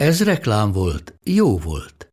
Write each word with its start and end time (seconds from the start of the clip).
Ez 0.00 0.24
reklám 0.24 0.72
volt, 0.72 1.14
jó 1.24 1.58
volt. 1.58 2.12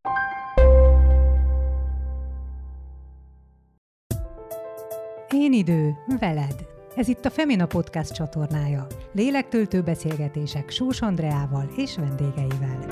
Én 5.34 5.54
idő, 5.54 5.96
veled. 6.20 6.66
Ez 6.96 7.08
itt 7.08 7.26
a 7.26 7.30
Femina 7.30 7.66
Podcast 7.66 8.14
csatornája. 8.14 8.88
Lélektöltő 9.12 9.82
beszélgetések 9.82 10.70
Sós 10.70 11.02
Andreával 11.02 11.70
és 11.76 11.96
vendégeivel. 11.96 12.86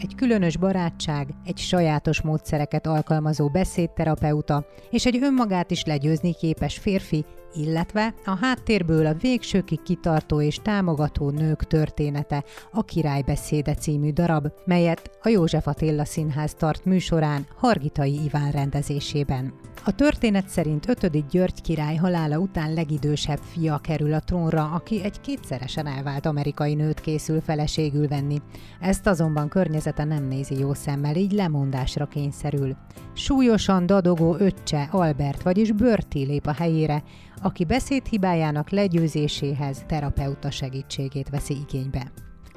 Egy 0.00 0.14
különös 0.14 0.56
barátság, 0.56 1.28
egy 1.44 1.58
sajátos 1.58 2.22
módszereket 2.22 2.86
alkalmazó 2.86 3.48
beszédterapeuta 3.48 4.66
és 4.90 5.06
egy 5.06 5.18
önmagát 5.22 5.70
is 5.70 5.84
legyőzni 5.84 6.34
képes 6.34 6.78
férfi 6.78 7.24
illetve 7.54 8.14
a 8.24 8.36
háttérből 8.40 9.06
a 9.06 9.14
végsőkig 9.14 9.82
kitartó 9.82 10.40
és 10.40 10.58
támogató 10.62 11.30
nők 11.30 11.64
története, 11.64 12.44
a 12.72 12.84
Királybeszéde 12.84 13.74
című 13.74 14.12
darab, 14.12 14.46
melyet 14.64 15.10
a 15.22 15.28
József 15.28 15.66
Attila 15.66 16.04
Színház 16.04 16.54
tart 16.54 16.84
műsorán 16.84 17.46
Hargitai 17.56 18.24
Iván 18.24 18.50
rendezésében. 18.50 19.52
A 19.84 19.92
történet 19.92 20.48
szerint 20.48 20.88
5. 20.88 21.28
György 21.28 21.60
király 21.60 21.96
halála 21.96 22.38
után 22.38 22.72
legidősebb 22.72 23.38
fia 23.38 23.78
kerül 23.78 24.12
a 24.12 24.20
trónra, 24.20 24.70
aki 24.70 25.02
egy 25.02 25.20
kétszeresen 25.20 25.86
elvált 25.86 26.26
amerikai 26.26 26.74
nőt 26.74 27.00
készül 27.00 27.40
feleségül 27.40 28.08
venni. 28.08 28.42
Ezt 28.80 29.06
azonban 29.06 29.48
környezete 29.48 30.04
nem 30.04 30.24
nézi 30.24 30.58
jó 30.58 30.74
szemmel, 30.74 31.16
így 31.16 31.32
lemondásra 31.32 32.06
kényszerül. 32.06 32.76
Súlyosan 33.12 33.86
dadogó 33.86 34.36
öccse 34.38 34.88
Albert, 34.90 35.42
vagyis 35.42 35.72
Börti 35.72 36.24
lép 36.24 36.46
a 36.46 36.52
helyére, 36.52 37.02
aki 37.42 37.64
beszédhibájának 37.64 38.70
legyőzéséhez 38.70 39.84
terapeuta 39.86 40.50
segítségét 40.50 41.28
veszi 41.28 41.56
igénybe. 41.68 42.12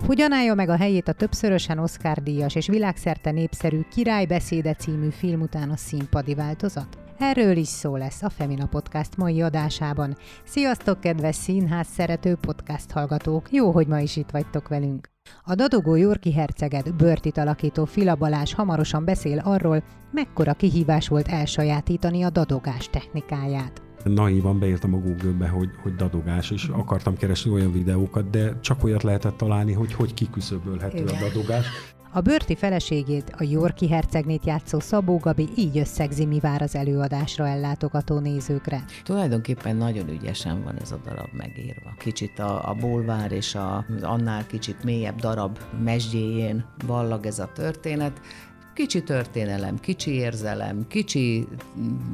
Hogyan 0.05 0.31
állja 0.31 0.53
meg 0.53 0.69
a 0.69 0.77
helyét 0.77 1.07
a 1.07 1.13
többszörösen 1.13 1.79
Oscar-díjas 1.79 2.55
és 2.55 2.67
világszerte 2.67 3.31
népszerű 3.31 3.81
Királybeszéde 3.91 4.73
című 4.73 5.09
film 5.09 5.41
után 5.41 5.69
a 5.69 5.77
színpadi 5.77 6.35
változat? 6.35 6.97
Erről 7.19 7.57
is 7.57 7.67
szó 7.67 7.95
lesz 7.95 8.21
a 8.21 8.29
Femina 8.29 8.65
Podcast 8.65 9.17
mai 9.17 9.41
adásában. 9.41 10.17
Sziasztok, 10.43 10.99
kedves 10.99 11.35
színház 11.35 11.87
szerető 11.87 12.35
podcast 12.35 12.91
hallgatók! 12.91 13.51
Jó, 13.51 13.71
hogy 13.71 13.87
ma 13.87 13.99
is 13.99 14.15
itt 14.15 14.29
vagytok 14.29 14.67
velünk! 14.67 15.09
A 15.43 15.55
dadogó 15.55 15.95
Jorki 15.95 16.33
herceget 16.33 16.95
börtit 16.95 17.37
alakító 17.37 17.85
Fila 17.85 18.15
Balázs 18.15 18.53
hamarosan 18.53 19.05
beszél 19.05 19.39
arról, 19.39 19.83
mekkora 20.11 20.53
kihívás 20.53 21.07
volt 21.07 21.27
elsajátítani 21.27 22.23
a 22.23 22.29
dadogás 22.29 22.89
technikáját 22.89 23.81
naívan 24.03 24.59
beírtam 24.59 24.93
a 24.93 24.97
Google-be, 24.97 25.47
hogy, 25.47 25.69
hogy 25.81 25.95
dadogás, 25.95 26.51
és 26.51 26.67
akartam 26.67 27.17
keresni 27.17 27.51
olyan 27.51 27.71
videókat, 27.71 28.29
de 28.29 28.59
csak 28.59 28.83
olyat 28.83 29.03
lehetett 29.03 29.37
találni, 29.37 29.73
hogy 29.73 29.93
hogy 29.93 30.13
kiküszöbölhető 30.13 31.05
a 31.05 31.17
dadogás. 31.19 31.65
A 32.13 32.21
bőrti 32.21 32.55
feleségét, 32.55 33.35
a 33.37 33.43
Yorki 33.43 33.87
hercegnét 33.87 34.45
játszó 34.45 34.79
Szabó 34.79 35.17
Gabi 35.17 35.49
így 35.55 35.77
összegzi, 35.77 36.25
mi 36.25 36.39
vár 36.39 36.61
az 36.61 36.75
előadásra 36.75 37.47
ellátogató 37.47 38.19
nézőkre. 38.19 38.83
Tulajdonképpen 39.03 39.75
nagyon 39.75 40.09
ügyesen 40.09 40.63
van 40.63 40.79
ez 40.81 40.91
a 40.91 40.99
darab 41.05 41.29
megírva. 41.37 41.93
Kicsit 41.97 42.39
a, 42.39 42.69
a 42.69 42.73
bolvár 42.73 43.31
és 43.31 43.55
a, 43.55 43.85
annál 44.01 44.45
kicsit 44.45 44.83
mélyebb 44.83 45.19
darab 45.19 45.59
mesdjéjén 45.83 46.65
vallag 46.85 47.25
ez 47.25 47.39
a 47.39 47.51
történet, 47.53 48.21
Kicsi 48.73 49.03
történelem, 49.03 49.79
kicsi 49.79 50.11
érzelem, 50.11 50.87
kicsi 50.87 51.47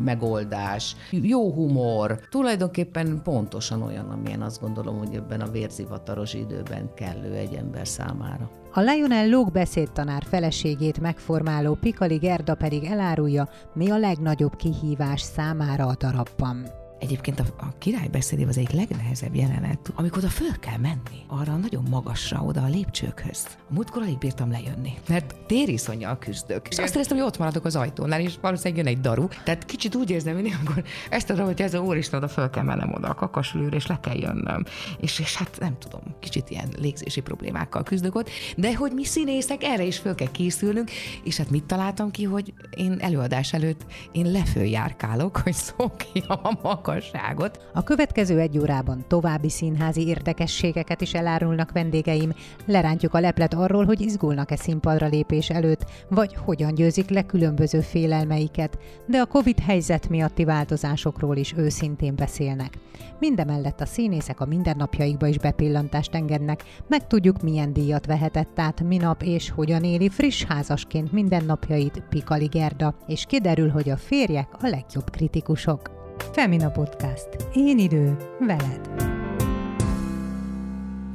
megoldás, 0.03 0.95
jó 1.11 1.51
humor, 1.53 2.19
tulajdonképpen 2.29 3.21
pontosan 3.23 3.81
olyan, 3.81 4.09
amilyen 4.09 4.41
azt 4.41 4.61
gondolom, 4.61 4.97
hogy 4.97 5.15
ebben 5.15 5.41
a 5.41 5.51
vérzivataros 5.51 6.33
időben 6.33 6.93
kellő 6.93 7.33
egy 7.33 7.53
ember 7.53 7.87
számára. 7.87 8.49
A 8.73 8.79
Lionel 8.79 9.29
Lóg 9.29 9.51
beszédtanár 9.51 10.23
feleségét 10.23 10.99
megformáló 10.99 11.73
Pikali 11.73 12.17
Gerda 12.17 12.55
pedig 12.55 12.83
elárulja, 12.83 13.49
mi 13.73 13.89
a 13.89 13.97
legnagyobb 13.97 14.55
kihívás 14.55 15.21
számára 15.21 15.85
a 15.85 15.95
darabban. 15.99 16.85
Egyébként 16.99 17.39
a, 17.39 17.43
a 17.57 17.77
király 17.77 18.07
beszédében 18.07 18.49
az 18.49 18.57
egyik 18.57 18.71
legnehezebb 18.71 19.35
jelenet, 19.35 19.91
amikor 19.95 20.17
oda 20.17 20.29
föl 20.29 20.59
kell 20.59 20.77
menni, 20.77 21.23
arra 21.27 21.55
nagyon 21.55 21.83
magasra, 21.89 22.41
oda 22.41 22.61
a 22.61 22.67
lépcsőkhöz. 22.67 23.57
A 23.69 23.73
múltkor 23.73 24.01
alig 24.01 24.17
bírtam 24.17 24.51
lejönni, 24.51 24.93
mert 25.07 25.35
tériszonyjal 25.47 26.17
küzdök. 26.17 26.67
És 26.67 26.77
azt 26.77 26.93
éreztem, 26.95 27.17
hogy 27.17 27.25
ott 27.25 27.37
maradok 27.37 27.65
az 27.65 27.75
ajtónál, 27.75 28.21
és 28.21 28.33
valószínűleg 28.41 28.85
jön 28.85 28.95
egy 28.95 29.01
daru. 29.01 29.27
Tehát 29.43 29.65
kicsit 29.65 29.95
úgy 29.95 30.09
érzem 30.09 30.35
mindig, 30.35 30.55
amikor 30.59 30.83
ezt 31.09 31.27
tudom, 31.27 31.45
hogy 31.45 31.61
ez 31.61 31.73
a 31.73 31.79
úristen, 31.79 32.19
oda 32.19 32.27
föl 32.27 32.49
kell 32.49 32.63
mennem 32.63 32.93
oda 32.93 33.07
a 33.07 33.13
kakasülőre, 33.13 33.75
és 33.75 33.87
le 33.87 33.99
kell 33.99 34.17
jönnöm. 34.17 34.65
És, 34.99 35.19
és 35.19 35.35
hát 35.35 35.57
nem 35.59 35.77
tudom, 35.79 36.01
kicsit 36.19 36.49
ilyen 36.49 36.67
légzési 36.79 37.21
problémákkal 37.21 37.83
küzdök 37.83 38.15
ott, 38.15 38.29
de 38.57 38.75
hogy 38.75 38.91
mi 38.91 39.03
színészek, 39.03 39.63
erre 39.63 39.83
is 39.83 39.97
föl 39.97 40.15
kell 40.15 40.31
készülnünk, 40.31 40.91
és 41.23 41.37
hát 41.37 41.49
mit 41.49 41.63
találtam 41.63 42.11
ki, 42.11 42.23
hogy 42.23 42.53
én 42.75 42.97
előadás 42.99 43.53
előtt 43.53 43.85
én 44.11 44.31
lefőjárkálok, 44.31 45.37
hogy 45.37 45.53
szokjam 45.77 46.25
a 46.27 46.51
magasságot. 46.87 47.59
A 47.73 47.83
következő 47.83 48.39
egy 48.39 48.59
órában 48.59 49.05
további 49.07 49.49
színházi 49.49 50.07
érdekességeket 50.07 51.01
is 51.01 51.13
elárulnak 51.13 51.71
vendégeim. 51.71 52.33
Lerántjuk 52.65 53.13
a 53.13 53.19
leplet 53.19 53.53
arról, 53.53 53.85
hogy 53.85 54.01
izgulnak-e 54.01 54.55
színpadra 54.55 55.07
lépés 55.07 55.49
előtt, 55.49 55.85
vagy 56.09 56.35
hogyan 56.45 56.73
győzik 56.73 57.09
le 57.09 57.21
különböző 57.21 57.79
félelmeiket, 57.79 58.77
de 59.05 59.17
a 59.17 59.25
Covid 59.25 59.59
helyzet 59.59 60.09
miatti 60.09 60.43
változásokról 60.43 61.37
is 61.37 61.53
őszintén 61.57 62.15
beszélnek. 62.15 62.77
Mindemellett 63.19 63.81
a 63.81 63.85
színészek 63.85 64.39
a 64.39 64.45
mindennapjaikba 64.45 65.27
is 65.27 65.37
bepillantást 65.37 66.15
engednek, 66.15 66.63
megtudjuk 66.87 67.41
milyen 67.41 67.73
díjat 67.73 68.05
vehetett 68.05 68.59
át 68.59 68.81
minap 68.81 69.23
és 69.23 69.49
hogyan 69.49 69.83
éli 69.83 70.09
friss 70.09 70.43
házasként 70.43 71.11
mindennapjait 71.11 72.03
Pikali 72.09 72.45
Gerda, 72.45 72.95
és 73.07 73.25
kiderül, 73.27 73.69
hogy 73.69 73.89
a 73.89 73.97
férjek 73.97 74.47
a 74.61 74.67
legjobb 74.67 75.09
kritikusok. 75.09 75.96
Femina 76.21 76.69
Podcast. 76.69 77.27
Én 77.53 77.77
idő, 77.77 78.17
veled. 78.39 78.89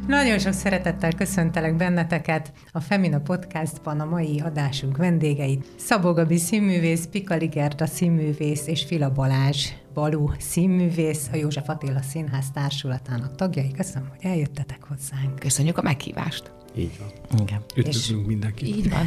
Nagyon 0.06 0.38
sok 0.38 0.52
szeretettel 0.52 1.12
köszöntelek 1.12 1.76
benneteket 1.76 2.52
a 2.72 2.80
Femina 2.80 3.20
Podcastban 3.20 4.00
a 4.00 4.04
mai 4.04 4.40
adásunk 4.40 4.96
vendégeit. 4.96 5.66
Szabó 5.76 6.12
Gabi 6.12 6.38
színművész, 6.38 7.06
Pikali 7.06 7.46
Gerda 7.46 7.86
színművész 7.86 8.66
és 8.66 8.84
Fila 8.84 9.12
Balázs 9.12 9.68
Balú 9.94 10.30
színművész, 10.38 11.28
a 11.32 11.36
József 11.36 11.68
Attila 11.68 12.02
Színház 12.02 12.50
Társulatának 12.50 13.34
tagjai. 13.34 13.70
Köszönöm, 13.76 14.08
hogy 14.08 14.30
eljöttetek 14.30 14.84
hozzánk. 14.88 15.38
Köszönjük 15.38 15.78
a 15.78 15.82
meghívást. 15.82 16.52
Így 16.76 16.98
van. 16.98 17.40
Igen. 17.40 17.60
Üdvözlünk 17.76 18.26
mindenkit. 18.26 18.68
Így 18.68 18.90
van. 18.90 19.04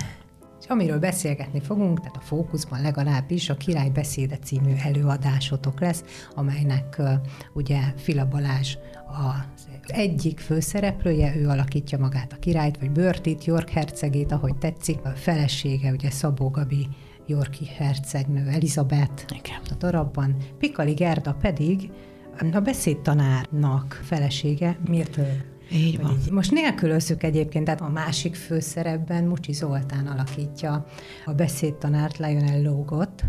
És 0.66 0.72
amiről 0.72 1.00
beszélgetni 1.00 1.60
fogunk, 1.60 2.00
tehát 2.00 2.16
a 2.16 2.20
fókuszban 2.20 2.82
legalábbis 2.82 3.50
a 3.50 3.56
Király 3.56 3.90
Beszéde 3.90 4.38
című 4.38 4.74
előadásotok 4.84 5.80
lesz, 5.80 6.04
amelynek 6.36 6.96
uh, 7.00 7.10
ugye 7.54 7.80
Fila 7.98 8.28
Balázs 8.28 8.78
az 9.08 9.68
egyik 9.88 10.40
főszereplője, 10.40 11.36
ő 11.36 11.48
alakítja 11.48 11.98
magát 11.98 12.34
a 12.34 12.40
királyt, 12.40 12.78
vagy 12.80 12.92
Börtit, 12.92 13.46
York 13.46 13.70
hercegét, 13.70 14.32
ahogy 14.32 14.56
tetszik. 14.56 15.00
A 15.04 15.10
felesége 15.10 15.92
ugye 15.92 16.10
Szabó 16.10 16.50
Gabi 16.50 16.88
Yorki 17.28 17.66
hercegnő 17.66 18.48
Elizabeth 18.48 19.24
Igen. 19.38 19.62
a 19.70 19.74
darabban. 19.80 20.36
Pikali 20.58 20.94
Gerda 20.94 21.34
pedig 21.42 21.90
a 22.54 22.60
beszédtanárnak 22.60 24.02
felesége, 24.04 24.78
miért 24.88 25.20
így 25.72 26.02
van. 26.02 26.18
Most 26.32 26.52
nélkülözzük 26.52 27.24
egyébként, 27.24 27.66
tehát 27.66 27.82
a 27.82 27.90
másik 27.90 28.36
főszerepben 28.36 29.24
Mucsi 29.24 29.54
Zoltán 29.54 30.08
alakítja 30.08 30.86
a 31.26 31.34
beszédtanárt 31.34 32.18
Lionel 32.18 32.62
Logot, 32.62 33.24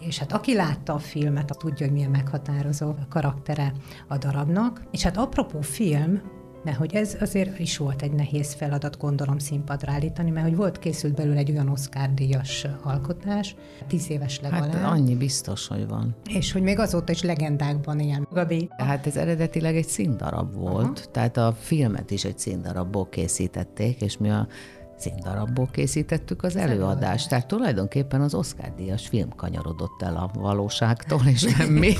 és 0.00 0.18
hát 0.18 0.32
aki 0.32 0.54
látta 0.54 0.94
a 0.94 0.98
filmet, 0.98 1.56
tudja, 1.58 1.86
hogy 1.86 1.94
milyen 1.94 2.10
meghatározó 2.10 2.94
karaktere 3.08 3.72
a 4.08 4.18
darabnak. 4.18 4.82
És 4.90 5.02
hát 5.02 5.16
apropó 5.16 5.60
film, 5.60 6.20
mert 6.62 6.76
hogy 6.76 6.94
ez 6.94 7.16
azért 7.20 7.58
is 7.58 7.76
volt 7.76 8.02
egy 8.02 8.12
nehéz 8.12 8.54
feladat, 8.54 8.98
gondolom 8.98 9.38
színpadra 9.38 9.92
állítani, 9.92 10.30
mert 10.30 10.46
hogy 10.46 10.56
volt 10.56 10.78
készült 10.78 11.14
belőle 11.14 11.38
egy 11.38 11.50
olyan 11.50 11.68
Oscar-díjas 11.68 12.66
alkotás, 12.82 13.56
tíz 13.86 14.10
éves 14.10 14.40
legalább. 14.40 14.72
Hát 14.72 14.92
annyi 14.92 15.14
biztos, 15.14 15.68
hogy 15.68 15.88
van. 15.88 16.16
És 16.30 16.52
hogy 16.52 16.62
még 16.62 16.78
azóta 16.78 17.12
is 17.12 17.22
legendákban 17.22 18.00
él. 18.00 18.28
Gabi? 18.32 18.68
Hát 18.76 19.06
ez 19.06 19.16
eredetileg 19.16 19.76
egy 19.76 19.88
színdarab 19.88 20.54
volt, 20.54 20.98
Aha. 20.98 21.10
tehát 21.10 21.36
a 21.36 21.56
filmet 21.60 22.10
is 22.10 22.24
egy 22.24 22.38
színdarabból 22.38 23.08
készítették, 23.08 24.00
és 24.00 24.18
mi 24.18 24.30
a 24.30 24.46
színdarabból 25.00 25.68
készítettük 25.72 26.42
az 26.42 26.56
előadást. 26.56 27.28
Tehát 27.28 27.46
tulajdonképpen 27.46 28.20
az 28.20 28.34
Oscar-díjas 28.34 29.08
film 29.08 29.28
kanyarodott 29.36 30.02
el 30.02 30.16
a 30.16 30.30
valóságtól, 30.40 31.20
és 31.26 31.42
nem 31.58 31.68
mi. 31.68 31.92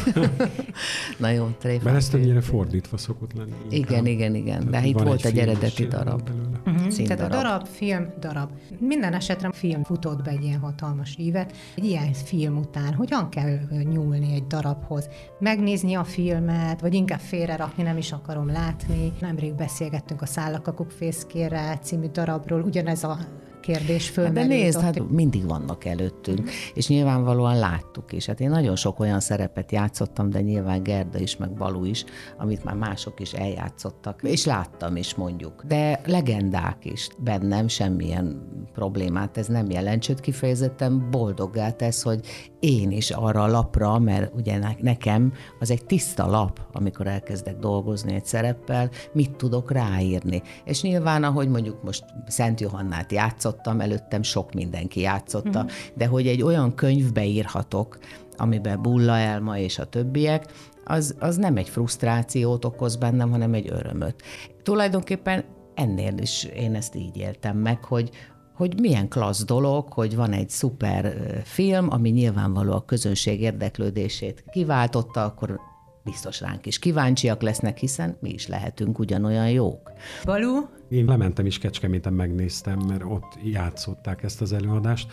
Nagyon 1.19 1.57
tréfát. 1.59 1.85
Mert 1.85 1.97
ez 1.97 2.09
többnyire 2.09 2.41
fordítva 2.41 2.97
szokott 2.97 3.33
lenni. 3.33 3.53
Igen, 3.71 4.07
igen, 4.07 4.35
igen. 4.35 4.71
De 4.71 4.85
itt 4.85 4.99
volt 4.99 5.25
egy 5.25 5.39
eredeti 5.39 5.87
darab. 5.87 6.31
Uh-huh. 6.67 7.07
Tehát 7.07 7.33
a 7.33 7.37
darab, 7.37 7.67
film, 7.67 8.13
darab. 8.21 8.51
Minden 8.79 9.15
esetre 9.15 9.53
film 9.53 9.85
futott 9.85 10.23
be 10.23 10.31
egy 10.31 10.45
ilyen 10.45 10.59
hatalmas 10.59 11.17
ívet. 11.19 11.53
Egy 11.77 11.85
ilyen 11.85 12.13
film 12.13 12.57
után 12.57 12.95
hogyan 12.95 13.29
kell 13.29 13.59
nyúlni 13.91 14.35
egy 14.35 14.47
darabhoz? 14.47 15.09
Megnézni 15.39 15.95
a 15.95 16.05
filmet, 16.05 16.81
vagy 16.81 16.95
inkább 16.95 17.21
félrerakni, 17.21 17.83
nem 17.83 17.97
is 17.97 18.13
akarom 18.13 18.47
látni. 18.47 19.13
Nemrég 19.21 19.55
beszélgettünk 19.55 20.23
a 20.23 20.27
Szállakakuk 20.27 20.91
fészkére 20.91 21.79
című 21.83 22.07
darabról, 22.07 22.63
ugyanez 22.89 23.05
a 23.05 23.19
kérdés 23.61 24.09
fölmerült. 24.09 24.49
De 24.49 24.55
nézd, 24.55 24.81
hát 24.81 25.09
mindig 25.11 25.47
vannak 25.47 25.85
előttünk, 25.85 26.51
és 26.75 26.89
nyilvánvalóan 26.89 27.59
láttuk 27.59 28.13
is. 28.13 28.27
Hát 28.27 28.41
én 28.41 28.51
nagyon 28.51 28.77
sok 28.77 29.01
olyan 29.01 29.21
szerepet 29.21 29.73
játszottam, 29.73 30.31
de 30.31 30.41
nyilván 30.41 30.83
Gerda 30.83 31.19
is, 31.19 31.37
meg 31.37 31.53
Balú 31.53 31.85
is, 31.85 32.05
amit 32.37 32.65
már 32.65 32.75
mások 32.75 33.21
is 33.21 33.33
eljátszottak, 33.33 34.23
és 34.23 34.45
láttam 34.45 34.97
is 34.97 35.15
mondjuk. 35.15 35.65
De 35.65 36.01
legendák 36.07 36.85
is 36.85 37.09
bennem 37.19 37.69
semmilyen 37.69 38.47
problémát 38.73 39.37
ez 39.37 39.47
nem 39.47 39.71
jelent, 39.71 40.03
sőt 40.03 40.21
kifejezetten 40.21 41.11
boldoggá 41.11 41.71
tesz, 41.71 42.03
hogy 42.03 42.21
én 42.61 42.91
is 42.91 43.11
arra 43.11 43.43
a 43.43 43.47
lapra, 43.47 43.99
mert 43.99 44.35
ugye 44.35 44.59
nekem 44.81 45.33
az 45.61 45.71
egy 45.71 45.85
tiszta 45.85 46.27
lap, 46.27 46.61
amikor 46.73 47.07
elkezdek 47.07 47.57
dolgozni 47.57 48.15
egy 48.15 48.25
szereppel, 48.25 48.91
mit 49.13 49.37
tudok 49.37 49.71
ráírni. 49.71 50.43
És 50.65 50.83
nyilván, 50.83 51.25
ahogy 51.25 51.49
mondjuk 51.49 51.83
most 51.83 52.05
Szent 52.27 52.61
Johannát 52.61 53.13
játszottam, 53.49 53.81
előttem 53.81 54.23
sok 54.23 54.53
mindenki 54.53 55.01
játszotta, 55.01 55.63
mm. 55.63 55.67
de 55.95 56.07
hogy 56.07 56.27
egy 56.27 56.43
olyan 56.43 56.75
könyvbe 56.75 57.25
írhatok, 57.25 57.99
amiben 58.37 58.83
Bulla 58.83 59.17
Elma 59.19 59.59
és 59.59 59.79
a 59.79 59.85
többiek, 59.85 60.53
az, 60.85 61.15
az 61.19 61.37
nem 61.37 61.57
egy 61.57 61.69
frusztrációt 61.69 62.65
okoz 62.65 62.97
bennem, 62.97 63.31
hanem 63.31 63.55
egy 63.55 63.71
örömöt. 63.71 64.23
Tulajdonképpen 64.63 65.45
ennél 65.75 66.19
is 66.19 66.45
én 66.45 66.75
ezt 66.75 66.95
így 66.95 67.17
éltem 67.17 67.57
meg, 67.57 67.85
hogy, 67.85 68.11
hogy 68.55 68.81
milyen 68.81 69.09
klassz 69.09 69.45
dolog, 69.45 69.93
hogy 69.93 70.17
van 70.17 70.33
egy 70.33 70.49
szuper 70.49 71.15
film, 71.45 71.87
ami 71.91 72.11
nyilvánvaló 72.11 72.73
a 72.73 72.85
közönség 72.85 73.41
érdeklődését 73.41 74.45
kiváltotta, 74.51 75.25
akkor 75.25 75.61
biztos 76.05 76.41
ránk 76.41 76.67
is 76.67 76.79
kíváncsiak 76.79 77.43
lesznek, 77.43 77.79
hiszen 77.79 78.17
mi 78.21 78.31
is 78.31 78.47
lehetünk 78.47 78.99
ugyanolyan 78.99 79.51
jók. 79.51 79.93
Balú? 80.25 80.78
Én 80.89 81.05
lementem 81.05 81.47
is 81.47 81.59
Kecskeméten, 81.59 82.13
megnéztem, 82.13 82.79
mert 82.79 83.03
ott 83.05 83.39
játszották 83.45 84.23
ezt 84.23 84.41
az 84.41 84.53
előadást, 84.53 85.13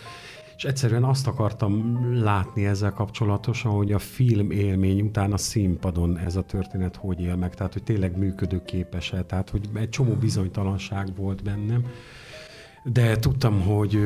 és 0.57 0.63
egyszerűen 0.63 1.03
azt 1.03 1.27
akartam 1.27 1.99
látni 2.23 2.65
ezzel 2.65 2.91
kapcsolatosan, 2.91 3.71
hogy 3.71 3.91
a 3.91 3.99
film 3.99 4.51
élmény 4.51 5.01
után 5.01 5.31
a 5.31 5.37
színpadon 5.37 6.17
ez 6.17 6.35
a 6.35 6.41
történet 6.41 6.95
hogy 6.95 7.21
él 7.21 7.35
meg, 7.35 7.55
tehát 7.55 7.73
hogy 7.73 7.83
tényleg 7.83 8.17
működőképes-e, 8.17 9.23
tehát 9.23 9.49
hogy 9.49 9.69
egy 9.73 9.89
csomó 9.89 10.13
bizonytalanság 10.13 11.15
volt 11.15 11.43
bennem, 11.43 11.85
de 12.91 13.15
tudtam, 13.17 13.61
hogy 13.61 13.99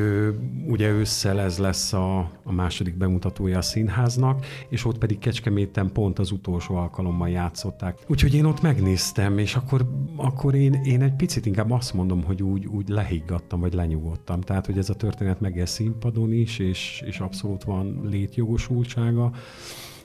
ugye 0.66 0.88
ősszel 0.88 1.40
ez 1.40 1.58
lesz 1.58 1.92
a, 1.92 2.18
a 2.42 2.52
második 2.52 2.96
bemutatója 2.96 3.58
a 3.58 3.62
színháznak, 3.62 4.46
és 4.68 4.84
ott 4.84 4.98
pedig 4.98 5.18
Kecskeméten 5.18 5.92
pont 5.92 6.18
az 6.18 6.30
utolsó 6.30 6.74
alkalommal 6.74 7.28
játszották. 7.28 7.98
Úgyhogy 8.06 8.34
én 8.34 8.44
ott 8.44 8.62
megnéztem, 8.62 9.38
és 9.38 9.54
akkor, 9.56 9.90
akkor 10.16 10.54
én, 10.54 10.72
én 10.72 11.02
egy 11.02 11.14
picit 11.14 11.46
inkább 11.46 11.70
azt 11.70 11.94
mondom, 11.94 12.24
hogy 12.24 12.42
úgy, 12.42 12.66
úgy 12.66 12.88
lehiggadtam, 12.88 13.60
vagy 13.60 13.74
lenyugodtam. 13.74 14.40
Tehát, 14.40 14.66
hogy 14.66 14.78
ez 14.78 14.90
a 14.90 14.94
történet 14.94 15.40
meg 15.40 15.62
színpadon 15.64 16.32
is, 16.32 16.58
és, 16.58 17.02
és 17.06 17.20
abszolút 17.20 17.64
van 17.64 18.00
létjogosultsága. 18.04 19.32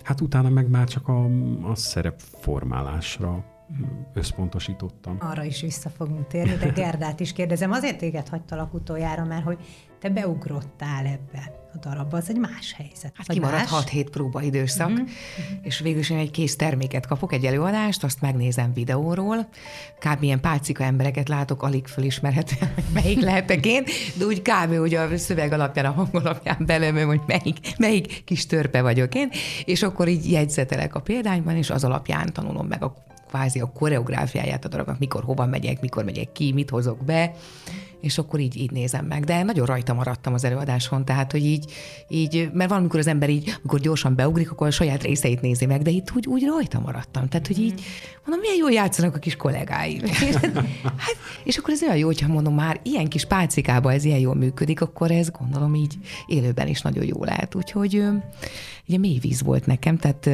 Hát 0.03 0.21
utána 0.21 0.49
meg 0.49 0.69
már 0.69 0.87
csak 0.87 1.07
a, 1.07 1.25
a 1.71 1.75
szerepformálásra 1.75 3.54
összpontosítottam. 4.13 5.17
Arra 5.19 5.43
is 5.43 5.61
vissza 5.61 5.89
fogunk 5.89 6.27
térni, 6.27 6.55
de 6.55 6.67
Gerdát 6.67 7.19
is 7.19 7.33
kérdezem. 7.33 7.71
Azért 7.71 7.97
téged 7.97 8.27
hagytalak 8.27 8.73
utoljára, 8.73 9.23
mert 9.23 9.43
hogy 9.43 9.57
te 9.99 10.09
beugrottál 10.09 11.05
ebbe 11.05 11.51
a 11.73 11.77
darabba, 11.77 12.17
az 12.17 12.29
egy 12.29 12.39
más 12.39 12.73
helyzet. 12.73 13.11
Hát 13.15 13.27
kimaradt 13.27 13.69
6-7 13.69 14.07
próbaidőszak, 14.11 14.89
uh-huh. 14.89 15.07
és 15.61 15.79
végül 15.79 15.99
is 15.99 16.09
én 16.09 16.17
egy 16.17 16.31
kész 16.31 16.55
terméket 16.55 17.05
kapok, 17.05 17.33
egy 17.33 17.45
előadást, 17.45 18.03
azt 18.03 18.21
megnézem 18.21 18.73
videóról, 18.73 19.47
kb. 19.99 20.23
ilyen 20.23 20.41
pálcika 20.41 20.83
embereket 20.83 21.29
látok, 21.29 21.63
alig 21.63 21.87
fölismerhetően, 21.87 22.73
hogy 22.73 22.83
melyik 22.93 23.19
lehetek 23.19 23.65
én, 23.65 23.83
de 24.17 24.25
úgy 24.25 24.41
kb. 24.41 24.71
ugye 24.71 24.99
a 24.99 25.17
szöveg 25.17 25.51
alapján, 25.51 25.85
a 25.85 25.91
hang 25.91 26.15
alapján 26.15 26.65
belőlem, 26.65 27.07
hogy 27.07 27.21
melyik, 27.27 27.77
melyik 27.77 28.23
kis 28.23 28.45
törpe 28.45 28.81
vagyok 28.81 29.15
én, 29.15 29.29
és 29.65 29.83
akkor 29.83 30.07
így 30.07 30.31
jegyzetelek 30.31 30.95
a 30.95 31.01
példányban, 31.01 31.55
és 31.55 31.69
az 31.69 31.83
alapján 31.83 32.33
tanulom 32.33 32.67
meg 32.67 32.83
a 32.83 32.93
kvázi 33.35 33.59
a 33.59 33.71
koreográfiáját 33.71 34.65
a 34.65 34.67
darabnak, 34.67 34.99
mikor 34.99 35.23
hova 35.23 35.45
megyek, 35.45 35.81
mikor 35.81 36.03
megyek 36.03 36.31
ki, 36.31 36.51
mit 36.53 36.69
hozok 36.69 37.03
be, 37.05 37.31
és 38.05 38.17
akkor 38.17 38.39
így, 38.39 38.57
így 38.57 38.71
nézem 38.71 39.05
meg. 39.05 39.23
De 39.23 39.43
nagyon 39.43 39.65
rajta 39.65 39.93
maradtam 39.93 40.33
az 40.33 40.43
előadáson, 40.43 41.05
tehát, 41.05 41.31
hogy 41.31 41.45
így, 41.45 41.71
így 42.07 42.49
mert 42.53 42.69
valamikor 42.69 42.99
az 42.99 43.07
ember 43.07 43.29
így, 43.29 43.55
amikor 43.57 43.79
gyorsan 43.79 44.15
beugrik, 44.15 44.51
akkor 44.51 44.67
a 44.67 44.71
saját 44.71 45.03
részeit 45.03 45.41
nézi 45.41 45.65
meg, 45.65 45.81
de 45.81 45.89
itt 45.89 46.11
úgy, 46.15 46.27
úgy 46.27 46.43
rajta 46.45 46.79
maradtam. 46.79 47.27
Tehát, 47.27 47.47
hogy 47.47 47.59
így, 47.59 47.81
mondom, 48.25 48.39
milyen 48.39 48.57
jól 48.57 48.71
játszanak 48.71 49.15
a 49.15 49.19
kis 49.19 49.35
kollégáim. 49.35 50.01
hát, 51.05 51.17
és 51.43 51.57
akkor 51.57 51.73
ez 51.73 51.81
olyan 51.81 51.97
jó, 51.97 52.05
hogyha 52.05 52.27
mondom 52.27 52.55
már 52.55 52.79
ilyen 52.83 53.07
kis 53.07 53.25
pálcikában 53.25 53.93
ez 53.93 54.03
ilyen 54.03 54.19
jól 54.19 54.35
működik, 54.35 54.81
akkor 54.81 55.11
ez 55.11 55.29
gondolom 55.29 55.75
így 55.75 55.93
élőben 56.27 56.67
is 56.67 56.81
nagyon 56.81 57.05
jó 57.05 57.23
lehet. 57.23 57.55
Úgyhogy 57.55 58.03
ugye 58.87 58.97
mély 58.97 59.19
víz 59.19 59.41
volt 59.41 59.65
nekem, 59.65 59.97
tehát 59.97 60.29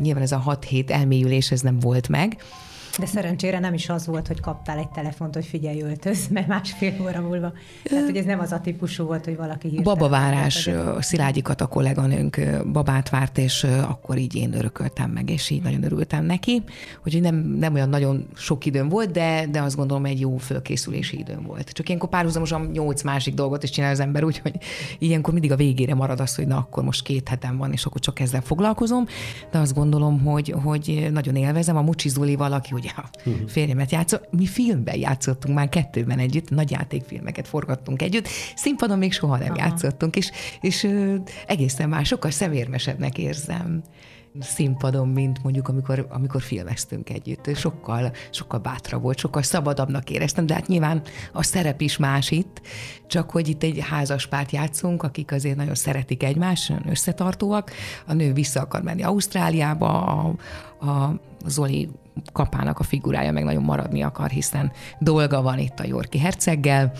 nyilván 0.00 0.22
ez 0.22 0.32
a 0.32 0.38
6 0.38 0.64
hét 0.64 0.90
elmélyülés 0.90 1.50
ez 1.50 1.60
nem 1.60 1.78
volt 1.78 2.08
meg, 2.08 2.36
de 2.98 3.06
szerencsére 3.06 3.58
nem 3.58 3.74
is 3.74 3.88
az 3.88 4.06
volt, 4.06 4.26
hogy 4.26 4.40
kaptál 4.40 4.78
egy 4.78 4.88
telefont, 4.88 5.34
hogy 5.34 5.46
figyelj, 5.46 5.82
öltöz, 5.82 6.28
mert 6.32 6.46
másfél 6.46 6.94
óra 7.02 7.20
múlva. 7.20 7.52
Tehát, 7.82 8.04
hogy 8.04 8.16
ez 8.16 8.24
nem 8.24 8.40
az 8.40 8.52
a 8.52 8.60
típusú 8.60 9.04
volt, 9.04 9.24
hogy 9.24 9.36
valaki 9.36 9.68
hírt. 9.68 9.82
Babavárás, 9.82 10.70
Szilágyikat 10.98 11.60
a 11.60 11.66
kolléganőnk 11.66 12.40
babát 12.72 13.08
várt, 13.08 13.38
és 13.38 13.64
akkor 13.88 14.18
így 14.18 14.34
én 14.34 14.54
örököltem 14.54 15.10
meg, 15.10 15.30
és 15.30 15.50
így 15.50 15.62
nagyon 15.62 15.84
örültem 15.84 16.24
neki, 16.24 16.62
hogy 17.02 17.20
nem, 17.20 17.34
nem 17.34 17.74
olyan 17.74 17.88
nagyon 17.88 18.26
sok 18.34 18.66
időm 18.66 18.88
volt, 18.88 19.10
de, 19.10 19.46
de 19.50 19.60
azt 19.60 19.76
gondolom 19.76 20.04
egy 20.04 20.20
jó 20.20 20.36
fölkészülési 20.36 21.18
időm 21.18 21.42
volt. 21.42 21.70
Csak 21.70 21.86
ilyenkor 21.86 22.08
párhuzamosan 22.08 22.70
nyolc 22.72 23.02
másik 23.02 23.34
dolgot 23.34 23.62
is 23.62 23.70
csinál 23.70 23.90
az 23.90 24.00
ember, 24.00 24.24
úgyhogy 24.24 24.54
ilyenkor 24.98 25.32
mindig 25.32 25.52
a 25.52 25.56
végére 25.56 25.94
marad 25.94 26.20
az, 26.20 26.34
hogy 26.34 26.46
na 26.46 26.56
akkor 26.56 26.84
most 26.84 27.02
két 27.02 27.28
hetem 27.28 27.56
van, 27.56 27.72
és 27.72 27.84
akkor 27.84 28.00
csak 28.00 28.20
ezzel 28.20 28.40
foglalkozom, 28.40 29.06
de 29.50 29.58
azt 29.58 29.74
gondolom, 29.74 30.20
hogy, 30.20 30.54
hogy 30.62 31.08
nagyon 31.12 31.36
élvezem. 31.36 31.76
A 31.76 31.82
Mucsi 31.82 32.08
Zulival, 32.08 32.52
aki 32.52 32.74
ugye 32.84 32.92
a 32.96 33.28
uh-huh. 33.30 33.48
férjemet 33.48 33.90
játszott. 33.90 34.28
Mi 34.30 34.46
filmben 34.46 34.98
játszottunk 34.98 35.54
már 35.54 35.68
kettőben 35.68 36.18
együtt, 36.18 36.50
nagy 36.50 36.70
játékfilmeket 36.70 37.48
forgattunk 37.48 38.02
együtt, 38.02 38.28
színpadon 38.54 38.98
még 38.98 39.12
soha 39.12 39.36
nem 39.36 39.52
Aha. 39.52 39.58
játszottunk, 39.58 40.16
és, 40.16 40.30
és 40.60 40.84
ö, 40.84 41.14
egészen 41.46 41.88
már 41.88 42.06
sokkal 42.06 42.30
szemérmesebbnek 42.30 43.18
érzem 43.18 43.82
színpadon, 44.40 45.08
mint 45.08 45.42
mondjuk 45.42 45.68
amikor, 45.68 46.06
amikor 46.10 46.42
filmeztünk 46.42 47.10
együtt. 47.10 47.56
Sokkal, 47.56 48.12
sokkal 48.30 48.58
bátra 48.58 48.98
volt, 48.98 49.18
sokkal 49.18 49.42
szabadabbnak 49.42 50.10
éreztem, 50.10 50.46
de 50.46 50.54
hát 50.54 50.66
nyilván 50.66 51.02
a 51.32 51.42
szerep 51.42 51.80
is 51.80 51.96
más 51.96 52.30
itt, 52.30 52.60
csak 53.06 53.30
hogy 53.30 53.48
itt 53.48 53.62
egy 53.62 53.78
házas 53.80 54.26
párt 54.26 54.50
játszunk, 54.50 55.02
akik 55.02 55.32
azért 55.32 55.56
nagyon 55.56 55.74
szeretik 55.74 56.22
egymást, 56.22 56.72
összetartóak. 56.88 57.70
A 58.06 58.12
nő 58.12 58.32
vissza 58.32 58.60
akar 58.60 58.82
menni 58.82 59.02
Ausztráliába, 59.02 60.02
a, 60.02 60.34
a 60.90 61.20
Zoli 61.46 61.88
kapának 62.32 62.78
a 62.78 62.82
figurája 62.82 63.32
meg 63.32 63.44
nagyon 63.44 63.62
maradni 63.62 64.02
akar, 64.02 64.30
hiszen 64.30 64.72
dolga 64.98 65.42
van 65.42 65.58
itt 65.58 65.80
a 65.80 65.86
Yorki 65.86 66.18
herceggel, 66.18 66.92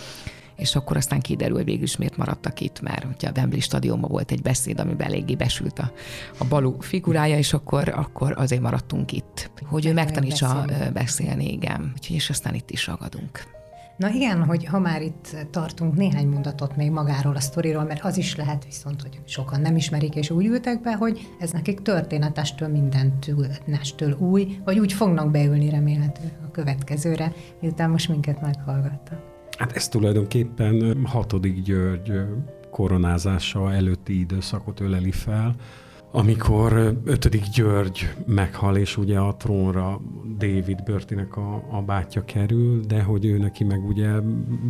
és 0.57 0.77
akkor 0.77 0.97
aztán 0.97 1.21
kiderül, 1.21 1.57
hogy 1.57 1.65
végül 1.65 1.83
is 1.83 1.97
miért 1.97 2.17
maradtak 2.17 2.61
itt, 2.61 2.81
mert 2.81 3.07
ugye 3.15 3.29
a 3.29 3.33
Wembley 3.37 3.61
stadionban 3.61 4.11
volt 4.11 4.31
egy 4.31 4.43
beszéd, 4.43 4.81
amiben 4.81 5.07
eléggé 5.07 5.35
besült 5.35 5.79
a, 5.79 5.93
a 6.39 6.45
Balú 6.45 6.77
figurája, 6.81 7.37
és 7.37 7.53
akkor, 7.53 7.89
akkor 7.89 8.35
azért 8.37 8.63
maradtunk 8.63 9.13
itt, 9.13 9.51
hogy 9.67 9.87
ő 9.87 9.93
megtanítsa 9.93 10.65
beszélni. 10.67 10.93
beszélni, 10.93 11.53
igen. 11.53 11.93
Úgyhogy 11.95 12.17
és 12.17 12.31
aztán 12.31 12.55
itt 12.55 12.71
is 12.71 12.87
ragadunk. 12.87 13.64
Na 13.97 14.09
igen, 14.09 14.45
hogy 14.45 14.65
ha 14.65 14.79
már 14.79 15.03
itt 15.03 15.37
tartunk 15.51 15.95
néhány 15.95 16.27
mondatot 16.27 16.77
még 16.77 16.91
magáról 16.91 17.37
a 17.37 17.41
sztoriról, 17.41 17.85
mert 17.85 18.05
az 18.05 18.17
is 18.17 18.37
lehet 18.37 18.65
viszont, 18.65 19.03
hogy 19.03 19.21
sokan 19.25 19.61
nem 19.61 19.77
ismerik, 19.77 20.15
és 20.15 20.31
úgy 20.31 20.47
ültek 20.47 20.81
be, 20.81 20.95
hogy 20.95 21.29
ez 21.39 21.51
nekik 21.51 21.83
történetestől, 21.83 22.69
mindentől 22.69 24.17
új, 24.19 24.59
vagy 24.65 24.79
úgy 24.79 24.93
fognak 24.93 25.31
beülni 25.31 25.71
remélhető 25.71 26.33
a 26.47 26.51
következőre, 26.51 27.33
miután 27.61 27.91
most 27.91 28.09
minket 28.09 28.41
meghallgattak. 28.41 29.19
Hát 29.59 29.73
ez 29.73 29.89
tulajdonképpen 29.89 31.05
hatodik 31.05 31.63
György 31.63 32.13
koronázása 32.71 33.73
előtti 33.73 34.19
időszakot 34.19 34.81
öleli 34.81 35.13
fel, 35.13 35.55
amikor 36.17 36.99
ötödik 37.05 37.45
György 37.55 38.15
meghal, 38.27 38.77
és 38.77 38.97
ugye 38.97 39.19
a 39.19 39.37
trónra 39.37 40.01
David 40.39 40.83
Börtinek 40.85 41.37
a, 41.37 41.65
a 41.71 41.83
bátyja 41.83 42.25
kerül, 42.25 42.81
de 42.81 43.03
hogy 43.03 43.25
ő 43.25 43.39
neki 43.39 43.65
meg 43.65 43.85
ugye 43.85 44.11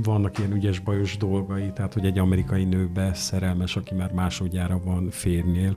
vannak 0.03 0.39
ilyen 0.39 0.53
ügyes 0.53 0.79
bajos 0.79 1.17
dolgai, 1.17 1.73
tehát 1.75 1.95
hogy 1.95 2.05
egy 2.05 2.19
amerikai 2.19 2.65
nőbe 2.65 3.15
szerelmes, 3.15 3.77
aki 3.77 3.95
már 3.95 4.13
másodjára 4.13 4.81
van 4.85 5.11
férnél, 5.11 5.77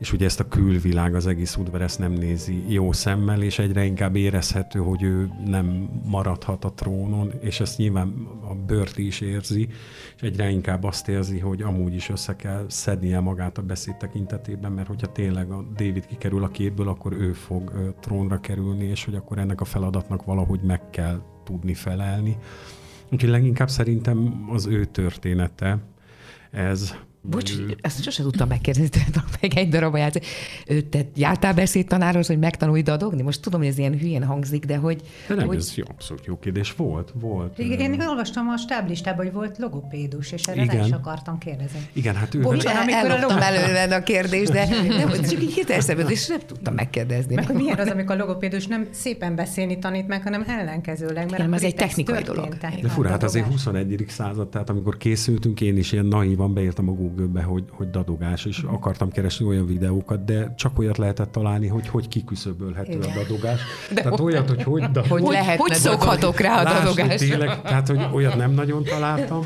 és 0.00 0.12
ugye 0.12 0.24
ezt 0.24 0.40
a 0.40 0.48
külvilág, 0.48 1.14
az 1.14 1.26
egész 1.26 1.56
udvar 1.56 1.82
ezt 1.82 1.98
nem 1.98 2.12
nézi 2.12 2.72
jó 2.72 2.92
szemmel, 2.92 3.42
és 3.42 3.58
egyre 3.58 3.84
inkább 3.84 4.16
érezhető, 4.16 4.78
hogy 4.78 5.02
ő 5.02 5.30
nem 5.44 5.88
maradhat 6.04 6.64
a 6.64 6.72
trónon, 6.72 7.32
és 7.40 7.60
ezt 7.60 7.78
nyilván 7.78 8.28
a 8.48 8.54
Börti 8.54 9.06
is 9.06 9.20
érzi, 9.20 9.68
és 10.16 10.22
egyre 10.22 10.50
inkább 10.50 10.84
azt 10.84 11.08
érzi, 11.08 11.38
hogy 11.38 11.62
amúgy 11.62 11.94
is 11.94 12.08
össze 12.08 12.36
kell 12.36 12.64
szednie 12.68 13.20
magát 13.20 13.58
a 13.58 13.62
beszéd 13.62 13.96
tekintetében, 13.96 14.72
mert 14.72 14.88
hogyha 14.88 15.12
tényleg 15.12 15.50
a 15.50 15.62
David 15.62 16.06
kikerül 16.06 16.44
a 16.44 16.48
képből, 16.48 16.88
akkor 16.88 17.12
ő 17.12 17.32
fog 17.32 17.94
trónra 18.00 18.40
kerülni, 18.40 18.84
és 18.84 19.04
hogy 19.04 19.14
akkor 19.14 19.38
ennek 19.38 19.60
a 19.60 19.64
feladatnak 19.64 20.24
valahogy 20.24 20.60
meg 20.60 20.90
kell 20.90 21.20
tudni 21.44 21.74
felelni. 21.74 22.36
Úgyhogy 23.10 23.30
leginkább 23.30 23.70
szerintem 23.70 24.48
az 24.52 24.66
ő 24.66 24.84
története 24.84 25.78
ez, 26.50 26.94
Bocs, 27.22 27.58
ő... 27.58 27.76
ezt 27.80 28.02
sosem 28.02 28.24
tudtam 28.24 28.48
megkérdezni, 28.48 28.88
tehát 28.88 29.24
meg 29.40 29.54
egy 29.54 29.68
darab 29.68 29.96
játszani. 29.96 30.24
Te 30.90 31.00
jártál 31.14 31.54
beszédtanárhoz, 31.54 32.26
hogy 32.26 32.38
megtanulj 32.38 32.82
dadogni? 32.82 33.22
Most 33.22 33.42
tudom, 33.42 33.60
hogy 33.60 33.68
ez 33.68 33.78
ilyen 33.78 33.98
hülyén 33.98 34.24
hangzik, 34.24 34.64
de 34.64 34.76
hogy... 34.76 35.02
De 35.28 35.34
nem, 35.34 35.46
hogy... 35.46 35.56
ez 35.56 35.74
jó, 35.74 35.84
abszolút 35.88 36.26
jó 36.26 36.38
kérdés. 36.38 36.72
Volt, 36.72 37.12
volt. 37.14 37.58
Igen, 37.58 37.92
én 37.92 38.00
olvastam 38.00 38.48
a 38.48 38.56
stáblistában, 38.56 39.24
hogy 39.24 39.34
volt 39.34 39.58
logopédus, 39.58 40.32
és 40.32 40.42
erre 40.42 40.62
Igen. 40.62 40.84
is 40.84 40.92
akartam 40.92 41.38
kérdezni. 41.38 41.88
Igen, 41.92 42.14
hát 42.14 42.34
ő... 42.34 42.40
Bocs, 42.40 42.64
amikor 42.64 43.10
elloptam 43.10 43.36
a 43.36 43.42
előle 43.42 43.96
a 43.96 44.02
kérdést, 44.02 44.52
de 44.52 44.68
nem, 44.88 45.10
csak 45.10 45.42
így 45.42 45.52
hirtelen 45.52 46.08
és 46.08 46.26
nem 46.26 46.40
tudtam 46.46 46.74
megkérdezni. 46.74 47.34
Meg, 47.34 47.54
milyen 47.54 47.78
az, 47.78 47.88
amikor 47.88 48.14
a 48.14 48.18
logopédus 48.18 48.66
nem 48.66 48.88
szépen 48.90 49.34
beszélni 49.34 49.78
tanít 49.78 50.06
meg, 50.06 50.22
hanem 50.22 50.44
ellenkezőleg. 50.46 51.30
Mert 51.30 51.52
ez 51.52 51.62
egy 51.62 51.74
technikai 51.74 52.22
dolog. 52.22 52.56
De 52.82 52.88
fura, 52.88 53.08
hát 53.08 53.22
azért 53.22 53.46
21. 53.46 54.04
század, 54.08 54.48
tehát 54.48 54.70
amikor 54.70 54.96
készültünk, 54.96 55.60
én 55.60 55.76
is 55.76 55.92
ilyen 55.92 56.06
naívan 56.06 56.54
beírtam 56.54 56.88
a 56.88 56.92
Google-be, 57.10 57.42
hogy, 57.42 57.64
hogy 57.70 57.90
dadogás, 57.90 58.44
és 58.44 58.58
uh-huh. 58.58 58.74
akartam 58.74 59.10
keresni 59.10 59.46
olyan 59.46 59.66
videókat, 59.66 60.24
de 60.24 60.54
csak 60.56 60.78
olyat 60.78 60.98
lehetett 60.98 61.32
találni, 61.32 61.66
hogy 61.66 61.88
hogy 61.88 62.08
kiküszöbölhető 62.08 62.92
Igen. 62.92 63.10
a 63.10 63.14
dadogás. 63.14 63.60
De 63.94 64.02
tehát 64.02 64.20
olyat, 64.20 64.48
hogy 64.48 64.62
hogy, 64.62 64.90
da, 64.90 65.02
hogy, 65.08 65.22
hogy, 65.22 65.36
hogy 65.56 65.74
szokhatok 65.74 66.40
rá 66.40 66.60
a 66.60 66.64
dadogásra. 66.64 67.16
Tényleg, 67.16 67.62
tehát, 67.62 67.88
hogy 67.88 68.00
olyat 68.12 68.36
nem 68.36 68.50
nagyon 68.50 68.84
találtam. 68.84 69.44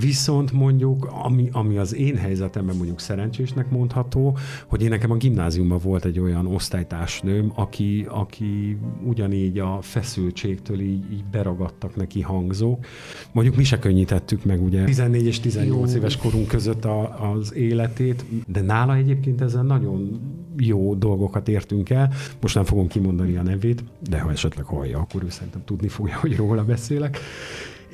Viszont 0.00 0.52
mondjuk, 0.52 1.08
ami, 1.24 1.48
ami 1.52 1.76
az 1.76 1.94
én 1.94 2.16
helyzetemben 2.16 2.76
mondjuk 2.76 3.00
szerencsésnek 3.00 3.70
mondható, 3.70 4.36
hogy 4.66 4.82
én 4.82 4.88
nekem 4.88 5.10
a 5.10 5.16
gimnáziumban 5.16 5.78
volt 5.82 6.04
egy 6.04 6.18
olyan 6.18 6.46
osztálytársnőm, 6.46 7.52
aki, 7.54 8.06
aki 8.08 8.78
ugyanígy 9.04 9.58
a 9.58 9.78
feszültségtől 9.80 10.80
így, 10.80 11.12
így 11.12 11.24
beragadtak 11.30 11.96
neki 11.96 12.20
hangzók. 12.20 12.86
Mondjuk 13.32 13.56
mi 13.56 13.64
se 13.64 13.78
könnyítettük 13.78 14.44
meg 14.44 14.62
ugye 14.62 14.84
14 14.84 15.24
és 15.24 15.40
18 15.40 15.90
jó. 15.90 15.98
éves 15.98 16.16
korunk 16.16 16.48
között 16.48 16.84
a, 16.84 17.32
az 17.32 17.54
életét, 17.54 18.24
de 18.46 18.60
nála 18.60 18.94
egyébként 18.94 19.40
ezzel 19.40 19.62
nagyon 19.62 20.20
jó 20.56 20.94
dolgokat 20.94 21.48
értünk 21.48 21.90
el. 21.90 22.12
Most 22.40 22.54
nem 22.54 22.64
fogom 22.64 22.86
kimondani 22.86 23.36
a 23.36 23.42
nevét, 23.42 23.84
de 24.08 24.20
ha 24.20 24.30
esetleg 24.30 24.64
hallja, 24.64 24.98
akkor 24.98 25.22
ő 25.22 25.30
szerintem 25.30 25.62
tudni 25.64 25.88
fogja, 25.88 26.16
hogy 26.20 26.36
róla 26.36 26.64
beszélek 26.64 27.18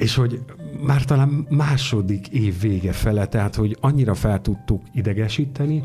és 0.00 0.14
hogy 0.14 0.40
már 0.82 1.04
talán 1.04 1.46
második 1.48 2.28
év 2.28 2.60
vége 2.60 2.92
fele, 2.92 3.26
tehát 3.26 3.54
hogy 3.54 3.76
annyira 3.80 4.14
fel 4.14 4.40
tudtuk 4.40 4.82
idegesíteni, 4.92 5.82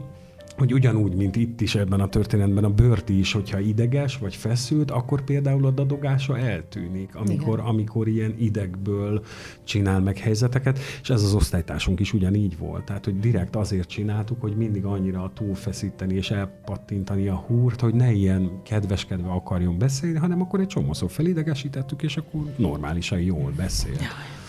hogy 0.57 0.73
ugyanúgy, 0.73 1.15
mint 1.15 1.35
itt 1.35 1.61
is 1.61 1.75
ebben 1.75 1.99
a 1.99 2.07
történetben 2.07 2.63
a 2.63 2.69
bőrti 2.69 3.19
is, 3.19 3.31
hogyha 3.31 3.59
ideges 3.59 4.17
vagy 4.17 4.35
feszült, 4.35 4.91
akkor 4.91 5.23
például 5.23 5.65
a 5.65 5.71
dadogása 5.71 6.37
eltűnik, 6.37 7.15
amikor, 7.15 7.59
amikor 7.59 8.07
ilyen 8.07 8.35
idegből 8.39 9.23
csinál 9.63 9.99
meg 9.99 10.17
helyzeteket, 10.17 10.79
és 11.01 11.09
ez 11.09 11.23
az 11.23 11.33
osztálytársunk 11.33 11.99
is 11.99 12.13
ugyanígy 12.13 12.57
volt. 12.57 12.83
Tehát, 12.83 13.05
hogy 13.05 13.19
direkt 13.19 13.55
azért 13.55 13.89
csináltuk, 13.89 14.41
hogy 14.41 14.55
mindig 14.55 14.85
annyira 14.85 15.31
túlfeszíteni 15.33 16.15
és 16.15 16.31
elpattintani 16.31 17.27
a 17.27 17.35
húrt, 17.35 17.81
hogy 17.81 17.93
ne 17.93 18.11
ilyen 18.11 18.61
kedveskedve 18.63 19.29
akarjon 19.29 19.77
beszélni, 19.77 20.17
hanem 20.17 20.41
akkor 20.41 20.59
egy 20.59 20.67
csomószor 20.67 21.11
felidegesítettük, 21.11 22.03
és 22.03 22.17
akkor 22.17 22.41
normálisan 22.55 23.19
jól 23.19 23.51
beszél. 23.55 23.93
Jaj. 23.93 24.43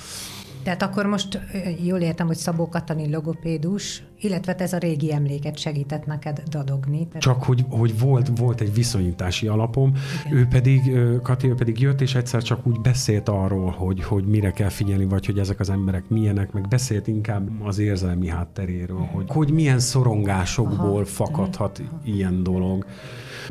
Tehát 0.67 0.83
akkor 0.83 1.07
most 1.07 1.41
jól 1.85 1.99
értem, 1.99 2.27
hogy 2.27 2.37
Szabó 2.37 2.69
Katalin 2.69 3.11
logopédus, 3.11 4.03
illetve 4.21 4.55
ez 4.55 4.73
a 4.73 4.79
régi 4.79 5.13
emléket 5.13 5.59
segített 5.59 6.07
neked 6.07 6.43
dadogni. 6.51 7.07
Tehát... 7.07 7.23
Csak 7.23 7.43
hogy, 7.43 7.65
hogy 7.69 7.99
volt, 7.99 8.39
volt 8.39 8.61
egy 8.61 8.75
viszonyítási 8.75 9.47
alapom, 9.47 9.93
Igen. 10.27 10.39
ő 10.39 10.47
pedig, 10.47 10.81
Kati, 11.23 11.49
ő 11.49 11.55
pedig 11.55 11.81
jött, 11.81 12.01
és 12.01 12.15
egyszer 12.15 12.43
csak 12.43 12.67
úgy 12.67 12.81
beszélt 12.81 13.29
arról, 13.29 13.71
hogy, 13.71 14.05
hogy 14.05 14.25
mire 14.25 14.51
kell 14.51 14.69
figyelni, 14.69 15.05
vagy 15.05 15.27
hogy 15.27 15.39
ezek 15.39 15.61
az 15.61 15.71
emberek 15.71 16.09
milyenek, 16.09 16.53
meg 16.53 16.69
beszélt 16.69 17.07
inkább 17.07 17.49
az 17.63 17.79
érzelmi 17.79 18.29
hátteréről, 18.29 19.09
hogy, 19.13 19.25
hogy 19.29 19.51
milyen 19.51 19.79
szorongásokból 19.79 20.89
Aha. 20.89 21.05
fakadhat 21.05 21.79
Aha. 21.79 22.01
ilyen 22.05 22.43
dolog. 22.43 22.87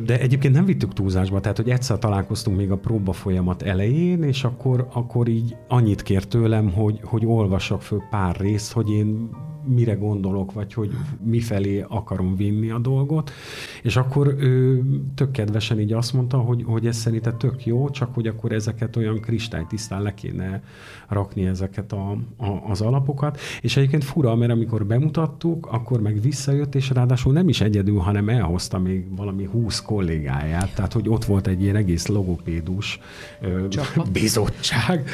De 0.04 0.20
egyébként 0.20 0.54
nem 0.54 0.66
vittük 0.66 0.94
túlzásba, 0.94 1.40
tehát 1.40 1.58
hogy 1.58 1.70
egyszer 1.70 2.00
találkoztunk 2.00 2.58
még 2.58 2.72
a 2.72 2.78
próba 2.78 3.14
folyamat 3.14 3.62
elején, 3.62 4.24
és 4.24 4.44
akkor, 4.44 4.88
akkor 4.94 5.28
így 5.28 5.56
annyit 5.68 6.02
kért 6.02 6.28
tőlem, 6.28 6.72
hogy, 6.72 7.00
hogy 7.04 7.26
olvassak 7.26 7.82
föl 7.82 8.02
pár 8.10 8.36
részt, 8.36 8.72
hogy 8.72 8.92
én 8.92 9.30
mire 9.68 9.94
gondolok, 9.94 10.54
vagy 10.54 10.74
hogy 10.74 10.92
mifelé 11.24 11.86
akarom 11.88 12.36
vinni 12.36 12.70
a 12.70 12.80
dolgot. 12.80 13.32
És 13.84 13.96
akkor 13.96 14.28
ő 14.28 14.84
tök 15.16 15.32
kedvesen 15.32 15.80
így 15.80 15.94
azt 15.94 16.14
mondta, 16.14 16.38
hogy, 16.38 16.64
hogy 16.66 16.88
ez 16.88 16.98
szerinte 16.98 17.32
tök 17.32 17.66
jó, 17.66 17.90
csak 17.90 18.14
hogy 18.14 18.28
akkor 18.28 18.52
ezeket 18.52 18.96
olyan 18.96 19.20
kristálytisztán 19.20 20.02
le 20.02 20.14
kéne 20.14 20.64
rakni 21.08 21.46
ezeket 21.46 21.92
a, 21.92 22.12
a, 22.38 22.70
az 22.70 22.82
alapokat. 22.82 23.40
És 23.62 23.78
egyébként 23.78 24.04
fura, 24.04 24.36
mert 24.36 24.52
amikor 24.52 24.86
bemutattuk, 24.86 25.68
akkor 25.72 26.02
meg 26.02 26.22
visszajött, 26.22 26.76
és 26.76 26.90
ráadásul 26.90 27.34
nem 27.34 27.50
is 27.50 27.62
egyedül, 27.62 27.98
hanem 27.98 28.30
elhozta 28.30 28.80
még 28.80 29.16
valami 29.16 29.44
húsz 29.46 29.82
kollégáját, 29.82 30.76
tehát 30.76 30.94
hogy 30.94 31.10
ott 31.10 31.26
volt 31.26 31.48
egy 31.48 31.62
ilyen 31.62 31.76
egész 31.76 32.08
logopédus 32.08 33.00
bizottság, 34.12 35.10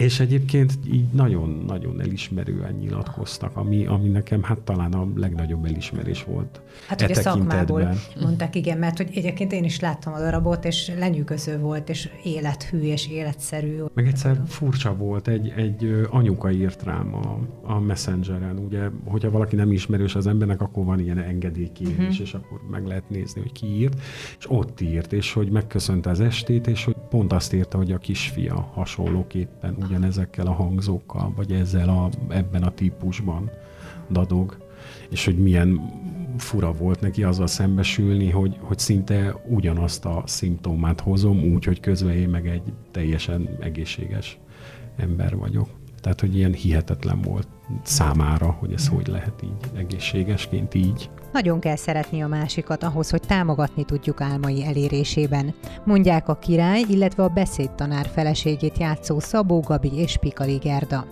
és 0.00 0.20
egyébként 0.20 0.72
így 0.92 1.04
nagyon-nagyon 1.12 2.00
elismerően 2.00 2.72
nyilatkoztak, 2.72 3.56
ami, 3.56 3.86
ami 3.86 4.08
nekem 4.08 4.42
hát 4.42 4.58
talán 4.58 4.92
a 4.92 5.08
legnagyobb 5.16 5.64
elismerés 5.64 6.24
volt. 6.24 6.60
Hát 6.86 7.00
e 7.00 7.04
ugye 7.04 7.14
szakmából 7.14 7.94
mondták, 8.20 8.56
igen, 8.56 8.78
mert 8.78 8.96
hogy 8.96 9.10
egyébként 9.14 9.52
én 9.52 9.64
is 9.64 9.80
láttam 9.80 10.12
a 10.12 10.18
darabot, 10.18 10.64
és 10.64 10.92
lenyűgöző 10.98 11.58
volt, 11.58 11.88
és 11.88 12.08
élethű 12.24 12.80
és 12.80 13.08
életszerű. 13.08 13.76
Meg 13.94 14.06
egyszer 14.06 14.40
furcsa 14.46 14.94
volt, 14.94 15.28
egy, 15.28 15.52
egy 15.56 16.06
anyuka 16.10 16.50
írt 16.50 16.82
rám 16.82 17.14
a, 17.14 17.38
a 17.62 17.80
Messengeren, 17.80 18.58
ugye, 18.58 18.88
hogyha 19.04 19.30
valaki 19.30 19.56
nem 19.56 19.72
ismerős 19.72 20.14
az 20.14 20.26
embernek, 20.26 20.60
akkor 20.60 20.84
van 20.84 21.00
ilyen 21.00 21.18
engedélykérés, 21.18 21.96
uh-huh. 21.98 22.20
és 22.20 22.34
akkor 22.34 22.60
meg 22.70 22.86
lehet 22.86 23.10
nézni, 23.10 23.40
hogy 23.40 23.52
ki 23.52 23.66
írt, 23.66 24.00
és 24.38 24.50
ott 24.50 24.80
írt, 24.80 25.12
és 25.12 25.32
hogy 25.32 25.50
megköszönte 25.50 26.10
az 26.10 26.20
estét, 26.20 26.66
és 26.66 26.84
hogy 26.84 26.96
pont 27.10 27.32
azt 27.32 27.52
írta, 27.52 27.76
hogy 27.76 27.92
a 27.92 27.98
kisfia 27.98 28.70
hasonlóképpen 28.74 29.76
ugyanezekkel 29.82 30.46
a 30.46 30.52
hangzókkal, 30.52 31.32
vagy 31.36 31.52
ezzel 31.52 31.88
a, 31.88 32.08
ebben 32.28 32.62
a 32.62 32.74
típusban 32.74 33.50
dadog, 34.10 34.56
és 35.10 35.24
hogy 35.24 35.38
milyen 35.38 35.80
fura 36.38 36.72
volt 36.72 37.00
neki 37.00 37.22
azzal 37.22 37.46
szembesülni, 37.46 38.30
hogy, 38.30 38.56
hogy 38.60 38.78
szinte 38.78 39.42
ugyanazt 39.48 40.04
a 40.04 40.22
szimptomát 40.26 41.00
hozom, 41.00 41.42
úgy, 41.42 41.64
hogy 41.64 41.80
közben 41.80 42.14
én 42.14 42.28
meg 42.28 42.48
egy 42.48 42.62
teljesen 42.90 43.48
egészséges 43.60 44.38
ember 44.96 45.36
vagyok. 45.36 45.68
Tehát, 46.00 46.20
hogy 46.20 46.36
ilyen 46.36 46.52
hihetetlen 46.52 47.20
volt 47.20 47.48
számára, 47.82 48.50
hogy 48.50 48.72
ez 48.72 48.88
hogy 48.88 49.06
lehet 49.06 49.42
így 49.42 49.78
egészségesként 49.78 50.74
így. 50.74 51.10
Nagyon 51.32 51.60
kell 51.60 51.76
szeretni 51.76 52.22
a 52.22 52.26
másikat 52.26 52.82
ahhoz, 52.82 53.10
hogy 53.10 53.20
támogatni 53.20 53.84
tudjuk 53.84 54.20
álmai 54.20 54.64
elérésében, 54.64 55.54
mondják 55.84 56.28
a 56.28 56.34
király, 56.34 56.84
illetve 56.88 57.22
a 57.22 57.28
beszédtanár 57.28 58.06
feleségét 58.14 58.78
játszó 58.78 59.20
Szabó 59.20 59.60
Gabi 59.60 59.90
és 59.94 60.16
Pikali 60.16 60.56
Gerda. 60.56 61.06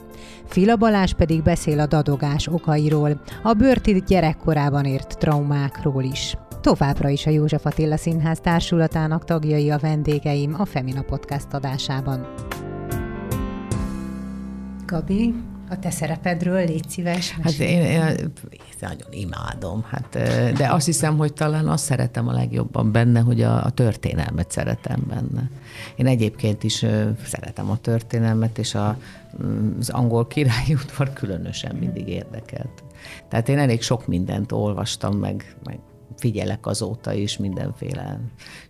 Fila 0.44 0.76
Balázs 0.76 1.12
pedig 1.12 1.42
beszél 1.42 1.80
a 1.80 1.86
dadogás 1.86 2.46
okairól, 2.46 3.20
a 3.42 3.52
bőrti 3.52 4.02
gyerekkorában 4.06 4.84
ért 4.84 5.18
traumákról 5.18 6.02
is. 6.02 6.36
Továbbra 6.60 7.08
is 7.08 7.26
a 7.26 7.30
József 7.30 7.66
Attila 7.66 7.96
Színház 7.96 8.40
társulatának 8.40 9.24
tagjai 9.24 9.70
a 9.70 9.78
vendégeim 9.78 10.54
a 10.58 10.64
Femina 10.64 11.02
Podcast 11.02 11.52
adásában. 11.52 12.26
Gabi, 14.86 15.34
a 15.70 15.78
te 15.78 15.90
szerepedről, 15.90 16.64
légy 16.64 16.88
szíves. 16.88 17.30
Hát 17.42 17.52
én, 17.52 17.82
én, 17.82 18.02
én 18.50 18.60
nagyon 18.80 19.12
imádom, 19.12 19.84
hát, 19.88 20.08
de 20.56 20.68
azt 20.72 20.86
hiszem, 20.86 21.16
hogy 21.16 21.32
talán 21.32 21.68
azt 21.68 21.84
szeretem 21.84 22.28
a 22.28 22.32
legjobban 22.32 22.92
benne, 22.92 23.20
hogy 23.20 23.42
a, 23.42 23.64
a 23.64 23.70
történelmet 23.70 24.50
szeretem 24.50 25.04
benne. 25.08 25.50
Én 25.96 26.06
egyébként 26.06 26.64
is 26.64 26.84
szeretem 27.24 27.70
a 27.70 27.76
történelmet, 27.76 28.58
és 28.58 28.74
a, 28.74 28.98
az 29.78 29.88
angol 29.88 30.26
királyi 30.26 30.74
udvar 30.82 31.12
különösen 31.12 31.76
mindig 31.76 32.08
érdekelt. 32.08 32.82
Tehát 33.28 33.48
én 33.48 33.58
elég 33.58 33.82
sok 33.82 34.06
mindent 34.06 34.52
olvastam, 34.52 35.16
meg, 35.16 35.56
meg 35.64 35.78
figyelek 36.18 36.66
azóta 36.66 37.12
is 37.12 37.36
mindenféle 37.36 38.20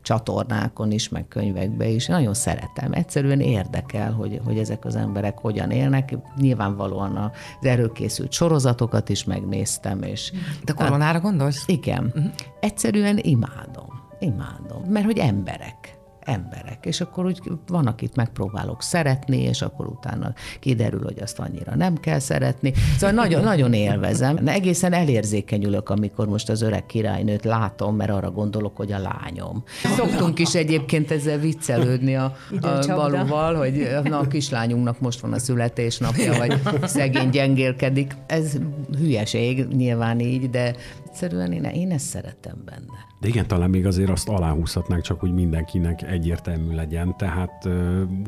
csatornákon 0.02 0.90
is, 0.90 1.08
meg 1.08 1.28
könyvekbe 1.28 1.88
is. 1.88 2.06
Nagyon 2.06 2.34
szeretem. 2.34 2.92
Egyszerűen 2.92 3.40
érdekel, 3.40 4.12
hogy, 4.12 4.40
hogy 4.44 4.58
ezek 4.58 4.84
az 4.84 4.96
emberek 4.96 5.38
hogyan 5.38 5.70
élnek. 5.70 6.16
Nyilvánvalóan 6.36 7.16
az 7.16 7.66
erőkészült 7.66 8.32
sorozatokat 8.32 9.08
is 9.08 9.24
megnéztem. 9.24 10.02
És, 10.02 10.32
De 10.64 10.72
koronára 10.72 11.20
gondolsz? 11.20 11.64
Igen. 11.66 12.04
Uh-huh. 12.04 12.32
Egyszerűen 12.60 13.18
imádom. 13.22 13.86
Imádom. 14.18 14.82
Mert 14.88 15.04
hogy 15.04 15.18
emberek 15.18 15.97
emberek, 16.28 16.86
és 16.86 17.00
akkor 17.00 17.26
úgy 17.26 17.40
van, 17.66 17.86
akit 17.86 18.16
megpróbálok 18.16 18.82
szeretni, 18.82 19.42
és 19.42 19.62
akkor 19.62 19.86
utána 19.86 20.32
kiderül, 20.60 21.02
hogy 21.04 21.18
azt 21.20 21.38
annyira 21.38 21.74
nem 21.76 21.94
kell 21.94 22.18
szeretni. 22.18 22.72
Szóval 22.96 23.14
nagyon, 23.14 23.42
nagyon 23.42 23.72
élvezem. 23.72 24.38
Egészen 24.46 24.92
elérzékenyülök, 24.92 25.88
amikor 25.88 26.28
most 26.28 26.48
az 26.48 26.62
öreg 26.62 26.86
királynőt 26.86 27.44
látom, 27.44 27.96
mert 27.96 28.10
arra 28.10 28.30
gondolok, 28.30 28.76
hogy 28.76 28.92
a 28.92 28.98
lányom. 28.98 29.62
Szoktunk 29.96 30.38
is 30.38 30.54
egyébként 30.54 31.10
ezzel 31.10 31.38
viccelődni 31.38 32.16
a, 32.16 32.36
a 32.60 32.94
balúval, 32.94 33.54
hogy 33.54 33.88
na, 34.04 34.18
a 34.18 34.26
kislányunknak 34.26 35.00
most 35.00 35.20
van 35.20 35.32
a 35.32 35.38
születésnapja, 35.38 36.36
vagy 36.36 36.60
szegény 36.84 37.30
gyengélkedik. 37.30 38.16
Ez 38.26 38.56
hülyeség, 38.98 39.66
nyilván 39.66 40.20
így, 40.20 40.50
de 40.50 40.74
egyszerűen 41.22 41.52
én, 41.52 41.64
én 41.64 41.90
ezt 41.90 42.06
szeretem 42.06 42.62
benne. 42.64 43.06
De 43.20 43.28
igen, 43.28 43.46
talán 43.46 43.70
még 43.70 43.86
azért 43.86 44.10
azt 44.10 44.28
aláhúzhatnánk, 44.28 45.02
csak 45.02 45.20
hogy 45.20 45.32
mindenkinek 45.32 46.02
egyértelmű 46.02 46.74
legyen. 46.74 47.16
Tehát 47.16 47.68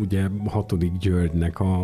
ugye 0.00 0.26
hatodik 0.44 0.92
Györgynek 0.92 1.60
a, 1.60 1.82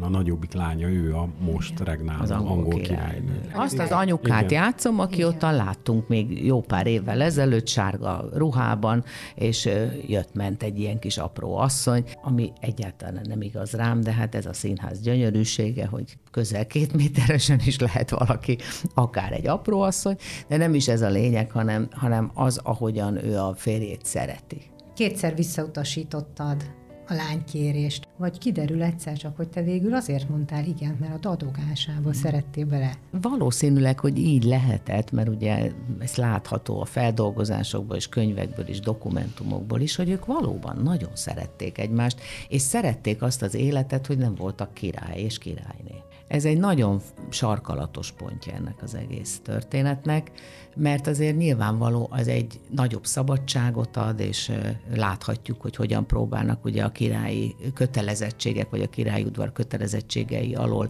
a 0.00 0.08
nagyobbik 0.08 0.52
lánya, 0.52 0.88
ő 0.88 1.14
a 1.14 1.28
most 1.40 1.80
regnáló 1.80 2.22
az 2.22 2.30
angol, 2.30 2.50
angol 2.50 2.80
királynő. 2.80 3.40
Azt 3.54 3.78
az 3.78 3.90
anyukát 3.90 4.50
igen. 4.50 4.62
játszom, 4.62 5.00
aki 5.00 5.24
ott 5.24 5.40
láttunk 5.40 6.08
még 6.08 6.44
jó 6.46 6.60
pár 6.60 6.86
évvel 6.86 7.22
ezelőtt, 7.22 7.66
sárga 7.66 8.28
ruhában, 8.34 9.04
és 9.34 9.68
jött-ment 10.06 10.62
egy 10.62 10.78
ilyen 10.78 10.98
kis 10.98 11.18
apró 11.18 11.56
asszony, 11.56 12.04
ami 12.22 12.52
egyáltalán 12.60 13.24
nem 13.28 13.40
igaz 13.40 13.72
rám, 13.72 14.00
de 14.00 14.12
hát 14.12 14.34
ez 14.34 14.46
a 14.46 14.52
színház 14.52 15.00
gyönyörűsége, 15.00 15.86
hogy 15.86 16.18
közel 16.38 16.66
két 16.66 16.92
méteresen 16.92 17.60
is 17.64 17.78
lehet 17.78 18.10
valaki, 18.10 18.58
akár 18.94 19.32
egy 19.32 19.46
apró 19.46 19.80
asszony, 19.80 20.16
de 20.48 20.56
nem 20.56 20.74
is 20.74 20.88
ez 20.88 21.02
a 21.02 21.08
lényeg, 21.08 21.50
hanem, 21.50 21.88
hanem 21.90 22.30
az, 22.34 22.60
ahogyan 22.62 23.24
ő 23.24 23.38
a 23.38 23.54
férjét 23.54 24.04
szereti. 24.04 24.62
Kétszer 24.94 25.34
visszautasítottad 25.34 26.62
a 27.08 27.14
lánykérést, 27.14 28.08
vagy 28.16 28.38
kiderül 28.38 28.82
egyszer 28.82 29.16
csak, 29.16 29.36
hogy 29.36 29.48
te 29.48 29.62
végül 29.62 29.94
azért 29.94 30.28
mondtál 30.28 30.64
igen, 30.64 30.96
mert 31.00 31.14
a 31.14 31.18
dadogásába 31.18 32.12
szerettél 32.12 32.66
bele? 32.66 32.94
Valószínűleg, 33.10 34.00
hogy 34.00 34.18
így 34.18 34.44
lehetett, 34.44 35.10
mert 35.10 35.28
ugye 35.28 35.70
ez 35.98 36.14
látható 36.14 36.80
a 36.80 36.84
feldolgozásokból 36.84 37.96
és 37.96 38.08
könyvekből 38.08 38.66
és 38.66 38.80
dokumentumokból 38.80 39.80
is, 39.80 39.96
hogy 39.96 40.10
ők 40.10 40.26
valóban 40.26 40.76
nagyon 40.82 41.10
szerették 41.14 41.78
egymást, 41.78 42.20
és 42.48 42.62
szerették 42.62 43.22
azt 43.22 43.42
az 43.42 43.54
életet, 43.54 44.06
hogy 44.06 44.18
nem 44.18 44.34
voltak 44.34 44.74
király 44.74 45.20
és 45.20 45.38
királyné. 45.38 46.02
Ez 46.28 46.44
egy 46.44 46.58
nagyon 46.58 47.00
sarkalatos 47.28 48.12
pontja 48.12 48.52
ennek 48.52 48.82
az 48.82 48.94
egész 48.94 49.40
történetnek, 49.42 50.30
mert 50.76 51.06
azért 51.06 51.36
nyilvánvaló 51.36 52.08
az 52.10 52.28
egy 52.28 52.60
nagyobb 52.70 53.06
szabadságot 53.06 53.96
ad, 53.96 54.20
és 54.20 54.52
láthatjuk, 54.94 55.60
hogy 55.60 55.76
hogyan 55.76 56.06
próbálnak 56.06 56.64
ugye 56.64 56.84
a 56.84 56.92
királyi 56.92 57.54
kötelezettségek, 57.74 58.70
vagy 58.70 58.80
a 58.80 58.88
királyi 58.88 59.24
udvar 59.24 59.52
kötelezettségei 59.52 60.54
alól 60.54 60.88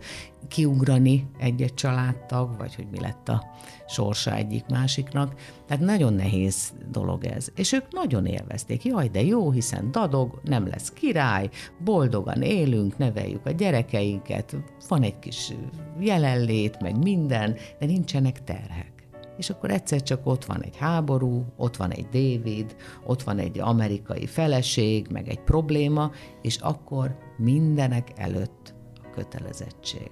kiugrani 0.48 1.26
egy-egy 1.38 1.74
családtag, 1.74 2.56
vagy 2.58 2.74
hogy 2.74 2.86
mi 2.90 3.00
lett 3.00 3.28
a 3.28 3.44
sorsa 3.86 4.34
egyik 4.34 4.66
másiknak. 4.66 5.34
Tehát 5.66 5.84
nagyon 5.84 6.12
nehéz 6.12 6.72
dolog 6.90 7.24
ez. 7.24 7.48
És 7.54 7.72
ők 7.72 7.92
nagyon 7.92 8.26
élvezték. 8.26 8.84
Jaj, 8.84 9.08
de 9.08 9.22
jó, 9.22 9.50
hiszen 9.50 9.90
dadog, 9.90 10.40
nem 10.44 10.66
lesz 10.66 10.90
király, 10.90 11.48
boldogan 11.84 12.42
élünk, 12.42 12.98
neveljük 12.98 13.46
a 13.46 13.50
gyerekeinket, 13.50 14.56
van 14.88 15.02
egy 15.02 15.18
kis 15.18 15.52
jelenlét, 16.00 16.80
meg 16.80 16.98
minden, 16.98 17.56
de 17.78 17.86
nincsenek 17.86 18.44
terhek 18.44 18.97
és 19.38 19.50
akkor 19.50 19.70
egyszer 19.70 20.02
csak 20.02 20.26
ott 20.26 20.44
van 20.44 20.62
egy 20.62 20.76
háború, 20.76 21.44
ott 21.56 21.76
van 21.76 21.90
egy 21.90 22.06
David, 22.06 22.76
ott 23.06 23.22
van 23.22 23.38
egy 23.38 23.58
amerikai 23.60 24.26
feleség, 24.26 25.06
meg 25.10 25.28
egy 25.28 25.40
probléma, 25.40 26.10
és 26.42 26.56
akkor 26.56 27.16
mindenek 27.36 28.08
előtt 28.16 28.74
a 28.94 29.10
kötelezettség. 29.14 30.10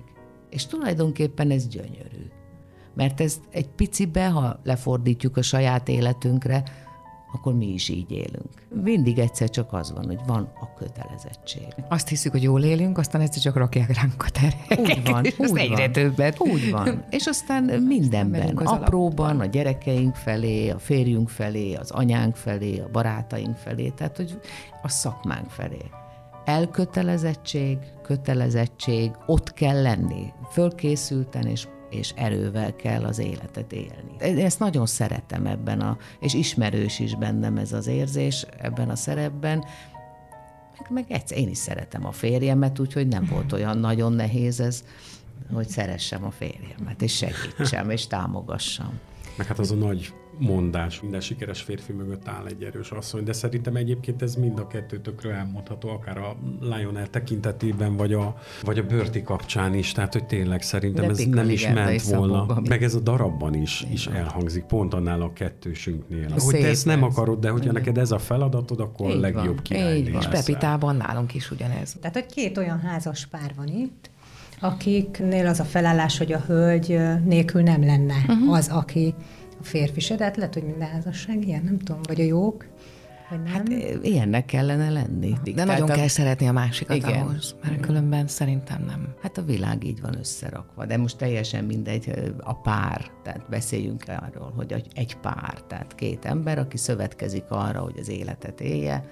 És 0.51 0.67
tulajdonképpen 0.67 1.51
ez 1.51 1.69
gyönyörű. 1.69 2.31
Mert 2.95 3.21
ez 3.21 3.41
egy 3.51 3.69
picibe, 3.69 4.29
ha 4.29 4.61
lefordítjuk 4.65 5.37
a 5.37 5.43
saját 5.43 5.89
életünkre, 5.89 6.63
akkor 7.37 7.55
mi 7.55 7.67
is 7.67 7.89
így 7.89 8.11
élünk. 8.11 8.51
Mindig 8.83 9.19
egyszer 9.19 9.51
csak 9.51 9.73
az 9.73 9.93
van, 9.93 10.07
hogy 10.07 10.19
van 10.27 10.53
a 10.61 10.75
kötelezettség. 10.75 11.67
Azt 11.89 12.09
hiszük, 12.09 12.33
hogy 12.33 12.43
jól 12.43 12.63
élünk, 12.63 12.99
aztán 12.99 13.21
egyszer 13.21 13.43
csak 13.43 13.57
rakják 13.57 13.95
ránk 13.95 14.23
a 14.23 14.31
terheket. 14.31 14.79
Úgy 14.79 15.11
van, 15.11 15.27
úgy 15.37 15.69
van. 15.69 15.93
többet. 15.93 16.41
Úgy 16.41 16.71
van. 16.71 17.05
És 17.11 17.27
aztán 17.27 17.65
mindenben, 17.65 18.57
az 18.57 18.71
apróban, 18.71 19.27
alapban. 19.27 19.47
a 19.47 19.51
gyerekeink 19.51 20.15
felé, 20.15 20.69
a 20.69 20.79
férjünk 20.79 21.29
felé, 21.29 21.75
az 21.75 21.91
anyánk 21.91 22.37
felé, 22.37 22.79
a 22.79 22.89
barátaink 22.93 23.57
felé, 23.57 23.89
tehát 23.89 24.17
hogy 24.17 24.41
a 24.83 24.89
szakmánk 24.89 25.51
felé. 25.51 25.91
Elkötelezettség, 26.45 27.79
kötelezettség, 28.03 29.11
ott 29.27 29.53
kell 29.53 29.83
lenni, 29.83 30.33
fölkészülten 30.51 31.47
és 31.47 31.67
és 31.91 32.13
erővel 32.15 32.77
kell 32.77 33.05
az 33.05 33.19
életet 33.19 33.73
élni. 33.73 34.17
Én 34.21 34.45
ezt 34.45 34.59
nagyon 34.59 34.87
szeretem 34.87 35.47
ebben, 35.47 35.81
a, 35.81 35.99
és 36.21 36.35
ismerős 36.35 36.99
is 36.99 37.15
bennem 37.15 37.57
ez 37.57 37.73
az 37.73 37.87
érzés 37.87 38.47
ebben 38.59 38.89
a 38.89 38.97
szerepben, 38.97 39.65
meg, 40.79 40.91
meg 40.91 41.05
egyszer 41.09 41.39
én 41.39 41.49
is 41.49 41.59
szeretem 41.59 42.07
a 42.07 42.13
férjemet, 42.13 42.79
úgyhogy 42.79 43.07
nem 43.07 43.27
volt 43.31 43.53
olyan 43.53 43.79
nagyon 43.79 44.13
nehéz 44.13 44.61
ez, 44.61 44.85
hogy 45.53 45.69
szeressem 45.69 46.25
a 46.25 46.31
férjemet, 46.31 47.03
és 47.03 47.17
segítsem, 47.17 47.91
és 47.91 48.07
támogassam. 48.07 48.99
Meg 49.37 49.47
hát 49.47 49.59
az 49.59 49.71
a 49.71 49.75
nagy 49.75 50.13
mondás, 50.39 51.01
minden 51.01 51.21
sikeres 51.21 51.63
férfi 51.63 51.93
mögött 51.93 52.29
áll 52.29 52.47
egy 52.47 52.63
erős 52.63 52.91
asszony, 52.91 53.25
de 53.25 53.33
szerintem 53.33 53.77
egyébként 53.77 54.23
ez 54.23 54.35
mind 54.35 54.59
a 54.59 54.67
kettőtökről 54.67 55.33
elmondható, 55.33 55.89
akár 55.89 56.19
a 56.19 56.37
Lionel 56.61 57.11
tekintetében, 57.11 57.97
vagy 57.97 58.13
a, 58.13 58.37
vagy 58.63 58.79
a 58.79 58.83
Börti 58.83 59.23
kapcsán 59.23 59.75
is, 59.75 59.93
tehát 59.93 60.13
hogy 60.13 60.25
tényleg 60.25 60.63
szerintem 60.63 61.05
de 61.05 61.11
ez 61.11 61.19
nem 61.19 61.51
is 61.51 61.69
ment 61.69 62.03
volna. 62.03 62.47
Meg 62.69 62.83
ez 62.83 62.95
a 62.95 63.01
darabban 63.01 63.55
is, 63.55 63.81
Igen. 63.81 63.93
is 63.93 64.07
elhangzik, 64.07 64.65
pont 64.65 64.95
annál 64.95 65.21
a 65.21 65.33
kettősünknél. 65.33 66.29
Hogy 66.39 66.61
te 66.61 66.69
ezt 66.69 66.85
nem 66.85 67.03
akarod, 67.03 67.41
de 67.41 67.51
hogyha 67.51 67.73
neked 67.73 67.99
ez 67.99 68.11
a 68.11 68.19
feladatod, 68.19 68.81
akkor 68.81 69.11
a 69.11 69.19
legjobb 69.19 69.63
király. 69.63 69.99
És 69.99 70.27
Pepitában 70.27 70.97
nálunk 70.97 71.35
is 71.35 71.51
ugyanez. 71.51 71.97
Tehát, 72.01 72.17
hogy 72.17 72.27
két 72.27 72.59
olyan 72.59 72.81
házas 72.81 73.27
pár 73.27 73.53
van 73.57 73.67
itt, 73.67 74.11
akiknél 74.61 75.47
az 75.47 75.61
a 75.61 75.65
felállás, 75.65 76.19
hogy 76.19 76.33
a 76.33 76.39
hölgy 76.39 76.99
nélkül 77.25 77.63
nem 77.63 77.85
lenne 77.85 78.15
uh-huh. 78.29 78.53
az, 78.53 78.69
aki 78.69 79.15
férfi 79.67 80.01
se, 80.01 80.15
de 80.15 80.25
hát 80.25 80.37
lehet, 80.37 80.55
hogy 80.55 80.65
minden 80.65 80.89
házasság 80.89 81.47
ilyen, 81.47 81.63
nem 81.65 81.79
tudom, 81.79 82.01
vagy 82.03 82.21
a 82.21 82.25
jók. 82.25 82.67
Vagy 83.31 83.43
nem? 83.43 83.53
Hát 83.53 83.69
ilyennek 84.03 84.45
kellene 84.45 84.91
lenni. 84.91 85.35
De 85.55 85.65
nagyon 85.65 85.89
kell 85.89 86.09
szeretni 86.09 86.49
a 86.49 86.53
másikat 86.53 86.97
igen. 86.97 87.21
ahhoz, 87.21 87.55
mert 87.63 87.73
igen. 87.73 87.87
különben 87.87 88.27
szerintem 88.27 88.85
nem. 88.87 89.15
Hát 89.23 89.39
a 89.39 89.43
világ 89.43 89.85
így 89.85 90.01
van 90.01 90.19
összerakva, 90.19 90.87
de 90.87 90.97
most 90.97 91.17
teljesen 91.17 91.65
mindegy 91.65 92.13
a 92.41 92.55
pár, 92.55 93.11
tehát 93.23 93.49
beszéljünk 93.49 94.05
arról, 94.07 94.53
hogy 94.57 94.83
egy 94.95 95.17
pár, 95.17 95.61
tehát 95.67 95.95
két 95.95 96.25
ember, 96.25 96.59
aki 96.59 96.77
szövetkezik 96.77 97.45
arra, 97.49 97.81
hogy 97.81 97.99
az 97.99 98.09
életet 98.09 98.61
élje, 98.61 99.09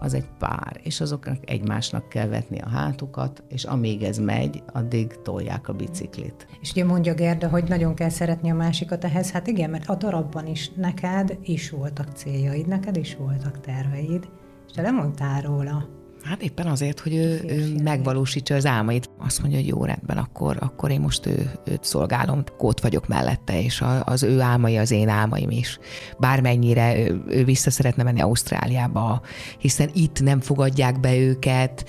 az 0.00 0.14
egy 0.14 0.28
pár, 0.38 0.80
és 0.82 1.00
azoknak 1.00 1.50
egymásnak 1.50 2.08
kell 2.08 2.26
vetni 2.26 2.58
a 2.58 2.68
hátukat, 2.68 3.42
és 3.48 3.64
amíg 3.64 4.02
ez 4.02 4.18
megy, 4.18 4.62
addig 4.72 5.22
tolják 5.22 5.68
a 5.68 5.72
biciklit. 5.72 6.46
És 6.60 6.70
ugye 6.70 6.84
mondja 6.84 7.14
Gerda, 7.14 7.48
hogy 7.48 7.64
nagyon 7.68 7.94
kell 7.94 8.08
szeretni 8.08 8.50
a 8.50 8.54
másikat 8.54 9.04
ehhez, 9.04 9.30
hát 9.30 9.46
igen, 9.46 9.70
mert 9.70 9.88
a 9.88 9.94
darabban 9.94 10.46
is 10.46 10.70
neked 10.70 11.38
is 11.42 11.70
voltak 11.70 12.08
céljaid, 12.14 12.66
neked 12.66 12.96
is 12.96 13.16
voltak 13.16 13.60
terveid, 13.60 14.28
és 14.66 14.72
te 14.72 14.82
lemondtál 14.82 15.40
róla. 15.40 15.95
Hát 16.28 16.42
éppen 16.42 16.66
azért, 16.66 17.00
hogy 17.00 17.14
ő, 17.14 17.44
ő 17.46 17.74
megvalósítsa 17.82 18.54
az 18.54 18.66
álmait. 18.66 19.10
Azt 19.18 19.40
mondja, 19.40 19.58
hogy 19.58 19.68
jó 19.68 19.84
rendben, 19.84 20.16
akkor, 20.16 20.56
akkor 20.60 20.90
én 20.90 21.00
most 21.00 21.26
ő, 21.26 21.50
őt 21.64 21.84
szolgálom, 21.84 22.44
kót 22.56 22.80
vagyok 22.80 23.08
mellette, 23.08 23.62
és 23.62 23.80
a, 23.80 24.04
az 24.04 24.22
ő 24.22 24.40
álmai 24.40 24.76
az 24.76 24.90
én 24.90 25.08
álmaim 25.08 25.50
is. 25.50 25.78
Bármennyire 26.18 26.98
ő, 26.98 27.22
ő 27.28 27.44
vissza 27.44 27.70
szeretne 27.70 28.02
menni 28.02 28.20
Ausztráliába, 28.20 29.20
hiszen 29.58 29.90
itt 29.92 30.22
nem 30.22 30.40
fogadják 30.40 31.00
be 31.00 31.16
őket, 31.16 31.88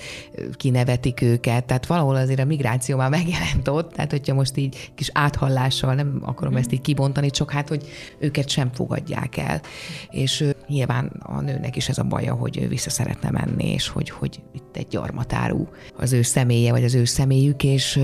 kinevetik 0.52 1.20
őket, 1.20 1.64
tehát 1.64 1.86
valahol 1.86 2.16
azért 2.16 2.40
a 2.40 2.44
migráció 2.44 2.96
már 2.96 3.10
megjelent 3.10 3.68
ott, 3.68 3.92
tehát 3.92 4.10
hogyha 4.10 4.34
most 4.34 4.56
így 4.56 4.90
kis 4.94 5.10
áthallással 5.12 5.94
nem 5.94 6.20
akarom 6.24 6.56
ezt 6.56 6.72
így 6.72 6.80
kibontani, 6.80 7.30
csak 7.30 7.50
hát, 7.50 7.68
hogy 7.68 7.88
őket 8.18 8.48
sem 8.48 8.70
fogadják 8.72 9.36
el. 9.36 9.60
És 10.10 10.44
nyilván 10.66 11.06
a 11.06 11.40
nőnek 11.40 11.76
is 11.76 11.88
ez 11.88 11.98
a 11.98 12.04
baja, 12.04 12.34
hogy 12.34 12.58
ő 12.62 12.68
vissza 12.68 12.90
szeretne 12.90 13.30
menni, 13.30 13.72
és 13.72 13.88
hogy, 13.88 14.10
hogy 14.10 14.27
hogy 14.28 14.42
itt 14.52 14.76
egy 14.76 14.86
gyarmatárú 14.86 15.68
az 15.96 16.12
ő 16.12 16.22
személye, 16.22 16.70
vagy 16.70 16.84
az 16.84 16.94
ő 16.94 17.04
személyük, 17.04 17.64
és 17.64 18.00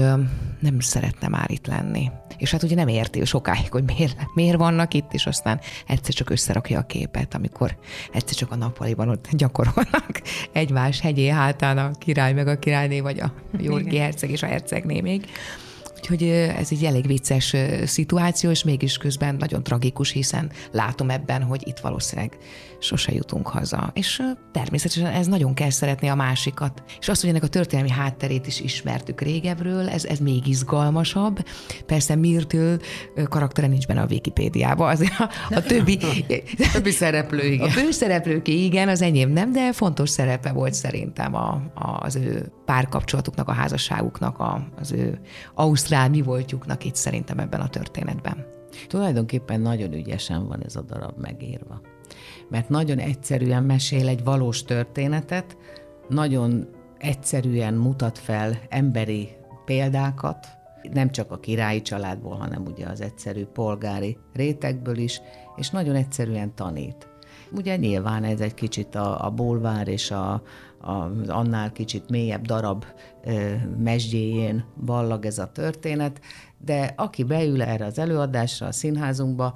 nem 0.60 0.80
szeretne 0.80 1.28
már 1.28 1.50
itt 1.50 1.66
lenni. 1.66 2.10
És 2.38 2.50
hát 2.50 2.62
ugye 2.62 2.74
nem 2.74 2.88
érti 2.88 3.24
sokáig, 3.24 3.70
hogy 3.70 3.84
miért, 3.84 4.16
miért 4.34 4.56
vannak 4.56 4.94
itt, 4.94 5.12
és 5.12 5.26
aztán 5.26 5.60
egyszer 5.86 6.14
csak 6.14 6.30
összerakja 6.30 6.78
a 6.78 6.86
képet, 6.86 7.34
amikor 7.34 7.76
egyszer 8.12 8.36
csak 8.36 8.50
a 8.50 8.56
nappaliban 8.56 9.08
ott 9.08 9.28
gyakorolnak 9.30 10.22
egymás 10.52 11.00
hegyé 11.00 11.28
hátán 11.28 11.78
a 11.78 11.90
király 11.98 12.32
meg 12.32 12.48
a 12.48 12.58
királyné, 12.58 13.00
vagy 13.00 13.20
a 13.20 13.32
Jurgi 13.58 13.96
herceg 13.96 14.30
és 14.30 14.42
a 14.42 14.46
hercegné 14.46 15.00
még. 15.00 15.26
Úgyhogy 15.96 16.22
ez 16.28 16.68
egy 16.70 16.84
elég 16.84 17.06
vicces 17.06 17.56
szituáció, 17.84 18.50
és 18.50 18.64
mégis 18.64 18.96
közben 18.96 19.34
nagyon 19.34 19.62
tragikus, 19.62 20.10
hiszen 20.10 20.50
látom 20.70 21.10
ebben, 21.10 21.42
hogy 21.42 21.62
itt 21.66 21.78
valószínűleg 21.78 22.36
sose 22.84 23.12
jutunk 23.12 23.48
haza. 23.48 23.90
És 23.94 24.22
természetesen 24.52 25.06
ez 25.06 25.26
nagyon 25.26 25.54
kell 25.54 25.70
szeretni 25.70 26.08
a 26.08 26.14
másikat. 26.14 26.82
És 27.00 27.08
azt, 27.08 27.20
hogy 27.20 27.30
ennek 27.30 27.42
a 27.42 27.46
történelmi 27.46 27.90
hátterét 27.90 28.46
is 28.46 28.60
ismertük 28.60 29.20
régebről, 29.20 29.88
ez, 29.88 30.04
ez 30.04 30.18
még 30.18 30.46
izgalmasabb. 30.46 31.46
Persze 31.86 32.14
Mirtől 32.14 32.80
karaktere 33.28 33.66
nincs 33.66 33.86
benne 33.86 34.00
a 34.00 34.06
Wikipédiában, 34.10 34.90
azért 34.90 35.18
a, 35.18 35.30
a 35.50 35.62
többi... 35.62 35.98
többi 36.72 36.90
szereplő, 36.90 37.44
igen. 37.44 37.66
A 37.66 37.70
főszereplők, 37.70 38.48
igen, 38.48 38.88
az 38.88 39.02
enyém 39.02 39.30
nem, 39.30 39.52
de 39.52 39.72
fontos 39.72 40.10
szerepe 40.10 40.52
volt 40.52 40.74
szerintem 40.74 41.34
a, 41.34 41.62
a, 41.74 41.98
az 42.00 42.16
ő 42.16 42.52
párkapcsolatuknak, 42.64 43.48
a 43.48 43.52
házasságuknak, 43.52 44.38
a, 44.38 44.68
az 44.80 44.92
ő 44.92 45.20
ausztrál 45.54 46.08
mi 46.08 46.22
voltjuknak 46.22 46.84
itt 46.84 46.96
szerintem 46.96 47.38
ebben 47.38 47.60
a 47.60 47.68
történetben. 47.68 48.46
Tulajdonképpen 48.86 49.60
nagyon 49.60 49.92
ügyesen 49.92 50.46
van 50.46 50.64
ez 50.64 50.76
a 50.76 50.82
darab 50.82 51.20
megírva 51.20 51.80
mert 52.54 52.68
nagyon 52.68 52.98
egyszerűen 52.98 53.62
mesél 53.62 54.08
egy 54.08 54.24
valós 54.24 54.62
történetet, 54.62 55.56
nagyon 56.08 56.68
egyszerűen 56.98 57.74
mutat 57.74 58.18
fel 58.18 58.58
emberi 58.68 59.28
példákat, 59.64 60.46
nem 60.92 61.10
csak 61.10 61.30
a 61.30 61.40
királyi 61.40 61.82
családból, 61.82 62.36
hanem 62.36 62.62
ugye 62.66 62.86
az 62.86 63.00
egyszerű 63.00 63.44
polgári 63.44 64.16
rétegből 64.32 64.96
is, 64.96 65.20
és 65.56 65.70
nagyon 65.70 65.94
egyszerűen 65.94 66.54
tanít. 66.54 67.08
Ugye 67.52 67.76
nyilván 67.76 68.24
ez 68.24 68.40
egy 68.40 68.54
kicsit 68.54 68.94
a, 68.94 69.24
a 69.24 69.30
bulvár 69.30 69.88
és 69.88 70.10
a, 70.10 70.32
a, 70.80 71.10
annál 71.26 71.72
kicsit 71.72 72.10
mélyebb 72.10 72.46
darab 72.46 72.84
ö, 73.24 73.54
mesdjéjén 73.78 74.64
vallag 74.74 75.26
ez 75.26 75.38
a 75.38 75.52
történet, 75.52 76.20
de 76.64 76.92
aki 76.96 77.24
beül 77.24 77.62
erre 77.62 77.84
az 77.84 77.98
előadásra 77.98 78.66
a 78.66 78.72
színházunkba, 78.72 79.52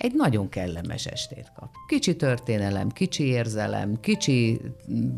egy 0.00 0.14
nagyon 0.14 0.48
kellemes 0.48 1.06
estét 1.06 1.52
kap. 1.56 1.68
Kicsi 1.86 2.16
történelem, 2.16 2.88
kicsi 2.88 3.24
érzelem, 3.24 4.00
kicsi 4.00 4.60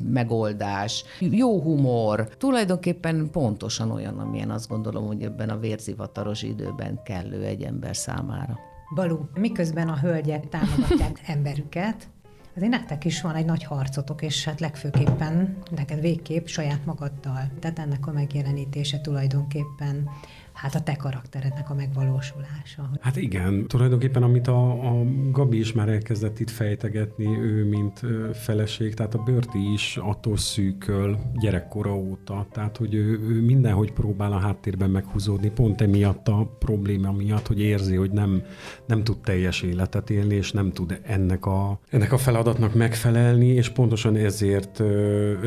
megoldás, 0.04 1.04
jó 1.20 1.60
humor, 1.60 2.28
tulajdonképpen 2.36 3.30
pontosan 3.30 3.90
olyan, 3.90 4.18
amilyen 4.18 4.50
azt 4.50 4.68
gondolom, 4.68 5.06
hogy 5.06 5.22
ebben 5.22 5.48
a 5.48 5.58
vérzivataros 5.58 6.42
időben 6.42 7.02
kellő 7.04 7.44
egy 7.44 7.62
ember 7.62 7.96
számára. 7.96 8.58
Balú, 8.94 9.28
miközben 9.34 9.88
a 9.88 9.98
hölgyek 9.98 10.48
támogatják 10.48 11.20
emberüket, 11.34 12.08
azért 12.56 12.70
nektek 12.70 13.04
is 13.04 13.20
van 13.20 13.34
egy 13.34 13.44
nagy 13.44 13.64
harcotok, 13.64 14.22
és 14.22 14.44
hát 14.44 14.60
legfőképpen 14.60 15.56
neked 15.70 16.00
végképp 16.00 16.46
saját 16.46 16.84
magaddal. 16.84 17.50
Tehát 17.60 17.78
ennek 17.78 18.06
a 18.06 18.12
megjelenítése 18.12 19.00
tulajdonképpen 19.00 20.08
hát 20.52 20.74
a 20.74 20.82
te 20.82 20.96
karakterednek 20.96 21.70
a 21.70 21.74
megvalósulása. 21.74 22.90
Hát 23.00 23.16
igen, 23.16 23.66
tulajdonképpen 23.66 24.22
amit 24.22 24.48
a, 24.48 24.70
a 24.70 25.04
Gabi 25.30 25.58
is 25.58 25.72
már 25.72 25.88
elkezdett 25.88 26.38
itt 26.40 26.50
fejtegetni, 26.50 27.26
ő 27.26 27.64
mint 27.64 28.00
feleség, 28.32 28.94
tehát 28.94 29.14
a 29.14 29.22
Börti 29.22 29.72
is 29.72 29.96
attól 29.96 30.36
szűköl 30.36 31.18
gyerekkora 31.34 31.96
óta, 31.96 32.46
tehát 32.52 32.76
hogy 32.76 32.94
ő, 32.94 33.20
ő 33.28 33.40
mindenhogy 33.40 33.92
próbál 33.92 34.32
a 34.32 34.38
háttérben 34.38 34.90
meghúzódni, 34.90 35.50
pont 35.50 35.80
emiatt 35.80 36.28
a 36.28 36.56
probléma 36.58 37.12
miatt, 37.12 37.46
hogy 37.46 37.60
érzi, 37.60 37.96
hogy 37.96 38.10
nem, 38.10 38.42
nem 38.86 39.04
tud 39.04 39.18
teljes 39.18 39.62
életet 39.62 40.10
élni, 40.10 40.34
és 40.34 40.52
nem 40.52 40.72
tud 40.72 41.00
ennek 41.02 41.46
a, 41.46 41.80
ennek 41.88 42.12
a 42.12 42.18
feladatnak 42.18 42.74
megfelelni, 42.74 43.46
és 43.46 43.68
pontosan 43.68 44.16
ezért 44.16 44.82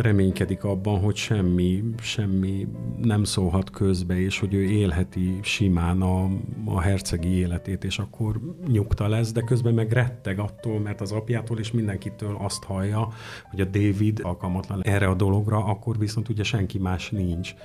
reménykedik 0.02 0.63
abban, 0.63 1.00
hogy 1.00 1.15
semmi, 1.15 1.84
semmi 2.02 2.68
nem 3.02 3.24
szólhat 3.24 3.70
közbe, 3.70 4.20
és 4.20 4.39
hogy 4.39 4.54
ő 4.54 4.63
élhet 4.63 4.94
élheti 4.95 5.39
simán 5.41 6.01
a, 6.01 6.29
a 6.65 6.81
hercegi 6.81 7.27
életét, 7.27 7.84
és 7.84 7.97
akkor 7.99 8.39
nyugta 8.67 9.08
lesz, 9.08 9.31
de 9.31 9.41
közben 9.41 9.73
meg 9.73 9.91
retteg 9.91 10.39
attól, 10.39 10.79
mert 10.79 11.01
az 11.01 11.12
apjától 11.12 11.60
és 11.60 11.71
mindenkitől 11.71 12.38
azt 12.39 12.63
hallja, 12.63 13.08
hogy 13.49 13.62
a 13.62 13.65
David 13.65 14.19
alkalmatlan 14.23 14.84
erre 14.84 15.08
a 15.08 15.13
dologra, 15.13 15.65
akkor 15.65 15.97
viszont 15.97 16.29
ugye 16.29 16.43
senki 16.43 16.77
más 16.77 17.10
nincs 17.10 17.55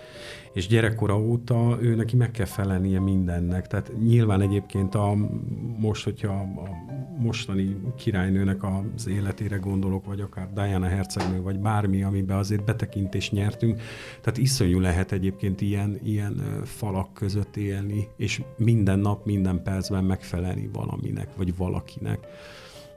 és 0.52 0.66
gyerekkora 0.66 1.18
óta 1.18 1.78
ő 1.80 1.94
neki 1.94 2.16
meg 2.16 2.30
kell 2.30 2.46
felelnie 2.46 3.00
mindennek. 3.00 3.66
Tehát 3.66 3.92
nyilván 4.02 4.40
egyébként 4.40 4.94
a, 4.94 5.14
most, 5.78 6.04
hogyha 6.04 6.32
a 6.32 6.68
mostani 7.18 7.76
királynőnek 7.96 8.64
az 8.64 9.08
életére 9.08 9.56
gondolok, 9.56 10.04
vagy 10.04 10.20
akár 10.20 10.52
Diana 10.52 10.86
hercegnő, 10.86 11.42
vagy 11.42 11.58
bármi, 11.58 12.02
amiben 12.02 12.36
azért 12.36 12.64
betekintést 12.64 13.32
nyertünk, 13.32 13.80
tehát 14.20 14.38
iszonyú 14.38 14.80
lehet 14.80 15.12
egyébként 15.12 15.60
ilyen, 15.60 15.98
ilyen 16.02 16.62
falak 16.64 17.14
között 17.14 17.56
élni, 17.56 18.08
és 18.16 18.42
minden 18.56 18.98
nap, 18.98 19.24
minden 19.24 19.62
percben 19.62 20.04
megfelelni 20.04 20.70
valaminek, 20.72 21.28
vagy 21.36 21.56
valakinek. 21.56 22.18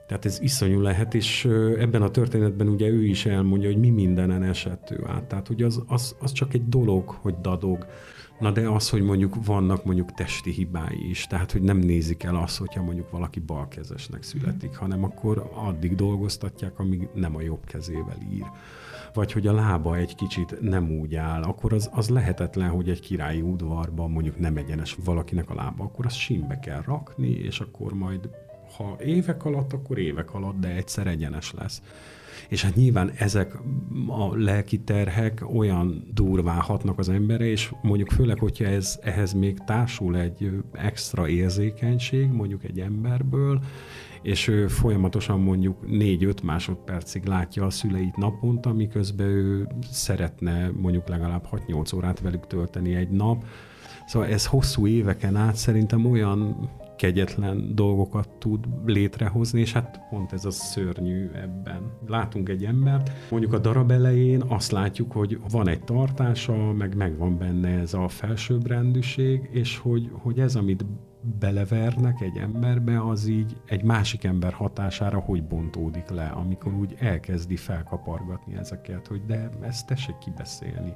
Tehát 0.06 0.24
ez 0.24 0.40
iszonyú 0.40 0.80
lehet, 0.80 1.14
és 1.14 1.44
ebben 1.78 2.02
a 2.02 2.10
történetben 2.10 2.68
ugye 2.68 2.88
ő 2.88 3.04
is 3.04 3.26
elmondja, 3.26 3.68
hogy 3.68 3.78
mi 3.78 3.90
mindenen 3.90 4.42
esett 4.42 4.90
ő 4.90 5.04
át. 5.06 5.24
Tehát 5.24 5.46
hogy 5.46 5.62
az, 5.62 5.82
az, 5.86 6.16
az 6.20 6.32
csak 6.32 6.54
egy 6.54 6.68
dolog, 6.68 7.08
hogy 7.08 7.34
dadog. 7.40 7.86
Na 8.38 8.50
de 8.50 8.68
az, 8.68 8.90
hogy 8.90 9.02
mondjuk 9.02 9.44
vannak 9.44 9.84
mondjuk 9.84 10.12
testi 10.12 10.50
hibái 10.50 11.08
is, 11.08 11.26
tehát 11.26 11.52
hogy 11.52 11.62
nem 11.62 11.78
nézik 11.78 12.22
el 12.22 12.36
azt, 12.36 12.58
hogyha 12.58 12.82
mondjuk 12.82 13.10
valaki 13.10 13.40
balkezesnek 13.40 14.22
születik, 14.22 14.76
hanem 14.76 15.04
akkor 15.04 15.50
addig 15.54 15.94
dolgoztatják, 15.94 16.78
amíg 16.78 17.08
nem 17.14 17.36
a 17.36 17.40
jobb 17.40 17.64
kezével 17.64 18.16
ír. 18.32 18.46
Vagy 19.14 19.32
hogy 19.32 19.46
a 19.46 19.52
lába 19.52 19.96
egy 19.96 20.14
kicsit 20.14 20.60
nem 20.60 20.90
úgy 20.90 21.14
áll, 21.14 21.42
akkor 21.42 21.72
az, 21.72 21.90
az 21.92 22.08
lehetetlen, 22.08 22.68
hogy 22.68 22.88
egy 22.88 23.00
királyi 23.00 23.40
udvarban 23.40 24.10
mondjuk 24.10 24.38
nem 24.38 24.56
egyenes 24.56 24.96
valakinek 25.04 25.50
a 25.50 25.54
lába, 25.54 25.84
akkor 25.84 26.06
azt 26.06 26.16
simbe 26.16 26.58
kell 26.58 26.82
rakni, 26.82 27.30
és 27.30 27.60
akkor 27.60 27.92
majd 27.92 28.28
ha 28.76 28.96
évek 29.04 29.44
alatt, 29.44 29.72
akkor 29.72 29.98
évek 29.98 30.34
alatt, 30.34 30.60
de 30.60 30.68
egyszer 30.68 31.06
egyenes 31.06 31.52
lesz. 31.52 31.82
És 32.48 32.62
hát 32.62 32.74
nyilván 32.74 33.12
ezek 33.18 33.54
a 34.08 34.36
lelki 34.36 34.80
terhek 34.80 35.44
olyan 35.54 36.10
durván 36.14 36.60
hatnak 36.60 36.98
az 36.98 37.08
emberre, 37.08 37.44
és 37.44 37.72
mondjuk 37.82 38.10
főleg, 38.10 38.38
hogyha 38.38 38.64
ez, 38.64 38.98
ehhez 39.02 39.32
még 39.32 39.58
társul 39.66 40.18
egy 40.18 40.50
extra 40.72 41.28
érzékenység, 41.28 42.30
mondjuk 42.30 42.64
egy 42.64 42.80
emberből, 42.80 43.60
és 44.22 44.48
ő 44.48 44.66
folyamatosan 44.66 45.40
mondjuk 45.40 45.78
4-5 45.86 46.42
másodpercig 46.42 47.24
látja 47.24 47.64
a 47.64 47.70
szüleit 47.70 48.16
naponta, 48.16 48.72
miközben 48.72 49.26
ő 49.26 49.68
szeretne 49.90 50.70
mondjuk 50.80 51.08
legalább 51.08 51.46
6-8 51.52 51.94
órát 51.96 52.20
velük 52.20 52.46
tölteni 52.46 52.94
egy 52.94 53.10
nap. 53.10 53.44
Szóval 54.06 54.28
ez 54.28 54.46
hosszú 54.46 54.86
éveken 54.86 55.36
át 55.36 55.56
szerintem 55.56 56.06
olyan 56.06 56.68
kegyetlen 57.04 57.74
dolgokat 57.74 58.28
tud 58.38 58.66
létrehozni, 58.86 59.60
és 59.60 59.72
hát 59.72 60.00
pont 60.10 60.32
ez 60.32 60.44
a 60.44 60.50
szörnyű 60.50 61.30
ebben. 61.34 61.92
Látunk 62.06 62.48
egy 62.48 62.64
embert, 62.64 63.10
mondjuk 63.30 63.52
a 63.52 63.58
darab 63.58 63.90
elején 63.90 64.42
azt 64.48 64.72
látjuk, 64.72 65.12
hogy 65.12 65.38
van 65.50 65.68
egy 65.68 65.84
tartása, 65.84 66.72
meg 66.72 66.96
megvan 66.96 67.38
benne 67.38 67.68
ez 67.68 67.94
a 67.94 68.08
felsőbbrendűség, 68.08 69.48
és 69.50 69.78
hogy, 69.78 70.10
hogy 70.12 70.38
ez, 70.38 70.56
amit 70.56 70.84
belevernek 71.24 72.20
egy 72.20 72.36
emberbe, 72.36 73.06
az 73.08 73.26
így 73.26 73.56
egy 73.66 73.82
másik 73.82 74.24
ember 74.24 74.52
hatására 74.52 75.18
hogy 75.18 75.42
bontódik 75.42 76.08
le, 76.08 76.26
amikor 76.26 76.72
úgy 76.72 76.94
elkezdi 76.98 77.56
felkapargatni 77.56 78.56
ezeket, 78.56 79.06
hogy 79.06 79.24
de 79.26 79.48
ezt 79.60 79.86
tessék 79.86 80.18
kibeszélni, 80.18 80.94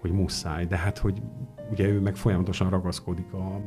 hogy 0.00 0.10
muszáj, 0.10 0.66
de 0.66 0.76
hát, 0.76 0.98
hogy 0.98 1.22
ugye 1.70 1.88
ő 1.88 2.00
meg 2.00 2.16
folyamatosan 2.16 2.70
ragaszkodik 2.70 3.32
a 3.32 3.60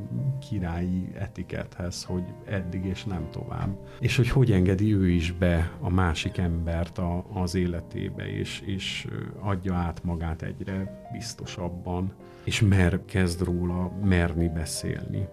királyi 0.49 1.09
etikethez, 1.17 2.03
hogy 2.03 2.23
eddig 2.45 2.85
és 2.85 3.03
nem 3.03 3.27
tovább. 3.31 3.77
És 3.99 4.15
hogy 4.15 4.29
hogy 4.29 4.51
engedi 4.51 4.93
ő 4.95 5.09
is 5.09 5.31
be 5.31 5.71
a 5.79 5.89
másik 5.89 6.37
embert 6.37 6.97
a, 6.97 7.25
az 7.33 7.55
életébe, 7.55 8.27
és, 8.27 8.61
és 8.65 9.07
adja 9.39 9.73
át 9.73 10.03
magát 10.03 10.41
egyre 10.41 11.07
biztosabban, 11.11 12.13
és 12.43 12.61
mer 12.61 13.05
kezd 13.05 13.41
róla 13.41 13.91
merni 14.03 14.47
beszélni. 14.47 15.27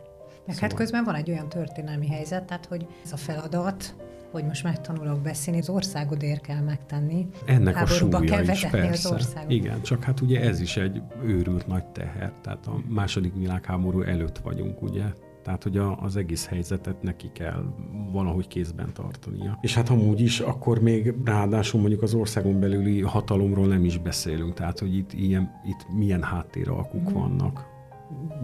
Meg 0.50 0.58
szóval... 0.58 0.68
hát 0.68 0.78
közben 0.78 1.04
van 1.04 1.14
egy 1.14 1.30
olyan 1.30 1.48
történelmi 1.48 2.06
helyzet, 2.06 2.44
tehát 2.44 2.66
hogy 2.66 2.86
ez 3.04 3.12
a 3.12 3.16
feladat, 3.16 3.94
hogy 4.30 4.44
most 4.44 4.62
megtanulok 4.62 5.20
beszélni, 5.20 5.60
az 5.60 5.68
országodért 5.68 6.40
kell 6.40 6.60
megtenni. 6.60 7.26
Ennek 7.44 7.74
Háborúba 7.74 8.16
a 8.16 8.20
súlya 8.20 8.32
kell 8.34 8.54
is, 8.54 8.66
persze. 8.66 9.08
Az 9.08 9.12
országot. 9.12 9.50
Igen, 9.50 9.82
csak 9.82 10.04
hát 10.04 10.20
ugye 10.20 10.40
ez 10.40 10.60
is 10.60 10.76
egy 10.76 11.02
őrült 11.24 11.66
nagy 11.66 11.84
teher, 11.84 12.32
tehát 12.42 12.66
a 12.66 12.80
második 12.88 13.32
világháború 13.34 14.02
előtt 14.02 14.38
vagyunk, 14.38 14.82
ugye, 14.82 15.04
Tehát, 15.42 15.62
hogy 15.62 15.76
a, 15.76 16.02
az 16.02 16.16
egész 16.16 16.46
helyzetet 16.46 17.02
neki 17.02 17.30
kell 17.32 17.64
valahogy 18.12 18.48
kézben 18.48 18.92
tartania. 18.92 19.58
És 19.60 19.74
hát 19.74 19.88
amúgy 19.88 20.20
is, 20.20 20.40
akkor 20.40 20.80
még 20.80 21.14
ráadásul 21.24 21.80
mondjuk 21.80 22.02
az 22.02 22.14
országon 22.14 22.60
belüli 22.60 23.00
hatalomról 23.00 23.66
nem 23.66 23.84
is 23.84 23.98
beszélünk. 23.98 24.54
Tehát, 24.54 24.78
hogy 24.78 24.96
itt, 24.96 25.12
ilyen, 25.12 25.60
itt 25.64 25.86
milyen 25.96 26.22
háttéralkuk 26.22 27.10
mm. 27.10 27.12
vannak 27.12 27.78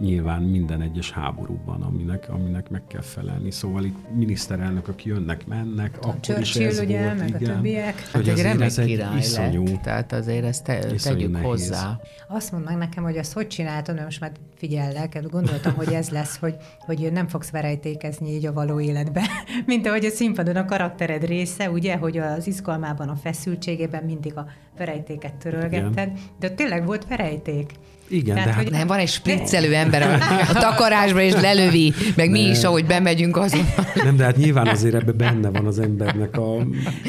nyilván 0.00 0.42
minden 0.42 0.80
egyes 0.80 1.10
háborúban, 1.10 1.82
aminek, 1.82 2.28
aminek 2.28 2.70
meg 2.70 2.86
kell 2.86 3.00
felelni. 3.00 3.50
Szóval 3.50 3.84
itt 3.84 3.96
miniszterelnökök 4.14 5.04
jönnek, 5.04 5.46
mennek, 5.46 5.98
a 6.02 6.08
akkor 6.08 6.38
is 6.40 6.56
ez 6.56 6.78
ugye, 6.78 7.04
volt, 7.04 7.18
meg 7.18 7.28
igen. 7.28 7.50
a 7.50 7.54
többiek. 7.54 8.08
Hogy 8.12 8.28
hát 8.28 8.38
egy 8.38 8.42
remek 8.42 8.66
ez 8.66 8.78
egy 8.78 8.86
király 8.86 9.18
iszonyú, 9.18 9.64
lett, 9.64 9.82
tehát 9.82 10.12
azért 10.12 10.44
ezt 10.44 10.64
te, 10.64 10.78
tegyük 10.78 11.30
nehéz. 11.30 11.46
hozzá. 11.46 12.00
Azt 12.28 12.52
mondd 12.52 12.64
meg 12.64 12.76
nekem, 12.76 13.02
hogy 13.02 13.16
ezt 13.16 13.32
hogy 13.32 13.46
csináltad, 13.46 14.02
most 14.04 14.20
már 14.20 14.32
figyellek, 14.54 15.26
gondoltam, 15.30 15.74
hogy 15.74 15.92
ez 15.92 16.10
lesz, 16.10 16.36
hogy, 16.38 16.56
hogy 16.78 17.12
nem 17.12 17.28
fogsz 17.28 17.50
verejtékezni 17.50 18.30
így 18.30 18.46
a 18.46 18.52
való 18.52 18.80
életbe, 18.80 19.22
mint 19.66 19.86
ahogy 19.86 20.04
a 20.04 20.10
színpadon 20.10 20.56
a 20.56 20.64
karaktered 20.64 21.24
része, 21.24 21.70
ugye, 21.70 21.96
hogy 21.96 22.18
az 22.18 22.46
izgalmában, 22.46 23.08
a 23.08 23.16
feszültségében 23.16 24.04
mindig 24.04 24.36
a 24.36 24.46
verejtéket 24.76 25.34
törölgetted, 25.34 26.08
Igen. 26.08 26.18
de 26.38 26.50
tényleg 26.50 26.86
volt 26.86 27.06
verejték. 27.06 27.72
Igen, 28.08 28.34
Tehát, 28.34 28.48
de 28.48 28.54
hát 28.54 28.70
Nem, 28.70 28.86
van 28.86 28.98
egy 28.98 29.08
spriccelő 29.08 29.74
ember 29.74 30.02
a, 30.02 30.12
a 30.50 30.52
takarásba, 30.52 31.20
és 31.20 31.32
lelövi, 31.32 31.92
meg 32.16 32.30
mi 32.30 32.40
is, 32.40 32.64
ahogy 32.64 32.84
bemegyünk 32.84 33.36
azon. 33.36 33.64
Nem, 34.04 34.16
de 34.16 34.24
hát 34.24 34.36
nyilván 34.36 34.66
azért 34.66 34.94
ebben 34.94 35.16
benne 35.16 35.50
van 35.50 35.66
az 35.66 35.78
embernek 35.78 36.36
a, 36.36 36.56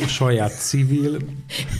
a 0.04 0.08
saját 0.08 0.52
civil 0.60 1.18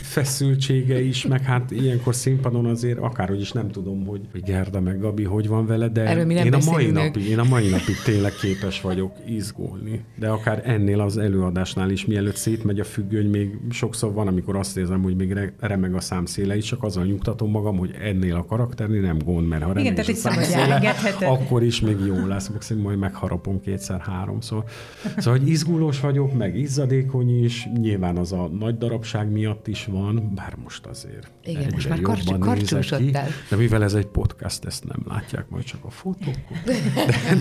feszültsége 0.02 1.00
is, 1.00 1.26
meg 1.26 1.42
hát 1.42 1.70
ilyenkor 1.70 2.14
színpadon 2.14 2.66
azért 2.66 2.98
akárhogy 2.98 3.40
is 3.40 3.52
nem 3.52 3.70
tudom, 3.70 4.06
hogy, 4.06 4.20
hogy 4.32 4.42
Gerda 4.42 4.80
meg 4.80 5.00
Gabi 5.00 5.24
hogy 5.24 5.48
van 5.48 5.66
vele, 5.66 5.88
de 5.88 6.00
Erről 6.00 6.24
mi 6.24 6.34
nem 6.34 6.46
én, 6.46 6.54
a 6.54 6.58
mai 6.70 6.90
napig, 6.90 7.26
én 7.28 7.38
a 7.38 7.44
mai 7.44 7.68
napig 7.68 7.96
tényleg 8.04 8.32
képes 8.40 8.80
vagyok 8.80 9.12
izgulni. 9.26 10.04
De 10.14 10.28
akár 10.28 10.62
ennél 10.64 11.00
az 11.00 11.18
előadásnál 11.18 11.90
is, 11.90 12.06
mielőtt 12.06 12.36
szétmegy 12.36 12.80
a 12.80 12.84
függöny, 12.84 13.26
még 13.26 13.58
sokszor 13.70 14.12
van, 14.12 14.26
amikor 14.26 14.56
azt 14.56 14.76
érzem, 14.76 15.02
hogy 15.02 15.16
még 15.16 15.32
re- 15.32 15.52
remeg 15.60 15.94
a 15.94 16.00
számszéle 16.00 16.56
is, 16.56 16.64
csak 16.64 16.82
azzal 16.82 17.04
nyugtatom 17.04 17.50
magam, 17.50 17.76
hogy 17.76 17.94
ennél 18.02 18.34
a 18.34 18.44
karakternél 18.44 19.04
nem 19.08 19.18
gond, 19.24 19.48
mert 19.48 19.62
ha 19.62 19.72
remeg 19.72 19.94
tehát 19.94 20.08
itt 20.08 20.16
szabad 20.16 20.44
akkor 21.20 21.62
is 21.62 21.80
még 21.80 21.96
jó 22.06 22.26
lesz, 22.26 22.42
szerintem 22.44 22.78
majd 22.78 22.98
megharapom 22.98 23.60
kétszer-háromszor. 23.60 24.64
Szóval, 25.16 25.38
hogy 25.38 25.48
izgulós 25.48 26.00
vagyok, 26.00 26.36
meg 26.36 26.56
izzadékony 26.56 27.44
is, 27.44 27.68
nyilván 27.80 28.16
az 28.16 28.32
a 28.32 28.50
nagy 28.58 28.78
darabság 28.78 29.30
miatt 29.30 29.66
is 29.66 29.84
van, 29.84 30.32
bár 30.34 30.56
most 30.62 30.86
azért 30.86 31.30
Igen, 31.44 31.70
most 31.72 31.88
már 31.88 32.00
karcs- 32.00 32.38
karcsúsodtál. 32.38 33.28
De 33.50 33.56
mivel 33.56 33.82
ez 33.82 33.94
egy 33.94 34.06
podcast, 34.06 34.64
ezt 34.64 34.84
nem 34.84 35.02
látják 35.08 35.48
majd 35.48 35.64
csak 35.64 35.84
a 35.84 35.90
fotókon. 35.90 36.58
De, 36.64 36.74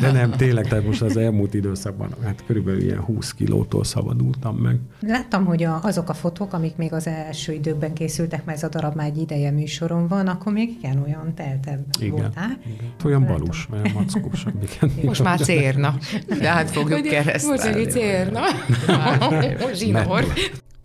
de 0.01 0.11
nem, 0.11 0.31
tényleg, 0.31 0.67
tehát 0.67 0.85
most 0.85 1.01
az 1.01 1.17
elmúlt 1.17 1.53
időszakban, 1.53 2.09
hát 2.23 2.43
körülbelül 2.45 2.81
ilyen 2.81 2.99
20 2.99 3.31
kilótól 3.31 3.83
szabadultam 3.83 4.55
meg. 4.55 4.79
Láttam, 4.99 5.45
hogy 5.45 5.63
a, 5.63 5.79
azok 5.83 6.09
a 6.09 6.13
fotók, 6.13 6.53
amik 6.53 6.75
még 6.75 6.93
az 6.93 7.07
első 7.07 7.53
időkben 7.53 7.93
készültek, 7.93 8.45
mert 8.45 8.57
ez 8.57 8.63
a 8.63 8.69
darab 8.69 8.95
már 8.95 9.07
egy 9.07 9.17
ideje 9.17 9.51
műsoron 9.51 10.07
van, 10.07 10.27
akkor 10.27 10.53
még 10.53 10.69
igen 10.69 11.03
olyan 11.05 11.33
teltebb 11.59 11.85
Igen. 11.99 12.11
voltál. 12.11 12.59
igen. 12.65 12.93
Olyan 13.05 13.25
balus, 13.25 13.67
olyan 13.71 13.91
mackósabb. 13.93 14.53
Igen. 14.63 15.05
Most 15.05 15.23
már 15.23 15.39
cérna. 15.39 15.95
De 16.39 16.49
hát 16.49 16.69
fogjuk 16.71 17.01
keresztelni. 17.01 17.57
Most 17.57 17.75
egy 17.75 17.91
cérna. 17.91 18.41
Zsinór. 19.73 20.25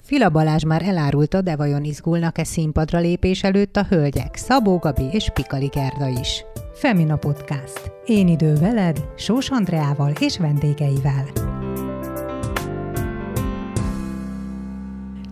Fila 0.02 0.28
Balázs 0.28 0.64
már 0.64 0.82
elárulta, 0.82 1.40
de 1.40 1.56
vajon 1.56 1.84
izgulnak-e 1.84 2.44
színpadra 2.44 2.98
lépés 2.98 3.42
előtt 3.42 3.76
a 3.76 3.86
hölgyek, 3.88 4.34
Szabó 4.36 4.78
Gabi 4.78 5.08
és 5.12 5.30
Pikali 5.34 5.66
Gerda 5.66 6.08
is. 6.20 6.44
Femina 6.74 7.16
Podcast. 7.16 7.92
Én 8.06 8.28
idő 8.28 8.54
veled, 8.54 9.04
Sós 9.16 9.48
Andreával 9.48 10.12
és 10.20 10.38
vendégeivel. 10.38 11.60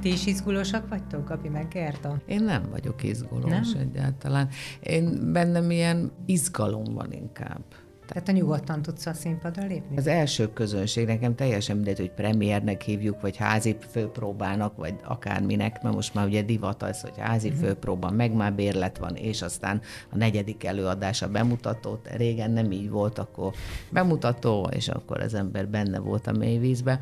Ti 0.01 0.13
is 0.13 0.27
izgulósak 0.27 0.89
vagytok, 0.89 1.29
Gabi 1.29 1.49
meg 1.49 1.69
Gerda? 1.69 2.21
Én 2.27 2.43
nem 2.43 2.63
vagyok 2.71 3.03
izgulós 3.03 3.73
Nem? 3.73 3.81
egyáltalán. 3.81 4.49
Én 4.81 5.33
bennem 5.33 5.71
ilyen 5.71 6.13
izgalom 6.27 6.95
van 6.95 7.13
inkább. 7.13 7.63
Tehát 8.07 8.29
a 8.29 8.33
nyugodtan 8.33 8.83
tudsz 8.83 9.07
a 9.07 9.13
színpadra 9.13 9.67
lépni? 9.67 9.97
Az 9.97 10.07
első 10.07 10.53
közönség 10.53 11.07
nekem 11.07 11.35
teljesen 11.35 11.77
mindegy, 11.77 11.99
hogy 11.99 12.11
premiernek 12.11 12.83
hívjuk, 12.83 13.21
vagy 13.21 13.37
házi 13.37 13.77
főpróbának, 13.91 14.77
vagy 14.77 14.95
akárminek, 15.05 15.83
mert 15.83 15.95
most 15.95 16.15
már 16.15 16.27
ugye 16.27 16.43
divat 16.43 16.83
az, 16.83 17.01
hogy 17.01 17.19
házi 17.19 17.49
uh-huh. 17.49 17.65
főpróba, 17.65 18.11
meg 18.11 18.33
már 18.33 18.55
bérlet 18.55 18.99
van, 18.99 19.15
és 19.15 19.43
aztán 19.43 19.81
a 20.11 20.17
negyedik 20.17 20.65
előadás 20.65 21.23
a 21.23 21.29
bemutató. 21.29 22.01
Régen 22.17 22.51
nem 22.51 22.73
így 22.73 22.91
volt, 22.91 23.19
akkor 23.19 23.53
bemutató, 23.91 24.69
és 24.73 24.89
akkor 24.89 25.21
az 25.21 25.35
ember 25.35 25.69
benne 25.69 25.99
volt 25.99 26.27
a 26.27 26.33
mélyvízbe. 26.33 27.01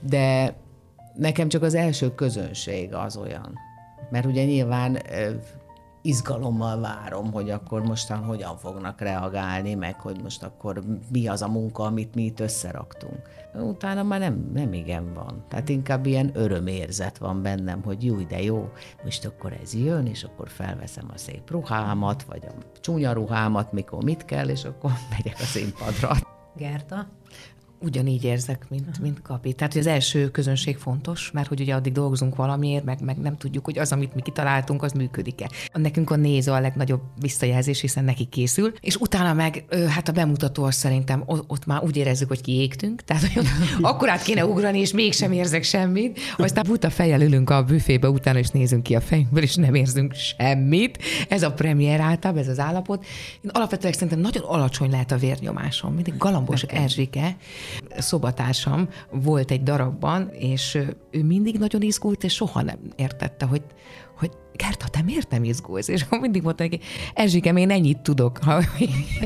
De 0.00 0.54
nekem 1.14 1.48
csak 1.48 1.62
az 1.62 1.74
első 1.74 2.14
közönség 2.14 2.94
az 2.94 3.16
olyan. 3.16 3.58
Mert 4.10 4.26
ugye 4.26 4.44
nyilván 4.44 4.98
izgalommal 6.02 6.80
várom, 6.80 7.32
hogy 7.32 7.50
akkor 7.50 7.82
mostan 7.82 8.24
hogyan 8.24 8.56
fognak 8.56 9.00
reagálni, 9.00 9.74
meg 9.74 10.00
hogy 10.00 10.22
most 10.22 10.42
akkor 10.42 10.82
mi 11.12 11.26
az 11.26 11.42
a 11.42 11.48
munka, 11.48 11.82
amit 11.82 12.14
mi 12.14 12.22
itt 12.22 12.40
összeraktunk. 12.40 13.28
Utána 13.54 14.02
már 14.02 14.20
nem, 14.20 14.50
nem 14.54 14.72
igen 14.72 15.14
van. 15.14 15.44
Tehát 15.48 15.68
inkább 15.68 16.06
ilyen 16.06 16.30
örömérzet 16.34 17.18
van 17.18 17.42
bennem, 17.42 17.82
hogy 17.82 18.04
jó, 18.04 18.16
de 18.16 18.42
jó, 18.42 18.70
most 19.04 19.24
akkor 19.24 19.52
ez 19.62 19.74
jön, 19.74 20.06
és 20.06 20.24
akkor 20.24 20.48
felveszem 20.48 21.10
a 21.14 21.18
szép 21.18 21.50
ruhámat, 21.50 22.22
vagy 22.22 22.42
a 22.46 22.78
csúnya 22.80 23.12
ruhámat, 23.12 23.72
mikor 23.72 24.04
mit 24.04 24.24
kell, 24.24 24.48
és 24.48 24.64
akkor 24.64 24.90
megyek 25.16 25.36
a 25.38 25.44
színpadra. 25.44 26.16
Gerda? 26.56 27.06
Ugyanígy 27.82 28.24
érzek, 28.24 28.66
mint, 28.68 29.00
mint 29.00 29.22
Kapi. 29.22 29.52
Tehát, 29.52 29.74
az 29.74 29.86
első 29.86 30.30
közönség 30.30 30.76
fontos, 30.76 31.30
mert 31.30 31.48
hogy 31.48 31.60
ugye 31.60 31.74
addig 31.74 31.92
dolgozunk 31.92 32.36
valamiért, 32.36 32.84
meg, 32.84 33.04
meg 33.04 33.16
nem 33.16 33.36
tudjuk, 33.36 33.64
hogy 33.64 33.78
az, 33.78 33.92
amit 33.92 34.14
mi 34.14 34.22
kitaláltunk, 34.22 34.82
az 34.82 34.92
működik-e. 34.92 35.50
Nekünk 35.72 36.10
a 36.10 36.16
néző 36.16 36.52
a 36.52 36.60
legnagyobb 36.60 37.00
visszajelzés, 37.20 37.80
hiszen 37.80 38.04
neki 38.04 38.24
készül, 38.24 38.72
és 38.80 38.96
utána 38.96 39.32
meg, 39.32 39.64
hát 39.88 40.08
a 40.08 40.12
bemutató 40.12 40.64
az 40.64 40.74
szerintem 40.74 41.22
ott 41.26 41.66
már 41.66 41.82
úgy 41.82 41.96
érezzük, 41.96 42.28
hogy 42.28 42.40
kiégtünk, 42.40 43.02
tehát 43.02 43.32
hogy 43.32 43.46
akkor 43.90 44.08
át 44.08 44.22
kéne 44.22 44.46
ugrani, 44.46 44.78
és 44.78 44.92
mégsem 44.92 45.32
érzek 45.32 45.62
semmit, 45.62 46.20
aztán 46.36 46.64
buta 46.66 46.90
fejjel 46.90 47.20
ülünk 47.20 47.50
a 47.50 47.62
büfébe 47.62 48.10
utána, 48.10 48.38
és 48.38 48.48
nézünk 48.48 48.82
ki 48.82 48.94
a 48.94 49.00
fejünkből, 49.00 49.42
és 49.42 49.54
nem 49.54 49.74
érzünk 49.74 50.14
semmit. 50.14 50.98
Ez 51.28 51.42
a 51.42 51.52
premier 51.52 52.00
általában, 52.00 52.42
ez 52.42 52.48
az 52.48 52.58
állapot. 52.58 53.04
Én 53.40 53.50
alapvetően 53.50 53.92
szerintem 53.92 54.18
nagyon 54.18 54.42
alacsony 54.42 54.90
lehet 54.90 55.12
a 55.12 55.16
vérnyomásom, 55.16 55.94
mindig 55.94 56.16
galambos 56.16 56.62
Erzsike, 56.62 57.36
szobatársam 57.98 58.88
volt 59.10 59.50
egy 59.50 59.62
darabban, 59.62 60.28
és 60.28 60.78
ő 61.10 61.24
mindig 61.24 61.58
nagyon 61.58 61.82
izgult, 61.82 62.24
és 62.24 62.34
soha 62.34 62.62
nem 62.62 62.78
értette, 62.96 63.46
hogy 63.46 63.62
Gerta, 64.56 64.88
te 64.88 65.02
miért 65.02 65.30
nem 65.30 65.44
izgulsz? 65.44 65.88
És 65.88 66.02
akkor 66.02 66.18
mindig 66.18 66.42
mondta 66.42 66.62
neki, 66.62 66.80
Erzsikem, 67.14 67.56
én 67.56 67.70
ennyit 67.70 67.98
tudok, 67.98 68.38
ha, 68.38 68.62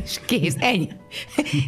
és 0.04 0.20
kész, 0.26 0.56
ennyi. 0.58 0.88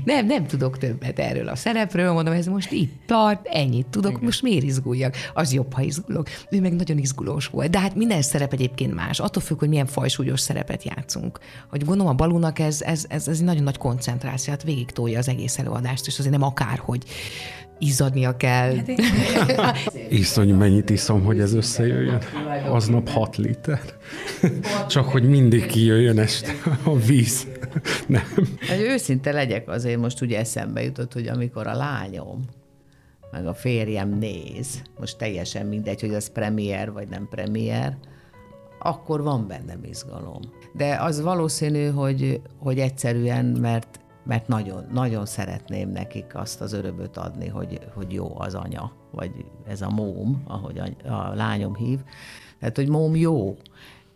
Nem, 0.05 0.27
nem 0.27 0.47
tudok 0.47 0.79
többet 0.79 1.19
erről 1.19 1.49
a 1.49 1.57
szerepről, 1.57 2.13
mondom, 2.13 2.35
ez 2.35 2.47
most 2.47 2.73
itt 2.73 2.93
tart, 3.07 3.47
ennyit 3.47 3.87
tudok, 3.87 4.11
Igen. 4.11 4.25
most 4.25 4.43
miért 4.43 4.63
izguljak? 4.63 5.15
Az 5.35 5.53
jobb, 5.53 5.73
ha 5.73 5.83
izgulok. 5.83 6.29
Ő 6.51 6.61
meg 6.61 6.75
nagyon 6.75 6.99
izgulós 6.99 7.47
volt. 7.47 7.71
De 7.71 7.79
hát 7.79 7.95
minden 7.95 8.23
szerep 8.23 8.53
egyébként 8.53 8.95
más, 8.95 9.21
attól 9.21 9.43
függ, 9.43 9.59
hogy 9.59 9.69
milyen 9.69 9.87
fajsúlyos 9.87 10.41
szerepet 10.41 10.83
játszunk. 10.85 11.39
Hogy 11.71 11.85
gondolom 11.85 12.13
a 12.13 12.15
balúnak 12.17 12.59
ez, 12.59 12.83
ez, 12.83 13.05
ez, 13.09 13.29
ez 13.29 13.39
egy 13.39 13.45
nagyon 13.45 13.63
nagy 13.63 13.79
koncentráció, 13.79 14.53
hát 14.53 14.63
végig 14.63 14.91
tolja 14.91 15.19
az 15.19 15.29
egész 15.29 15.59
előadást, 15.59 16.07
és 16.07 16.19
azért 16.19 16.35
nem 16.35 16.43
akárhogy 16.43 17.05
izzadnia 17.79 18.37
kell. 18.37 18.75
Iszony, 20.09 20.55
mennyit 20.55 20.91
iszom, 20.91 21.25
hogy 21.25 21.41
ez 21.41 21.55
összejöjjön. 21.55 22.21
Aznap 22.71 23.09
6 23.09 23.37
liter. 23.37 23.81
Csak 24.89 25.09
hogy 25.09 25.29
mindig 25.29 25.67
kijöjjön 25.67 26.19
este 26.19 26.53
a 26.85 26.97
víz. 26.97 27.47
Nem. 28.07 28.25
Hogy 28.69 28.81
őszinte 28.81 29.33
legyek, 29.33 29.69
azért 29.69 30.01
most 30.01 30.21
ugye 30.21 30.39
eszembe 30.39 30.83
jutott, 30.83 31.13
hogy 31.13 31.27
amikor 31.27 31.67
a 31.67 31.77
lányom, 31.77 32.45
meg 33.33 33.47
a 33.47 33.55
férjem 33.55 34.19
néz, 34.19 34.83
most 34.99 35.19
teljesen 35.19 35.67
mindegy, 35.67 36.01
hogy 36.01 36.15
az 36.15 36.33
premier 36.33 36.93
vagy 36.93 37.09
nem 37.09 37.29
premier, 37.31 37.97
akkor 38.79 39.23
van 39.23 39.47
bennem 39.47 39.85
izgalom. 39.85 40.41
De 40.73 40.97
az 41.01 41.21
valószínű, 41.21 41.87
hogy, 41.87 42.41
hogy 42.59 42.79
egyszerűen, 42.79 43.45
mert, 43.45 44.01
mert 44.29 44.49
nagyon, 44.49 44.85
nagyon 44.93 45.27
szeretném 45.27 45.91
nekik 45.91 46.35
azt 46.35 46.61
az 46.61 46.73
örömöt 46.73 47.17
adni, 47.17 47.49
hogy, 47.49 47.79
hogy 47.95 48.13
jó 48.13 48.41
az 48.41 48.55
anya, 48.55 48.93
vagy 49.11 49.31
ez 49.67 49.83
a 49.83 49.91
móm, 49.91 50.43
ahogy 50.47 50.79
a, 50.79 51.13
a 51.13 51.35
lányom 51.35 51.75
hív. 51.75 51.99
Tehát, 52.59 52.77
hogy 52.77 52.89
móm 52.89 53.17
jó, 53.17 53.57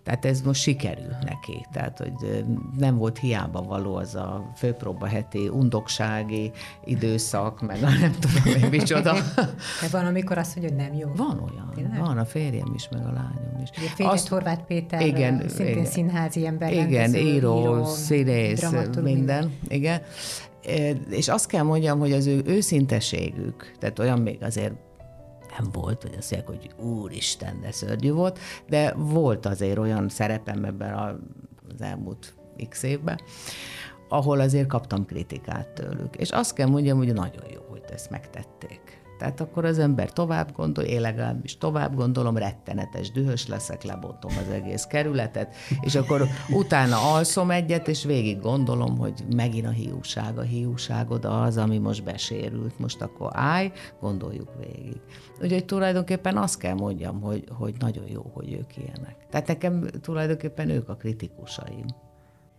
Tehát 0.03 0.25
ez 0.25 0.41
most 0.41 0.61
sikerült 0.61 1.25
neki. 1.25 1.67
Tehát, 1.73 1.99
hogy 1.99 2.45
nem 2.79 2.97
volt 2.97 3.19
hiába 3.19 3.63
való 3.63 3.95
az 3.95 4.15
a 4.15 4.51
főpróba 4.57 5.07
heti 5.07 5.49
undoksági 5.49 6.51
időszak, 6.85 7.61
meg 7.61 7.81
nem 7.81 8.15
tudom 8.21 8.63
én 8.63 8.69
micsoda. 8.71 9.13
De 9.81 9.89
van, 9.91 10.07
amikor 10.07 10.39
azt 10.39 10.57
mondja, 10.57 10.77
hogy 10.77 10.87
nem 10.87 10.99
jó. 10.99 11.13
Van 11.17 11.51
olyan. 11.51 11.73
Tényleg? 11.75 12.01
Van 12.01 12.19
a 12.19 12.25
férjem 12.25 12.73
is, 12.75 12.89
meg 12.89 13.01
a 13.01 13.13
lányom 13.13 13.63
is. 13.63 13.71
Fényes 13.95 14.13
azt, 14.13 14.29
Horváth 14.29 14.63
Péter, 14.63 15.01
igen, 15.01 15.49
szintén 15.49 15.67
igen, 15.67 15.85
színházi 15.85 16.47
ember. 16.47 16.73
Igen, 16.73 17.15
író, 17.15 17.61
író 17.61 17.85
színész, 17.85 18.71
minden. 19.03 19.53
Igen. 19.69 20.03
És 21.11 21.29
azt 21.29 21.47
kell 21.47 21.63
mondjam, 21.63 21.99
hogy 21.99 22.13
az 22.13 22.27
ő 22.27 22.43
őszinteségük, 22.47 23.73
tehát 23.79 23.99
olyan 23.99 24.19
még 24.19 24.43
azért 24.43 24.75
nem 25.59 25.71
volt, 25.73 26.03
hogy 26.03 26.15
azt 26.19 26.31
mondják, 26.31 26.75
hogy 26.77 26.85
úristen, 26.87 27.61
de 27.61 27.73
szörnyű 27.73 28.13
volt, 28.13 28.39
de 28.69 28.93
volt 28.97 29.47
azért 29.47 29.79
olyan 29.79 30.09
szerepem 30.09 30.65
ebben 30.65 30.95
az 30.95 31.81
elmúlt 31.81 32.35
x 32.69 32.83
évben, 32.83 33.21
ahol 34.09 34.41
azért 34.41 34.69
kaptam 34.69 35.07
kritikát 35.07 35.69
tőlük. 35.69 36.17
És 36.17 36.31
azt 36.31 36.55
kell 36.55 36.69
mondjam, 36.69 36.99
hogy 36.99 37.13
nagyon 37.13 37.45
jó, 37.53 37.61
hogy 37.69 37.83
ezt 37.93 38.11
megtették. 38.11 38.92
Tehát 39.23 39.41
akkor 39.41 39.65
az 39.65 39.79
ember 39.79 40.13
tovább 40.13 40.53
gondol, 40.53 40.85
én 40.85 41.01
legalábbis 41.01 41.59
tovább 41.59 41.95
gondolom, 41.95 42.37
rettenetes 42.37 43.11
dühös 43.11 43.47
leszek, 43.47 43.83
lebontom 43.83 44.31
az 44.41 44.53
egész 44.53 44.85
kerületet, 44.85 45.55
és 45.81 45.95
akkor 45.95 46.27
utána 46.51 47.13
alszom 47.15 47.51
egyet, 47.51 47.89
és 47.89 48.05
végig 48.05 48.41
gondolom, 48.41 48.99
hogy 48.99 49.25
megint 49.37 49.67
a 49.67 49.71
hiúság, 49.71 50.39
a 50.39 50.43
hiúságod 50.43 51.25
az, 51.25 51.57
ami 51.57 51.79
most 51.79 52.05
besérült, 52.05 52.79
most 52.79 53.03
akkor 53.03 53.31
állj, 53.33 53.73
gondoljuk 54.01 54.49
végig. 54.59 55.01
Úgyhogy 55.43 55.65
tulajdonképpen 55.65 56.37
azt 56.37 56.59
kell 56.59 56.75
mondjam, 56.75 57.21
hogy, 57.21 57.45
hogy 57.59 57.75
nagyon 57.79 58.09
jó, 58.09 58.31
hogy 58.35 58.53
ők 58.53 58.77
ilyenek. 58.77 59.17
Tehát 59.31 59.47
nekem 59.47 59.87
tulajdonképpen 60.01 60.71
ők 60.71 60.89
a 60.89 60.95
kritikusaim. 60.95 61.87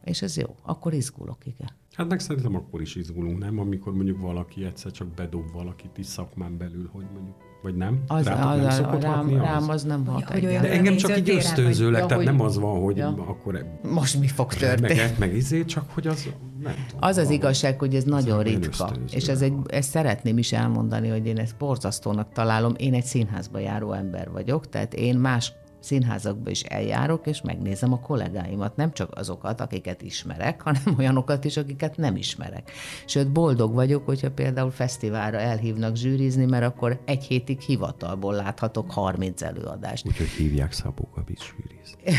És 0.04 0.22
ez 0.22 0.38
jó, 0.38 0.56
akkor 0.62 0.94
izgulok, 0.94 1.46
igen. 1.46 1.70
Hát 1.94 2.10
meg 2.10 2.20
szerintem 2.20 2.56
akkor 2.56 2.82
is 2.82 2.96
izgulunk, 2.96 3.40
nem? 3.40 3.60
Amikor 3.60 3.94
mondjuk 3.94 4.22
valaki 4.22 4.66
egyszer 4.66 4.92
csak 4.92 5.08
bedob 5.08 5.52
valakit 5.52 5.98
is 5.98 6.06
szakmán 6.06 6.58
belül, 6.58 6.90
hogy 6.92 7.06
mondjuk, 7.14 7.36
vagy 7.62 7.76
nem? 7.76 8.04
Az, 8.08 8.26
Rátok 8.26 8.50
az, 8.50 8.58
nem 8.58 8.68
az, 8.68 8.76
szokott 8.76 9.02
rám, 9.02 9.14
hatni 9.14 9.36
rám 9.36 9.64
az? 9.64 9.70
az 9.70 9.84
nem 9.84 10.06
hat. 10.06 10.24
Hogy 10.24 10.42
De 10.42 10.72
engem 10.72 10.96
csak 10.96 11.18
így 11.18 11.30
ösztönzőleg, 11.30 12.02
ja, 12.02 12.08
tehát 12.08 12.24
hogy... 12.24 12.34
nem 12.34 12.46
az 12.46 12.58
van, 12.58 12.82
hogy 12.82 12.98
ja. 12.98 13.08
akkor... 13.08 13.56
E- 13.56 13.80
Most 13.90 14.20
mi 14.20 14.28
fog 14.28 14.54
történni? 14.54 14.96
Meg, 14.96 15.16
meg 15.20 15.36
izé, 15.36 15.66
csak 15.66 15.90
hogy 15.90 16.08
az 16.08 16.30
nem 16.64 16.74
tudom, 16.88 17.10
Az 17.10 17.18
az 17.18 17.30
igazság, 17.30 17.80
hogy 17.80 17.96
ez 17.96 18.04
nagyon 18.04 18.44
ritka. 18.44 18.92
És 19.12 19.28
ez 19.28 19.42
egy, 19.42 19.54
ezt 19.68 19.90
szeretném 19.90 20.38
is 20.38 20.52
elmondani, 20.52 21.08
hogy 21.08 21.26
én 21.26 21.38
ezt 21.38 21.56
borzasztónak 21.58 22.32
találom. 22.34 22.74
Én 22.78 22.94
egy 22.94 23.04
színházba 23.04 23.60
járó 23.60 23.92
ember 23.92 24.32
vagyok, 24.32 24.70
tehát 24.70 24.94
én 24.94 25.18
más 25.18 25.54
színházakba 25.84 26.50
is 26.50 26.62
eljárok, 26.62 27.28
és 27.28 27.42
megnézem 27.42 27.94
a 27.94 28.00
kollégáimat, 28.00 28.76
nem 28.76 28.94
csak 28.94 29.18
azokat, 29.18 29.62
akiket 29.62 30.02
ismerek, 30.02 30.62
hanem 30.62 30.82
olyanokat 30.98 31.46
is, 31.46 31.58
akiket 31.58 31.98
nem 31.98 32.16
ismerek. 32.16 32.72
Sőt, 33.06 33.32
boldog 33.32 33.74
vagyok, 33.74 34.06
hogyha 34.06 34.32
például 34.32 34.72
fesztiválra 34.72 35.38
elhívnak 35.38 35.96
zsűrizni, 35.96 36.46
mert 36.46 36.66
akkor 36.66 37.02
egy 37.06 37.24
hétig 37.24 37.60
hivatalból 37.60 38.34
láthatok 38.34 38.92
30 38.92 39.42
előadást. 39.42 40.08
Úgyhohogy 40.08 40.32
hívják 40.32 40.72
Szabó 40.72 41.10
Gabi 41.16 41.36
zsűrizni. 41.40 42.14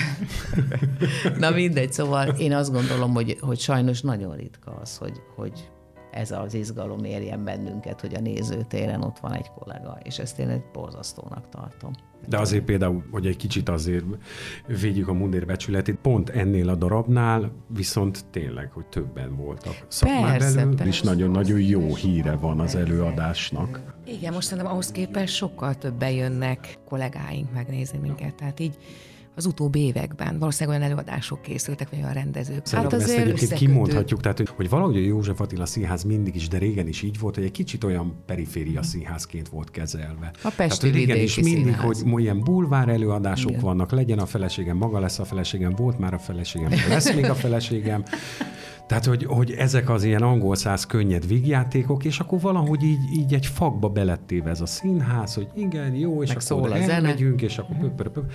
Na 1.44 1.50
mindegy, 1.50 1.92
szóval 1.92 2.28
én 2.28 2.52
azt 2.52 2.72
gondolom, 2.72 3.14
hogy, 3.14 3.36
hogy 3.40 3.58
sajnos 3.58 4.00
nagyon 4.00 4.36
ritka 4.36 4.70
az, 4.82 4.96
hogy, 4.96 5.22
hogy 5.36 5.70
ez 6.14 6.30
az 6.30 6.54
izgalom 6.54 7.04
érjen 7.04 7.44
bennünket, 7.44 8.00
hogy 8.00 8.14
a 8.14 8.20
nézőtéren 8.20 9.02
ott 9.02 9.18
van 9.18 9.32
egy 9.32 9.50
kollega, 9.50 9.98
és 10.02 10.18
ezt 10.18 10.38
én 10.38 10.48
egy 10.48 10.64
borzasztónak 10.72 11.48
tartom. 11.48 11.92
De 12.28 12.38
azért 12.38 12.64
például, 12.64 13.04
hogy 13.10 13.26
egy 13.26 13.36
kicsit 13.36 13.68
azért 13.68 14.04
védjük 14.66 15.08
a 15.08 15.12
mundér 15.12 15.46
becsületét, 15.46 15.96
pont 16.02 16.30
ennél 16.30 16.68
a 16.68 16.74
darabnál 16.74 17.52
viszont 17.66 18.24
tényleg, 18.30 18.70
hogy 18.72 18.86
többen 18.86 19.36
voltak 19.36 19.84
szakmán 19.88 20.38
persze, 20.38 20.54
belül, 20.54 20.74
persze. 20.74 20.90
és 20.92 21.00
nagyon-nagyon 21.00 21.60
jó 21.60 21.94
híre 21.94 22.36
van 22.36 22.60
az 22.60 22.74
előadásnak. 22.74 23.94
Igen, 24.06 24.32
most 24.32 24.46
szerintem 24.46 24.72
ahhoz 24.72 24.90
képest 24.90 25.34
sokkal 25.34 25.74
többen 25.74 26.10
jönnek 26.10 26.78
kollégáink 26.84 27.52
megnézni 27.52 27.98
minket, 27.98 28.34
tehát 28.34 28.60
így 28.60 28.76
az 29.34 29.46
utóbbi 29.46 29.80
években. 29.80 30.38
Valószínűleg 30.38 30.78
olyan 30.78 30.90
előadások 30.90 31.42
készültek, 31.42 31.90
vagy 31.90 31.98
olyan 31.98 32.12
rendezők. 32.12 32.66
Szerintem 32.66 32.98
hát 32.98 33.08
azért 33.08 33.18
ezt 33.18 33.28
egyébként 33.28 33.60
kimondhatjuk, 33.60 34.20
tehát 34.20 34.38
hogy, 34.38 34.48
hogy 34.56 34.68
valahogy 34.68 34.96
a 34.96 35.00
József 35.00 35.40
Attila 35.40 35.66
színház 35.66 36.02
mindig 36.02 36.34
is, 36.34 36.48
de 36.48 36.58
régen 36.58 36.88
is 36.88 37.02
így 37.02 37.18
volt, 37.18 37.34
hogy 37.34 37.44
egy 37.44 37.50
kicsit 37.50 37.84
olyan 37.84 38.22
periféria 38.26 38.82
színházként 38.82 39.48
volt 39.48 39.70
kezelve. 39.70 40.30
A 40.42 40.50
Pesti 40.56 40.80
tehát, 40.80 40.96
régen 40.96 41.16
is 41.16 41.36
mindig, 41.36 41.74
színház. 41.74 42.02
hogy 42.02 42.20
ilyen 42.20 42.40
bulvár 42.40 42.88
előadások 42.88 43.50
Igen. 43.50 43.62
vannak, 43.62 43.90
legyen 43.90 44.18
a 44.18 44.26
feleségem, 44.26 44.76
maga 44.76 44.98
lesz 44.98 45.18
a 45.18 45.24
feleségem, 45.24 45.74
volt 45.74 45.98
már 45.98 46.14
a 46.14 46.18
feleségem, 46.18 46.70
lesz 46.88 47.14
még 47.14 47.24
a 47.24 47.34
feleségem. 47.34 48.02
Tehát, 48.86 49.04
hogy, 49.04 49.24
hogy 49.24 49.50
ezek 49.50 49.88
az 49.88 50.04
ilyen 50.04 50.22
angol 50.22 50.54
száz 50.56 50.86
könnyed 50.86 51.26
vígjátékok, 51.26 52.04
és 52.04 52.20
akkor 52.20 52.40
valahogy 52.40 52.82
így, 52.82 53.12
így 53.12 53.34
egy 53.34 53.46
fakba 53.46 53.88
belettéve 53.88 54.50
ez 54.50 54.60
a 54.60 54.66
színház, 54.66 55.34
hogy 55.34 55.48
igen, 55.54 55.94
jó, 55.94 56.22
és 56.22 56.28
Meg 56.28 56.36
akkor 56.36 56.42
szól 56.42 56.72
a 56.72 56.76
elmegyünk, 56.76 57.42
és 57.42 57.58
akkor 57.58 57.76
pöp, 57.76 57.94
pöp, 57.94 58.12
pöp. 58.12 58.32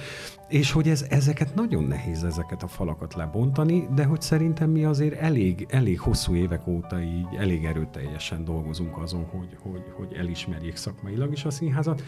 És 0.48 0.72
hogy 0.72 0.90
ez, 0.90 1.06
ezeket 1.10 1.56
nagyon 1.56 1.84
nehéz 1.84 2.24
ezeket 2.24 2.64
a 2.64 2.68
falakat 2.68 3.14
lebontani, 3.14 3.88
de 3.96 4.04
hogy 4.04 4.22
szerintem 4.22 4.70
mi 4.70 4.84
azért 4.84 5.20
elég, 5.20 5.66
elég 5.70 6.00
hosszú 6.00 6.36
évek 6.36 6.68
óta 6.68 7.02
így 7.02 7.28
elég 7.38 7.66
erőteljesen 7.66 8.46
dolgozunk 8.46 8.98
azon, 8.98 9.26
hogy, 9.32 9.58
hogy, 9.62 9.84
hogy 9.98 10.18
elismerjék 10.18 10.76
szakmailag 10.76 11.32
is 11.32 11.46
a 11.46 11.50
színházat. 11.50 12.04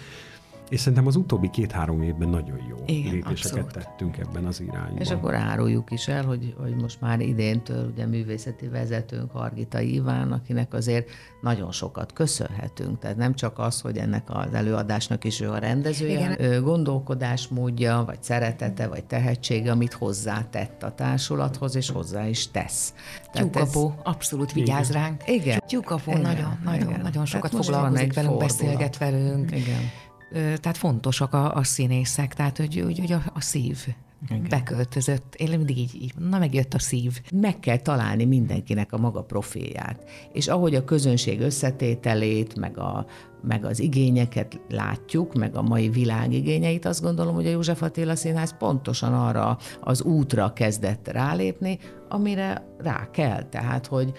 És 0.72 0.80
szerintem 0.80 1.08
az 1.08 1.16
utóbbi 1.16 1.50
két-három 1.50 2.02
évben 2.02 2.30
nagyon 2.30 2.58
jó 2.70 2.76
Igen, 2.86 3.14
lépéseket 3.14 3.64
abszolút. 3.64 3.72
tettünk 3.72 4.18
ebben 4.18 4.46
az 4.46 4.62
irányban. 4.62 4.98
És 4.98 5.12
akkor 5.12 5.34
áruljuk 5.34 5.92
is 5.92 6.08
el, 6.08 6.26
hogy, 6.26 6.56
hogy 6.58 6.76
most 6.76 7.02
már 7.02 7.20
idéntől 7.20 7.90
ugye 7.94 8.06
művészeti 8.06 8.68
vezetőnk 8.68 9.32
Hargita 9.32 9.80
Iván, 9.80 10.32
akinek 10.32 10.74
azért 10.74 11.10
nagyon 11.42 11.72
sokat 11.72 12.14
köszönhetünk. 12.14 13.00
Tehát 13.00 13.18
nem 13.18 13.34
csak 13.34 13.60
az, 13.60 13.82
hogy 13.82 13.98
ennek 13.98 14.24
az 14.28 14.54
előadásnak 14.54 15.24
is 15.24 15.42
ő 15.42 15.50
a 15.50 15.58
rendezője, 15.58 16.34
Igen. 16.34 16.64
gondolkodásmódja, 16.64 18.04
vagy 18.06 18.24
szeretete, 18.24 18.88
vagy 18.88 19.04
tehetsége, 19.04 19.72
amit 19.72 19.94
hozzátett 19.94 20.84
a 20.84 20.96
társulathoz, 20.96 21.76
és 21.76 21.90
hozzá 21.90 22.28
is 22.28 22.52
tesz. 22.52 22.94
Tyúkapó, 23.32 23.94
ez... 23.98 24.02
abszolút 24.04 24.54
vigyáz 24.54 24.90
Igen. 24.90 25.02
ránk. 25.02 25.22
Igen. 25.28 25.62
Tyúkapó 25.68 26.12
nagyon, 26.12 26.60
nagyon, 26.64 27.00
nagyon 27.02 27.26
sokat 27.26 27.52
foglalkozik 27.52 28.14
velünk, 28.14 28.38
beszélget 28.38 28.98
velünk. 28.98 29.52
Igen 29.52 30.10
tehát 30.32 30.78
fontosak 30.78 31.34
a, 31.34 31.56
a 31.56 31.63
színészek, 31.63 32.34
tehát 32.34 32.58
hogy, 32.58 32.82
hogy, 32.84 33.00
hogy 33.00 33.12
a, 33.12 33.22
a 33.34 33.41
szív 33.41 33.88
igen. 34.30 34.46
beköltözött. 34.50 35.36
Én 35.36 35.58
mindig 35.58 35.78
így, 35.78 35.96
így, 36.02 36.13
na 36.17 36.39
megjött 36.39 36.74
a 36.74 36.80
szív. 36.80 37.22
Meg 37.34 37.60
kell 37.60 37.78
találni 37.78 38.26
mindenkinek 38.26 38.94
a 38.94 38.98
maga 38.98 39.22
profilját. 39.22 40.04
És 40.34 40.48
ahogy 40.48 40.76
a 40.76 40.84
közönség 40.84 41.39
összetételét, 41.39 42.56
meg, 42.56 42.78
a, 42.78 43.06
meg 43.41 43.65
az 43.65 43.80
igényeket 43.80 44.60
látjuk, 44.70 45.34
meg 45.34 45.56
a 45.56 45.62
mai 45.62 45.89
világ 45.89 46.34
igényeit, 46.34 46.86
azt 46.86 47.02
gondolom, 47.02 47.36
hogy 47.36 47.48
a 47.48 47.50
József 47.50 47.82
Attila 47.82 48.15
Színház 48.15 48.58
pontosan 48.58 49.13
arra 49.13 49.58
az 49.82 50.02
útra 50.02 50.54
kezdett 50.54 51.08
rálépni, 51.08 51.80
amire 52.10 52.65
rá 52.78 53.10
kell. 53.12 53.44
Tehát, 53.44 53.88
hogy 53.88 54.12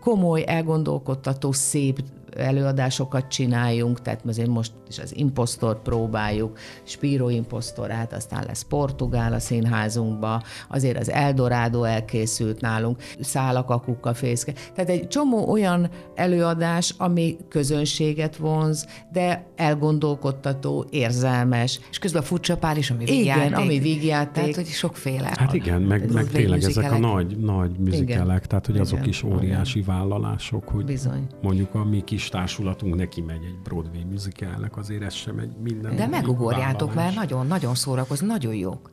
komoly, 0.00 0.44
elgondolkodtató, 0.46 1.52
szép 1.52 2.02
előadásokat 2.36 3.28
csináljunk, 3.28 4.02
tehát 4.02 4.20
azért 4.26 4.48
most 4.48 4.72
is 4.88 4.98
az 4.98 5.16
imposztort 5.16 5.82
próbáljuk, 5.82 6.58
Spiro 6.84 7.28
imposztorát, 7.28 8.12
aztán 8.12 8.44
lesz 8.46 8.62
Portugál 8.62 9.32
a 9.32 9.38
színházunkba, 9.38 10.42
azért 10.68 10.98
az 10.98 11.10
Eldorado 11.10 11.82
elkészült 11.82 12.60
nálunk, 12.60 13.02
Szálak 13.20 13.70
a 13.70 13.80
kukka 13.80 14.14
fészke. 14.14 14.52
Tehát 14.74 14.90
egy 14.90 15.08
csomó 15.08 15.50
olyan 15.50 15.90
előadás, 16.14 16.94
ami 16.98 17.36
közönséget 17.48 18.36
vonz, 18.36 18.86
de 19.12 19.46
elgondolkodtató, 19.56 20.86
érzelmes. 20.90 21.80
És 21.90 21.98
közben 21.98 22.22
a 22.22 22.24
furcsa 22.24 22.56
pár 22.56 22.76
is, 22.76 22.90
ami 22.90 23.04
vígjáték. 23.04 23.46
Igen, 23.46 23.60
ami 23.60 23.78
vígjáték. 23.78 24.32
Tehát, 24.32 24.54
hogy 24.54 24.66
sokféle. 24.66 25.32
Hát 25.36 25.54
igen, 25.54 25.82
meg, 25.82 26.12
meg 26.12 26.26
tényleg 26.26 26.62
ezek 26.62 26.92
a 26.92 26.98
nagy, 26.98 27.36
nagy 27.36 27.70
műzikelek, 27.78 28.46
tehát 28.46 28.66
hogy 28.66 28.78
azok 28.78 28.98
igen, 28.98 29.08
is 29.08 29.22
óriási 29.22 29.78
igen. 29.78 29.94
vállalások, 29.94 30.68
hogy 30.68 30.84
Bizony. 30.84 31.26
mondjuk 31.42 31.74
a 31.74 31.84
mi 31.84 32.02
kis 32.04 32.25
társulatunk 32.28 32.94
neki 32.94 33.20
megy 33.20 33.44
egy 33.44 33.58
Broadway 33.62 34.04
musicalnek, 34.10 34.76
azért 34.76 35.02
ez 35.02 35.14
sem 35.14 35.38
egy 35.38 35.56
minden. 35.62 35.96
De 35.96 36.06
megugorjátok, 36.06 36.94
mert 36.94 37.14
nagyon-nagyon 37.14 37.74
szórakoz, 37.74 38.20
nagyon 38.20 38.54
jók. 38.54 38.90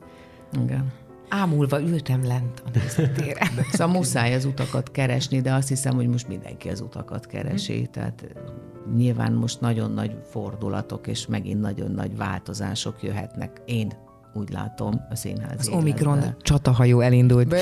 Igen. 0.62 0.92
Ámulva 1.28 1.80
ültem 1.80 2.24
lent 2.24 2.62
a 2.66 2.78
nézőtéren. 2.78 3.48
szóval 3.72 3.94
muszáj 3.96 4.34
az 4.34 4.44
utakat 4.44 4.90
keresni, 4.90 5.40
de 5.40 5.52
azt 5.52 5.68
hiszem, 5.68 5.94
hogy 5.94 6.08
most 6.08 6.28
mindenki 6.28 6.68
az 6.68 6.80
utakat 6.80 7.26
keresi, 7.26 7.78
hm. 7.78 7.90
tehát 7.90 8.24
nyilván 8.96 9.32
most 9.32 9.60
nagyon 9.60 9.90
nagy 9.90 10.16
fordulatok 10.30 11.06
és 11.06 11.26
megint 11.26 11.60
nagyon 11.60 11.90
nagy 11.90 12.16
változások 12.16 13.02
jöhetnek. 13.02 13.60
Én 13.64 13.92
úgy 14.34 14.50
látom 14.50 15.00
a 15.10 15.16
színház 15.16 15.54
Az 15.58 15.66
életben. 15.66 15.78
Omikron 15.80 16.36
csatahajó 16.42 17.00
elindult. 17.00 17.54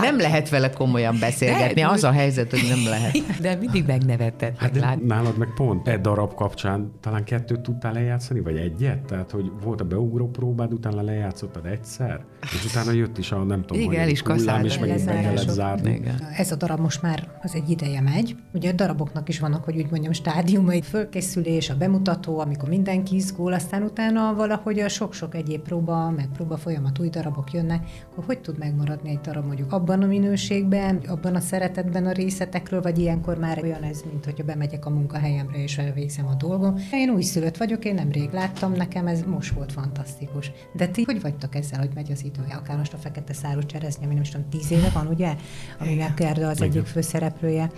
Nem 0.00 0.18
lehet 0.18 0.48
vele 0.48 0.70
komolyan 0.70 1.16
beszélgetni, 1.20 1.80
De- 1.80 1.88
az 1.88 2.04
a 2.04 2.10
helyzet, 2.10 2.50
hogy 2.50 2.66
nem 2.68 2.84
lehet. 2.84 3.40
De 3.40 3.54
mindig 3.54 3.86
megnevetted, 3.86 4.56
Hát 4.56 4.72
meg 4.72 4.98
de 4.98 5.14
nálad 5.14 5.38
meg 5.38 5.48
pont 5.54 5.88
egy 5.88 6.00
darab 6.00 6.34
kapcsán 6.34 6.92
talán 7.00 7.24
kettőt 7.24 7.60
tudtál 7.60 7.92
lejátszani, 7.92 8.40
vagy 8.40 8.56
egyet? 8.56 8.98
Tehát, 9.04 9.30
hogy 9.30 9.50
volt 9.62 9.80
a 9.80 9.84
beugró 9.84 10.28
próbád, 10.28 10.72
utána 10.72 11.02
lejátszottad 11.02 11.66
egyszer, 11.66 12.24
és 12.42 12.64
utána 12.64 12.90
jött 12.92 13.18
is 13.18 13.32
a 13.32 13.42
nem 13.42 13.64
tudom, 13.64 13.82
Igen, 13.82 14.00
el 14.00 14.08
is 14.08 14.20
hullám, 14.20 14.64
és 14.64 14.78
megint 14.78 15.04
be 15.04 15.20
kellett 15.20 15.48
zárni. 15.48 15.90
Igen. 15.94 16.14
Ez 16.36 16.52
a 16.52 16.56
darab 16.56 16.80
most 16.80 17.02
már 17.02 17.28
az 17.42 17.54
egy 17.54 17.70
ideje 17.70 18.00
megy. 18.00 18.36
Ugye 18.52 18.70
a 18.70 18.72
daraboknak 18.72 19.28
is 19.28 19.38
vannak, 19.38 19.64
hogy 19.64 19.76
úgy 19.76 19.90
mondjam, 19.90 20.12
stádiumai, 20.12 20.82
fölkészülés, 20.82 21.70
a 21.70 21.76
bemutató, 21.76 22.38
amikor 22.38 22.68
mindenki 22.68 23.14
izgul, 23.14 23.52
aztán 23.52 23.82
utána 23.82 24.01
valahogy 24.10 24.80
a 24.80 24.88
sok-sok 24.88 25.34
egyéb 25.34 25.60
próba, 25.60 26.10
meg 26.10 26.28
próba 26.32 26.56
folyamat, 26.56 26.98
új 26.98 27.08
darabok 27.08 27.52
jönnek, 27.52 27.86
akkor 28.10 28.24
hogy 28.24 28.40
tud 28.40 28.58
megmaradni 28.58 29.10
egy 29.10 29.20
darab 29.20 29.46
mondjuk 29.46 29.72
abban 29.72 30.02
a 30.02 30.06
minőségben, 30.06 30.96
abban 31.08 31.34
a 31.34 31.40
szeretetben 31.40 32.06
a 32.06 32.12
részletekről, 32.12 32.82
vagy 32.82 32.98
ilyenkor 32.98 33.38
már 33.38 33.62
olyan 33.62 33.82
ez, 33.82 34.02
mint 34.10 34.24
hogyha 34.24 34.44
bemegyek 34.44 34.86
a 34.86 34.90
munkahelyemre 34.90 35.62
és 35.62 35.78
elvégzem 35.78 36.26
a 36.26 36.34
dolgom. 36.34 36.74
Én 36.92 37.10
újszülött 37.10 37.56
vagyok, 37.56 37.84
én 37.84 37.94
nemrég 37.94 38.30
láttam, 38.32 38.72
nekem 38.72 39.06
ez 39.06 39.22
most 39.22 39.54
volt 39.54 39.72
fantasztikus. 39.72 40.52
De 40.72 40.86
ti 40.88 41.02
hogy 41.02 41.20
vagytok 41.20 41.54
ezzel, 41.54 41.78
hogy 41.78 41.90
megy 41.94 42.12
az 42.12 42.24
idő? 42.24 42.42
Akár 42.50 42.76
most 42.76 42.92
a 42.92 42.96
fekete 42.96 43.32
szárú 43.32 43.62
csereznye, 43.62 44.04
ami 44.04 44.14
nem 44.14 44.22
is 44.22 44.28
tudom, 44.28 44.48
tíz 44.48 44.70
éve 44.70 44.90
van, 44.94 45.06
ugye? 45.06 45.34
Aminek 45.80 46.14
Gerda 46.14 46.48
az 46.48 46.62
egyik 46.62 46.86
főszereplője 46.86 47.70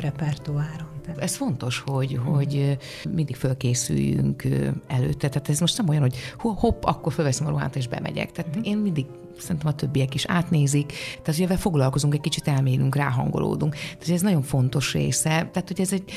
repertoáron. 0.00 0.95
Ez 1.18 1.36
fontos, 1.36 1.82
hogy, 1.86 2.20
hogy 2.24 2.78
mindig 3.10 3.36
fölkészüljünk 3.36 4.44
előtte. 4.86 5.28
Tehát 5.28 5.48
ez 5.48 5.60
most 5.60 5.78
nem 5.78 5.88
olyan, 5.88 6.02
hogy 6.02 6.16
hopp, 6.38 6.84
akkor 6.84 7.12
fölveszem 7.12 7.46
a 7.46 7.50
ruhát 7.50 7.76
és 7.76 7.88
bemegyek. 7.88 8.32
Tehát 8.32 8.58
én 8.62 8.78
mindig 8.78 9.06
szerintem 9.38 9.68
a 9.68 9.74
többiek 9.74 10.14
is 10.14 10.24
átnézik, 10.26 10.92
tehát 11.22 11.48
hogy 11.48 11.58
foglalkozunk, 11.58 12.14
egy 12.14 12.20
kicsit 12.20 12.48
elmélünk, 12.48 12.94
ráhangolódunk. 12.94 13.74
Tehát 13.74 14.08
ez 14.08 14.20
nagyon 14.20 14.42
fontos 14.42 14.92
része. 14.92 15.28
Tehát, 15.28 15.64
hogy 15.66 15.80
ez 15.80 15.92
egy, 15.92 16.12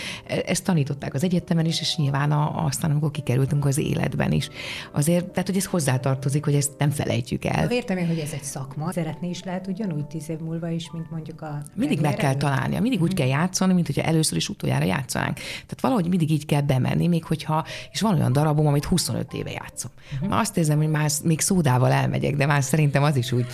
ezt 0.45 0.63
tanították 0.63 1.13
az 1.13 1.23
egyetemen 1.23 1.65
is, 1.65 1.81
és 1.81 1.95
nyilván 1.95 2.31
a, 2.31 2.65
aztán, 2.65 2.91
amikor 2.91 3.11
kikerültünk 3.11 3.65
az 3.65 3.77
életben 3.77 4.31
is. 4.31 4.49
Azért, 4.91 5.25
tehát, 5.25 5.47
hogy 5.47 5.57
ez 5.57 5.65
hozzátartozik, 5.65 6.45
hogy 6.45 6.55
ezt 6.55 6.71
nem 6.77 6.89
felejtjük 6.89 7.45
el. 7.45 7.71
Értem 7.71 7.97
én, 7.97 8.07
hogy 8.07 8.19
ez 8.19 8.31
egy 8.33 8.43
szakma. 8.43 8.91
Szeretni 8.91 9.29
is 9.29 9.43
lehet 9.43 9.67
ugyanúgy 9.67 10.05
tíz 10.05 10.29
év 10.29 10.39
múlva 10.39 10.69
is, 10.69 10.91
mint 10.91 11.11
mondjuk 11.11 11.41
a... 11.41 11.63
Mindig 11.75 12.01
meg 12.01 12.15
kell 12.15 12.35
találnia, 12.35 12.81
mindig 12.81 13.01
úgy 13.01 13.13
kell 13.13 13.27
játszani, 13.27 13.73
mint 13.73 13.85
hogyha 13.85 14.01
először 14.01 14.37
is 14.37 14.49
utoljára 14.49 14.85
játszanánk. 14.85 15.35
Tehát 15.35 15.81
valahogy 15.81 16.07
mindig 16.07 16.31
így 16.31 16.45
kell 16.45 16.61
bemenni, 16.61 17.07
még 17.07 17.23
hogyha, 17.23 17.65
és 17.91 18.01
van 18.01 18.15
olyan 18.15 18.33
darabom, 18.33 18.67
amit 18.67 18.85
25 18.85 19.33
éve 19.33 19.51
játszom. 19.51 19.91
Uh-huh. 20.21 20.39
Azt 20.39 20.57
érzem, 20.57 20.77
hogy 20.77 20.89
már 20.89 21.09
még 21.23 21.39
szódával 21.39 21.91
elmegyek, 21.91 22.35
de 22.35 22.45
már 22.45 22.63
szerintem 22.63 23.03
az 23.09 23.15
is 23.15 23.31
úgy 23.31 23.45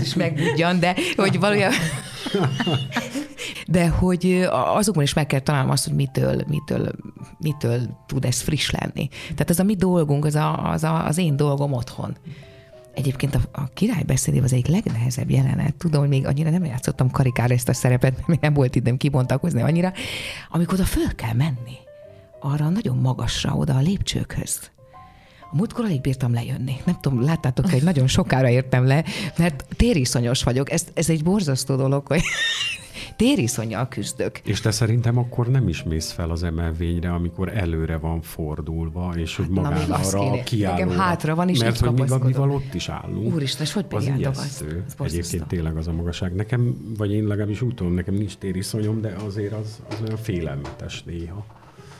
is 0.00 0.14
megbudjan, 0.14 0.80
de 0.80 0.94
hogy 1.16 1.38
valójában... 1.38 1.78
De 3.66 3.88
hogy 3.88 4.46
azokban 4.50 5.02
is 5.02 5.14
meg 5.14 5.26
kell 5.26 5.40
találnom 5.40 5.70
azt, 5.70 5.84
hogy 5.84 5.94
mitől, 5.94 6.42
mitől, 6.48 6.92
mitől 7.38 7.80
tud 8.06 8.24
ez 8.24 8.40
friss 8.40 8.70
lenni. 8.70 9.08
Tehát 9.22 9.50
ez 9.50 9.58
a 9.58 9.62
mi 9.62 9.74
dolgunk, 9.74 10.24
az, 10.24 10.34
a, 10.34 10.70
az, 10.70 10.84
a, 10.84 11.06
az 11.06 11.18
én 11.18 11.36
dolgom 11.36 11.72
otthon. 11.72 12.16
Egyébként 12.94 13.34
a, 13.34 13.40
a 13.52 13.68
király 13.74 14.02
beszédében 14.02 14.44
az 14.44 14.52
egyik 14.52 14.66
legnehezebb 14.66 15.30
jelenet. 15.30 15.74
Tudom, 15.74 16.00
hogy 16.00 16.08
még 16.08 16.26
annyira 16.26 16.50
nem 16.50 16.64
játszottam 16.64 17.10
karikára 17.10 17.54
ezt 17.54 17.68
a 17.68 17.72
szerepet, 17.72 18.14
mert 18.16 18.26
még 18.26 18.38
nem 18.40 18.54
volt 18.54 18.74
időm 18.74 18.96
kibontakozni 18.96 19.62
annyira. 19.62 19.92
Amikor 20.50 20.74
oda 20.74 20.84
föl 20.84 21.14
kell 21.14 21.34
menni, 21.34 21.76
arra 22.40 22.68
nagyon 22.68 22.96
magasra, 22.96 23.54
oda 23.54 23.74
a 23.74 23.80
lépcsőkhöz. 23.80 24.70
A 25.52 25.56
múltkor 25.56 25.84
alig 25.84 26.00
bírtam 26.00 26.32
lejönni. 26.32 26.76
Nem 26.84 26.96
tudom, 27.00 27.22
láttátok, 27.22 27.70
hogy 27.70 27.82
nagyon 27.82 28.06
sokára 28.06 28.48
értem 28.48 28.86
le, 28.86 29.04
mert 29.38 29.64
tériszonyos 29.76 30.42
vagyok. 30.42 30.70
Ez, 30.70 30.86
ez 30.94 31.10
egy 31.10 31.22
borzasztó 31.22 31.76
dolog, 31.76 32.06
hogy 32.06 32.20
tériszonyjal 33.16 33.88
küzdök. 33.88 34.38
És 34.38 34.60
te 34.60 34.70
szerintem 34.70 35.18
akkor 35.18 35.48
nem 35.48 35.68
is 35.68 35.82
mész 35.82 36.10
fel 36.10 36.30
az 36.30 36.42
emelvényre, 36.42 37.12
amikor 37.12 37.56
előre 37.56 37.96
van 37.96 38.22
fordulva, 38.22 39.12
és 39.16 39.36
hogy 39.36 39.48
na, 39.48 39.60
még 39.60 39.70
magára 39.70 39.94
azt 39.94 40.14
a 40.14 40.42
kéne. 40.44 40.70
Nekem 40.70 40.90
hátra 40.90 41.34
van, 41.34 41.48
és 41.48 41.58
Mert 41.58 41.78
hogy 41.78 41.92
még 41.92 42.10
amivel 42.10 42.50
ott 42.50 42.74
is 42.74 42.88
állunk. 42.88 43.34
Úristen, 43.34 43.66
és 43.66 43.72
hogy 43.72 43.86
azt? 43.90 44.08
ijesztő. 44.16 44.84
Ez. 44.86 45.12
Egyébként 45.12 45.46
tényleg 45.46 45.76
az 45.76 45.88
a 45.88 45.92
magasság. 45.92 46.34
Nekem, 46.34 46.94
vagy 46.96 47.12
én 47.12 47.26
legalábbis 47.26 47.62
úgy 47.62 47.74
tudom, 47.74 47.94
nekem 47.94 48.14
nincs 48.14 48.36
tériszonyom, 48.36 49.00
de 49.00 49.16
azért 49.26 49.52
az, 49.52 49.82
az 49.90 49.96
olyan 50.04 50.16
félelmetes 50.16 51.02
néha. 51.02 51.46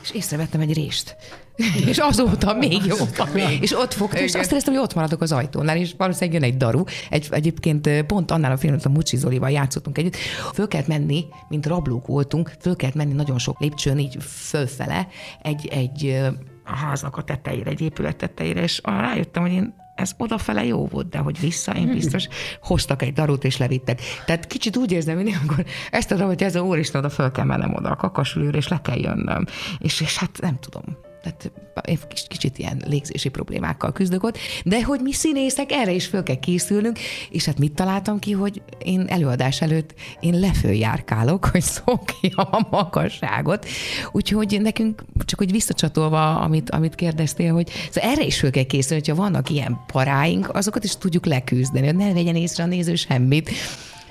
És 0.01 0.11
észrevettem 0.11 0.61
egy 0.61 0.73
rést. 0.73 1.15
és 1.89 1.97
azóta 1.97 2.53
még 2.53 2.85
jobban. 2.85 3.37
és 3.61 3.77
ott 3.77 3.93
fogtam, 3.93 4.23
és 4.23 4.35
azt 4.35 4.51
éreztem, 4.51 4.73
hogy 4.73 4.83
ott 4.83 4.93
maradok 4.93 5.21
az 5.21 5.31
ajtónál, 5.31 5.77
és 5.77 5.93
valószínűleg 5.97 6.41
jön 6.41 6.51
egy 6.51 6.57
daru. 6.57 6.83
Egy, 7.09 7.27
egyébként 7.31 8.03
pont 8.05 8.31
annál 8.31 8.51
a 8.51 8.57
filmet 8.57 8.85
a 8.85 8.89
Mucsi 8.89 9.17
Zolival 9.17 9.49
játszottunk 9.49 9.97
együtt. 9.97 10.15
Föl 10.53 10.67
kellett 10.67 10.87
menni, 10.87 11.25
mint 11.49 11.65
rablók 11.65 12.07
voltunk, 12.07 12.51
föl 12.59 12.75
kellett 12.75 12.95
menni 12.95 13.13
nagyon 13.13 13.37
sok 13.37 13.59
lépcsőn, 13.59 13.99
így 13.99 14.17
fölfele, 14.21 15.07
egy, 15.41 15.67
egy 15.67 16.21
a 16.65 16.75
háznak 16.75 17.17
a 17.17 17.23
tetejére, 17.23 17.69
egy 17.69 17.81
épület 17.81 18.15
tetejére, 18.15 18.61
és 18.61 18.81
rájöttem, 18.83 19.41
hogy 19.41 19.51
én 19.51 19.73
ez 19.95 20.11
odafele 20.17 20.65
jó 20.65 20.85
volt, 20.85 21.09
de 21.09 21.17
hogy 21.17 21.39
vissza, 21.39 21.71
én 21.71 21.93
biztos 21.93 22.27
hoztak 22.61 23.01
egy 23.01 23.13
darut 23.13 23.43
és 23.43 23.57
levittek. 23.57 24.01
Tehát 24.25 24.47
kicsit 24.47 24.77
úgy 24.77 24.91
érzem, 24.91 25.15
hogy 25.15 25.33
amikor 25.41 25.65
ezt 25.91 26.11
a 26.11 26.15
darut, 26.15 26.33
hogy 26.33 26.43
ez 26.43 26.55
a 26.55 26.61
úristen, 26.61 26.99
oda 26.99 27.09
föl 27.09 27.31
kell 27.31 27.45
mennem 27.45 27.73
oda 27.73 27.89
a 27.89 27.95
kakasülőre, 27.95 28.57
és 28.57 28.67
le 28.67 28.81
kell 28.81 28.97
jönnöm. 28.97 29.45
És, 29.79 30.01
és 30.01 30.17
hát 30.17 30.37
nem 30.41 30.59
tudom. 30.59 30.83
Tehát 31.23 31.51
én 31.87 31.97
kicsit 32.27 32.57
ilyen 32.57 32.81
légzési 32.85 33.29
problémákkal 33.29 33.91
küzdök 33.91 34.23
ott, 34.23 34.37
de 34.63 34.83
hogy 34.83 34.99
mi 34.99 35.13
színészek, 35.13 35.71
erre 35.71 35.91
is 35.91 36.05
föl 36.05 36.23
kell 36.23 36.39
készülnünk, 36.39 36.99
és 37.29 37.45
hát 37.45 37.59
mit 37.59 37.73
találtam 37.73 38.19
ki, 38.19 38.31
hogy 38.31 38.61
én 38.83 39.05
előadás 39.07 39.61
előtt 39.61 39.93
én 40.19 40.39
lefőjárkálok, 40.39 41.45
hogy 41.45 41.61
szokjam 41.61 42.47
a 42.51 42.67
magasságot, 42.69 43.67
úgyhogy 44.11 44.61
nekünk, 44.61 45.03
csak 45.25 45.39
hogy 45.39 45.51
visszacsatolva, 45.51 46.39
amit, 46.39 46.69
amit 46.69 46.95
kérdeztél, 46.95 47.53
hogy 47.53 47.69
szóval 47.91 48.09
erre 48.09 48.23
is 48.23 48.39
föl 48.39 48.51
kell 48.51 48.63
készülni, 48.63 49.03
hogyha 49.05 49.21
vannak 49.21 49.49
ilyen 49.49 49.79
paráink, 49.87 50.55
azokat 50.55 50.83
is 50.83 50.97
tudjuk 50.97 51.25
leküzdeni, 51.25 51.85
hogy 51.85 51.95
ne 51.95 52.13
vegyen 52.13 52.35
észre 52.35 52.63
a 52.63 52.67
néző 52.67 52.95
semmit, 52.95 53.49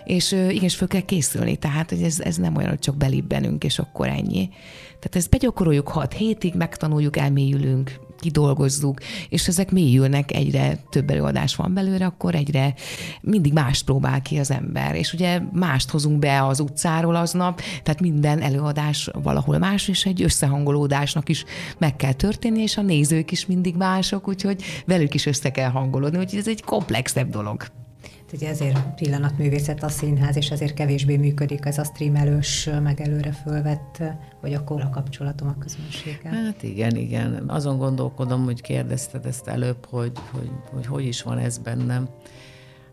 és 0.04 0.32
igenis 0.32 0.74
föl 0.74 0.88
kell 0.88 1.00
készülni, 1.00 1.56
tehát 1.56 1.90
hogy 1.90 2.02
ez, 2.02 2.20
ez 2.20 2.36
nem 2.36 2.56
olyan, 2.56 2.68
hogy 2.68 2.78
csak 2.78 2.96
belibbenünk, 2.96 3.64
és 3.64 3.78
akkor 3.78 4.08
ennyi. 4.08 4.48
Tehát 5.02 5.16
ezt 5.16 5.30
begyakoroljuk 5.30 5.88
hat 5.88 6.12
hétig, 6.12 6.54
megtanuljuk, 6.54 7.16
elmélyülünk, 7.16 8.00
kidolgozzuk, 8.20 9.00
és 9.28 9.48
ezek 9.48 9.70
mélyülnek, 9.70 10.32
egyre 10.32 10.78
több 10.90 11.10
előadás 11.10 11.56
van 11.56 11.74
belőle, 11.74 12.04
akkor 12.04 12.34
egyre 12.34 12.74
mindig 13.20 13.52
mást 13.52 13.84
próbál 13.84 14.22
ki 14.22 14.38
az 14.38 14.50
ember. 14.50 14.94
És 14.94 15.12
ugye 15.12 15.40
mást 15.52 15.90
hozunk 15.90 16.18
be 16.18 16.46
az 16.46 16.60
utcáról 16.60 17.14
aznap, 17.14 17.60
tehát 17.82 18.00
minden 18.00 18.40
előadás 18.40 19.10
valahol 19.22 19.58
más, 19.58 19.88
és 19.88 20.06
egy 20.06 20.22
összehangolódásnak 20.22 21.28
is 21.28 21.44
meg 21.78 21.96
kell 21.96 22.12
történni, 22.12 22.62
és 22.62 22.76
a 22.76 22.82
nézők 22.82 23.30
is 23.30 23.46
mindig 23.46 23.76
mások, 23.76 24.28
úgyhogy 24.28 24.62
velük 24.86 25.14
is 25.14 25.26
össze 25.26 25.50
kell 25.50 25.70
hangolódni, 25.70 26.18
úgyhogy 26.18 26.38
ez 26.38 26.48
egy 26.48 26.62
komplexebb 26.64 27.30
dolog. 27.30 27.81
Ugye 28.32 28.48
ezért 28.48 28.94
pillanatművészet 28.94 29.82
a 29.82 29.88
színház, 29.88 30.36
és 30.36 30.50
ezért 30.50 30.74
kevésbé 30.74 31.16
működik 31.16 31.64
ez 31.64 31.78
a 31.78 31.84
streamelős, 31.84 32.70
meg 32.82 33.00
előre 33.00 33.32
fölvett, 33.32 34.02
vagy 34.40 34.54
akkor 34.54 34.80
a 34.80 34.90
kapcsolatom 34.90 35.48
a 35.48 35.56
közönséggel. 35.58 36.32
Hát 36.32 36.62
igen, 36.62 36.96
igen. 36.96 37.48
Azon 37.48 37.78
gondolkodom, 37.78 38.44
hogy 38.44 38.60
kérdezted 38.60 39.26
ezt 39.26 39.48
előbb, 39.48 39.86
hogy 39.90 40.12
hogy, 40.30 40.50
hogy, 40.72 40.86
hogy 40.86 41.04
is 41.04 41.22
van 41.22 41.38
ez 41.38 41.58
bennem. 41.58 42.08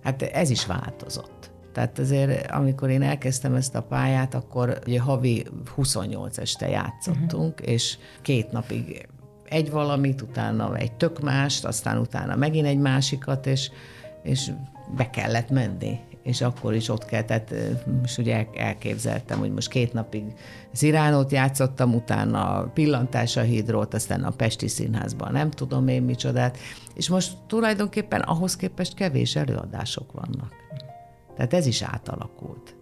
Hát 0.04 0.22
ez 0.22 0.50
is 0.50 0.66
változott. 0.66 1.52
Tehát 1.74 2.00
azért, 2.00 2.52
amikor 2.52 2.90
én 2.90 3.02
elkezdtem 3.02 3.56
ezt 3.56 3.76
a 3.76 3.82
pályát, 3.82 4.34
akkor 4.34 4.80
ugye 4.88 5.00
havi 5.00 5.46
28 5.76 6.38
este 6.38 6.70
játszottunk, 6.70 7.54
uh-huh. 7.60 7.74
és 7.74 7.98
két 8.22 8.52
napig 8.52 9.08
egy 9.50 9.72
valamit, 9.72 10.22
utána 10.22 10.76
egy 10.76 10.94
tök 10.94 11.22
mást, 11.22 11.66
aztán 11.66 11.98
utána 11.98 12.36
megint 12.36 12.66
egy 12.66 12.78
másikat, 12.78 13.46
és, 13.46 13.72
és 14.24 14.52
be 14.96 15.10
kellett 15.10 15.50
menni 15.50 16.00
és 16.30 16.42
akkor 16.42 16.74
is 16.74 16.90
ott 16.90 17.06
kell, 17.06 17.24
tehát 17.24 17.54
most 18.02 18.18
ugye 18.18 18.36
el- 18.36 18.48
elképzeltem, 18.56 19.40
hogy 19.40 19.54
most 19.54 19.70
két 19.70 19.94
napig 19.94 20.24
Ziránót 20.74 21.32
játszottam, 21.32 21.94
utána 21.94 22.64
Pillantás 22.74 23.38
a 23.38 23.42
hídról, 23.42 23.88
aztán 23.92 24.24
a 24.24 24.30
Pesti 24.30 24.68
Színházban 24.68 25.32
nem 25.32 25.50
tudom 25.52 25.88
én 25.88 26.02
micsodát, 26.02 26.58
és 26.96 27.10
most 27.10 27.38
tulajdonképpen 27.48 28.22
ahhoz 28.22 28.56
képest 28.56 28.94
kevés 28.94 29.36
előadások 29.36 30.12
vannak. 30.12 30.54
Tehát 31.36 31.54
ez 31.54 31.66
is 31.66 31.82
átalakult. 31.82 32.76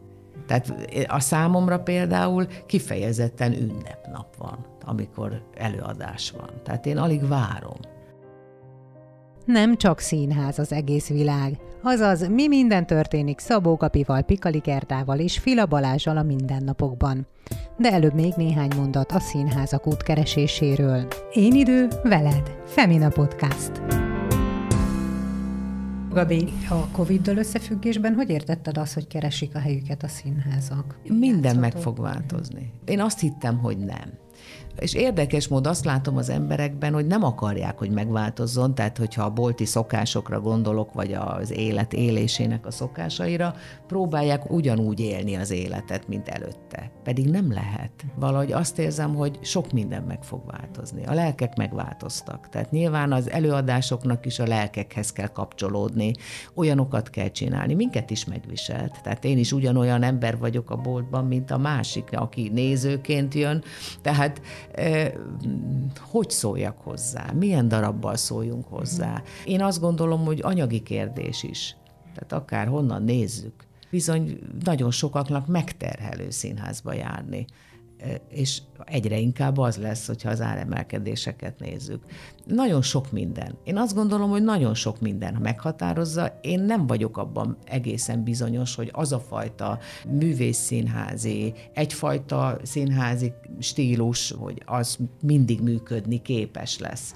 Tehát 0.47 0.73
a 1.07 1.19
számomra 1.19 1.79
például 1.79 2.47
kifejezetten 2.65 3.53
ünnepnap 3.53 4.35
van, 4.37 4.65
amikor 4.85 5.41
előadás 5.57 6.31
van. 6.31 6.49
Tehát 6.63 6.85
én 6.85 6.97
alig 6.97 7.27
várom. 7.27 7.77
Nem 9.47 9.77
csak 9.77 9.99
színház 9.99 10.59
az 10.59 10.71
egész 10.71 11.07
világ. 11.07 11.59
Azaz, 11.81 12.27
mi 12.27 12.47
minden 12.47 12.85
történik 12.85 13.39
Szabó 13.39 13.77
Kapival, 13.77 14.21
Pikali 14.21 14.57
Gertával 14.57 15.19
és 15.19 15.37
Fila 15.37 15.65
Balázsal 15.65 16.17
a 16.17 16.23
mindennapokban. 16.23 17.27
de 17.77 17.91
előbb 17.91 18.13
még 18.13 18.33
néhány 18.37 18.71
mondat 18.75 19.11
a 19.11 19.19
színházak 19.19 19.87
útkereséséről. 19.87 21.07
Én 21.33 21.53
idő, 21.53 21.87
veled, 22.03 22.55
Femina 22.65 23.09
Podcast. 23.09 23.81
Gabi, 26.09 26.47
a 26.69 26.87
Covid-dal 26.91 27.37
összefüggésben 27.37 28.13
hogy 28.13 28.29
értetted 28.29 28.77
azt, 28.77 28.93
hogy 28.93 29.07
keresik 29.07 29.55
a 29.55 29.59
helyüket 29.59 30.03
a 30.03 30.07
színházak? 30.07 30.99
Minden 31.03 31.33
Játszhatók? 31.33 31.61
meg 31.61 31.71
fog 31.71 31.99
változni. 31.99 32.71
Én 32.85 32.99
azt 32.99 33.19
hittem, 33.19 33.57
hogy 33.57 33.77
nem. 33.77 34.25
És 34.79 34.93
érdekes 34.93 35.47
mód 35.47 35.67
azt 35.67 35.85
látom 35.85 36.17
az 36.17 36.29
emberekben, 36.29 36.93
hogy 36.93 37.05
nem 37.05 37.23
akarják, 37.23 37.77
hogy 37.77 37.89
megváltozzon, 37.89 38.75
tehát 38.75 38.97
hogyha 38.97 39.23
a 39.23 39.29
bolti 39.29 39.65
szokásokra 39.65 40.41
gondolok, 40.41 40.93
vagy 40.93 41.13
az 41.13 41.51
élet 41.51 41.93
élésének 41.93 42.65
a 42.65 42.71
szokásaira, 42.71 43.55
próbálják 43.87 44.51
ugyanúgy 44.51 44.99
élni 44.99 45.35
az 45.35 45.51
életet, 45.51 46.07
mint 46.07 46.27
előtte. 46.27 46.91
Pedig 47.03 47.29
nem 47.29 47.51
lehet. 47.53 47.91
Valahogy 48.15 48.51
azt 48.51 48.79
érzem, 48.79 49.15
hogy 49.15 49.39
sok 49.41 49.71
minden 49.71 50.03
meg 50.03 50.23
fog 50.23 50.41
változni. 50.45 51.05
A 51.05 51.13
lelkek 51.13 51.55
megváltoztak. 51.55 52.49
Tehát 52.49 52.71
nyilván 52.71 53.11
az 53.11 53.29
előadásoknak 53.29 54.25
is 54.25 54.39
a 54.39 54.47
lelkekhez 54.47 55.11
kell 55.11 55.27
kapcsolódni, 55.27 56.13
olyanokat 56.53 57.09
kell 57.09 57.29
csinálni. 57.29 57.73
Minket 57.73 58.09
is 58.09 58.25
megviselt. 58.25 59.01
Tehát 59.03 59.25
én 59.25 59.37
is 59.37 59.51
ugyanolyan 59.51 60.03
ember 60.03 60.37
vagyok 60.37 60.69
a 60.69 60.75
boltban, 60.75 61.25
mint 61.25 61.51
a 61.51 61.57
másik, 61.57 62.09
aki 62.11 62.49
nézőként 62.53 63.33
jön. 63.33 63.63
Tehát 64.01 64.41
eh, 64.41 64.66
hogy 65.99 66.29
szóljak 66.29 66.77
hozzá? 66.77 67.31
Milyen 67.33 67.67
darabbal 67.67 68.15
szóljunk 68.15 68.67
hozzá? 68.67 69.21
Én 69.45 69.61
azt 69.61 69.79
gondolom, 69.79 70.25
hogy 70.25 70.39
anyagi 70.43 70.83
kérdés 70.83 71.43
is. 71.43 71.75
Tehát 72.13 72.43
akár 72.43 72.67
honnan 72.67 73.03
nézzük. 73.03 73.53
Bizony 73.89 74.39
nagyon 74.63 74.91
sokaknak 74.91 75.47
megterhelő 75.47 76.29
színházba 76.29 76.93
járni 76.93 77.45
és 78.29 78.61
egyre 78.85 79.17
inkább 79.17 79.57
az 79.57 79.77
lesz, 79.77 80.07
hogyha 80.07 80.29
az 80.29 80.41
áremelkedéseket 80.41 81.59
nézzük. 81.59 82.03
Nagyon 82.45 82.81
sok 82.81 83.11
minden. 83.11 83.57
Én 83.63 83.77
azt 83.77 83.95
gondolom, 83.95 84.29
hogy 84.29 84.43
nagyon 84.43 84.73
sok 84.73 85.01
minden 85.01 85.37
meghatározza. 85.41 86.39
Én 86.41 86.59
nem 86.59 86.87
vagyok 86.87 87.17
abban 87.17 87.57
egészen 87.65 88.23
bizonyos, 88.23 88.75
hogy 88.75 88.89
az 88.93 89.11
a 89.11 89.19
fajta 89.19 89.79
művészszínházi, 90.07 91.53
egyfajta 91.73 92.59
színházi 92.63 93.33
stílus, 93.59 94.31
hogy 94.31 94.61
az 94.65 94.97
mindig 95.21 95.61
működni 95.61 96.21
képes 96.21 96.79
lesz. 96.79 97.15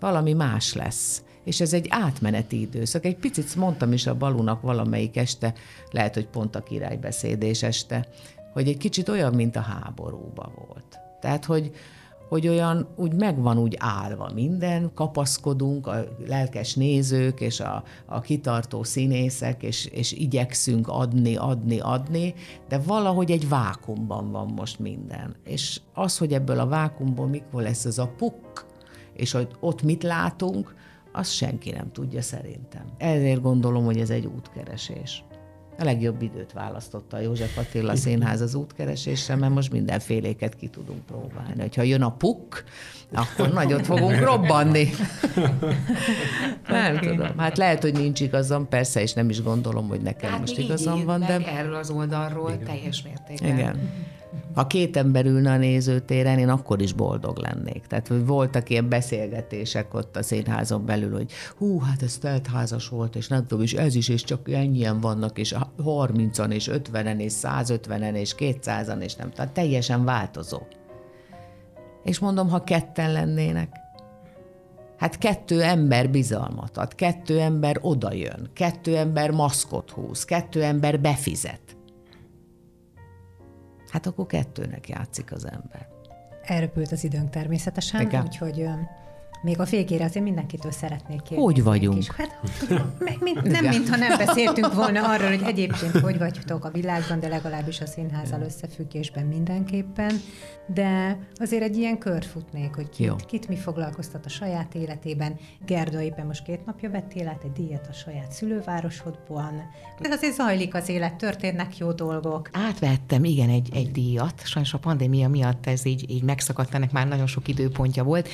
Valami 0.00 0.32
más 0.32 0.74
lesz 0.74 1.22
és 1.44 1.60
ez 1.60 1.72
egy 1.72 1.86
átmeneti 1.90 2.60
időszak. 2.60 3.04
Egy 3.04 3.16
picit 3.16 3.56
mondtam 3.56 3.92
is 3.92 4.06
a 4.06 4.14
Balunak 4.14 4.60
valamelyik 4.60 5.16
este, 5.16 5.54
lehet, 5.90 6.14
hogy 6.14 6.26
pont 6.26 6.56
a 6.56 6.62
királybeszédés 6.62 7.62
este, 7.62 8.08
hogy 8.52 8.68
egy 8.68 8.76
kicsit 8.76 9.08
olyan, 9.08 9.34
mint 9.34 9.56
a 9.56 9.60
háborúba 9.60 10.52
volt. 10.68 10.98
Tehát, 11.20 11.44
hogy, 11.44 11.70
hogy 12.28 12.48
olyan 12.48 12.88
úgy 12.96 13.14
megvan 13.14 13.58
úgy 13.58 13.76
állva 13.78 14.30
minden, 14.34 14.90
kapaszkodunk, 14.94 15.86
a 15.86 16.04
lelkes 16.26 16.74
nézők 16.74 17.40
és 17.40 17.60
a, 17.60 17.84
a 18.06 18.20
kitartó 18.20 18.82
színészek, 18.82 19.62
és, 19.62 19.86
és 19.86 20.12
igyekszünk 20.12 20.88
adni, 20.88 21.36
adni, 21.36 21.80
adni, 21.80 22.34
de 22.68 22.78
valahogy 22.78 23.30
egy 23.30 23.48
vákumban 23.48 24.30
van 24.30 24.52
most 24.56 24.78
minden. 24.78 25.36
És 25.44 25.80
az, 25.94 26.18
hogy 26.18 26.32
ebből 26.32 26.58
a 26.58 26.66
vákumból 26.66 27.26
mikor 27.26 27.62
lesz 27.62 27.84
ez 27.84 27.98
a 27.98 28.12
puk, 28.16 28.66
és 29.12 29.32
hogy 29.32 29.48
ott 29.60 29.82
mit 29.82 30.02
látunk, 30.02 30.74
azt 31.12 31.32
senki 31.32 31.70
nem 31.70 31.92
tudja 31.92 32.22
szerintem. 32.22 32.84
Ezért 32.98 33.42
gondolom, 33.42 33.84
hogy 33.84 33.98
ez 33.98 34.10
egy 34.10 34.26
útkeresés. 34.26 35.24
A 35.78 35.84
legjobb 35.84 36.22
időt 36.22 36.52
választotta 36.52 37.16
a 37.16 37.20
József 37.20 37.58
Attila 37.58 37.96
Színház 37.96 38.40
az 38.40 38.54
útkeresésre, 38.54 39.36
mert 39.36 39.54
most 39.54 39.72
mindenféléket 39.72 40.56
ki 40.56 40.68
tudunk 40.68 41.06
próbálni. 41.06 41.60
Hogyha 41.60 41.82
jön 41.82 42.02
a 42.02 42.10
puk, 42.10 42.64
akkor 43.12 43.52
nagyot 43.52 43.86
fogunk 43.86 44.18
robbanni. 44.30 44.88
nem 46.68 46.98
tudom. 46.98 47.38
Hát 47.38 47.56
lehet, 47.58 47.82
hogy 47.82 47.92
nincs 47.92 48.20
igazam, 48.20 48.68
persze, 48.68 49.02
és 49.02 49.12
nem 49.12 49.28
is 49.30 49.42
gondolom, 49.42 49.88
hogy 49.88 50.00
nekem 50.00 50.30
Hát 50.30 50.40
most 50.40 50.58
így 50.58 50.64
igazam 50.64 51.04
van, 51.04 51.20
de... 51.20 51.38
erről 51.46 51.74
az 51.74 51.90
oldalról 51.90 52.50
Igen. 52.50 52.64
teljes 52.64 53.02
mértékben. 53.02 53.58
Igen. 53.58 53.90
Ha 54.54 54.66
két 54.66 54.96
ember 54.96 55.26
ülne 55.26 55.52
a 55.52 55.56
nézőtéren, 55.56 56.38
én 56.38 56.48
akkor 56.48 56.80
is 56.80 56.92
boldog 56.92 57.38
lennék. 57.38 57.86
Tehát, 57.86 58.12
voltak 58.24 58.70
ilyen 58.70 58.88
beszélgetések 58.88 59.94
ott 59.94 60.16
a 60.16 60.22
színházon 60.22 60.84
belül, 60.84 61.12
hogy 61.12 61.32
hú, 61.56 61.80
hát 61.80 62.02
ez 62.02 62.18
teltházas 62.18 62.88
volt, 62.88 63.16
és 63.16 63.28
nem 63.28 63.46
tudom, 63.46 63.62
és 63.62 63.72
ez 63.72 63.94
is, 63.94 64.08
és 64.08 64.24
csak 64.24 64.50
ennyien 64.50 65.00
vannak, 65.00 65.38
és 65.38 65.54
30-an, 65.78 66.50
és 66.50 66.70
50-en, 66.72 67.18
és 67.18 67.32
150-en, 67.42 68.14
és 68.14 68.34
200-an, 68.38 69.00
és 69.00 69.14
nem 69.14 69.30
tehát 69.30 69.52
teljesen 69.52 70.04
változó. 70.04 70.58
És 72.04 72.18
mondom, 72.18 72.48
ha 72.48 72.64
ketten 72.64 73.12
lennének, 73.12 73.80
Hát 75.02 75.18
kettő 75.18 75.62
ember 75.62 76.10
bizalmat 76.10 76.76
ad, 76.76 76.94
kettő 76.94 77.40
ember 77.40 77.78
odajön, 77.80 78.50
kettő 78.54 78.96
ember 78.96 79.30
maszkot 79.30 79.90
húz, 79.90 80.24
kettő 80.24 80.62
ember 80.62 81.00
befizet. 81.00 81.76
Hát 83.92 84.06
akkor 84.06 84.26
kettőnek 84.26 84.88
játszik 84.88 85.32
az 85.32 85.44
ember. 85.44 85.88
Elröpült 86.42 86.92
az 86.92 87.04
időnk 87.04 87.30
természetesen, 87.30 88.00
Igen. 88.00 88.24
úgyhogy 88.24 88.68
még 89.42 89.60
a 89.60 89.64
végére 89.64 90.04
azért 90.04 90.24
mindenkitől 90.24 90.72
szeretnék 90.72 91.22
kérni. 91.22 91.44
Hogy 91.44 91.62
vagyunk? 91.62 91.98
Is. 91.98 92.10
Hát, 92.10 92.40
mint, 93.20 93.42
nem 93.60 93.64
mintha 93.64 93.96
nem 93.96 94.18
beszéltünk 94.18 94.74
volna 94.74 95.08
arról, 95.08 95.28
hogy 95.28 95.42
egyébként 95.44 95.98
hogy 95.98 96.18
vagytok 96.18 96.64
a 96.64 96.70
világban, 96.70 97.20
de 97.20 97.28
legalábbis 97.28 97.80
a 97.80 97.86
színházzal 97.86 98.42
összefüggésben 98.42 99.26
mindenképpen. 99.26 100.20
De 100.66 101.18
azért 101.34 101.62
egy 101.62 101.76
ilyen 101.76 101.98
kört 101.98 102.24
futnék, 102.24 102.74
hogy 102.74 102.88
Jó. 102.96 103.14
kit, 103.14 103.26
kit 103.26 103.48
mi 103.48 103.56
foglalkoztat 103.56 104.26
a 104.26 104.28
saját 104.28 104.74
életében. 104.74 105.36
Gerda 105.66 106.00
éppen 106.00 106.26
most 106.26 106.42
két 106.42 106.66
napja 106.66 106.90
vettél 106.90 107.28
át 107.28 107.42
egy 107.44 107.52
díjat 107.52 107.86
a 107.90 107.92
saját 107.92 108.32
szülővárosodban. 108.32 109.62
De 110.00 110.08
azért 110.08 110.34
zajlik 110.34 110.74
az 110.74 110.88
élet, 110.88 111.14
történnek 111.14 111.78
jó 111.78 111.92
dolgok. 111.92 112.48
Átvettem, 112.52 113.24
igen, 113.24 113.48
egy, 113.48 113.68
egy 113.72 113.90
díjat. 113.90 114.46
Sajnos 114.46 114.74
a 114.74 114.78
pandémia 114.78 115.28
miatt 115.28 115.66
ez 115.66 115.84
így, 115.84 116.10
így 116.10 116.22
megszakadt, 116.22 116.74
ennek 116.74 116.92
már 116.92 117.08
nagyon 117.08 117.26
sok 117.26 117.48
időpontja 117.48 118.04
volt, 118.04 118.28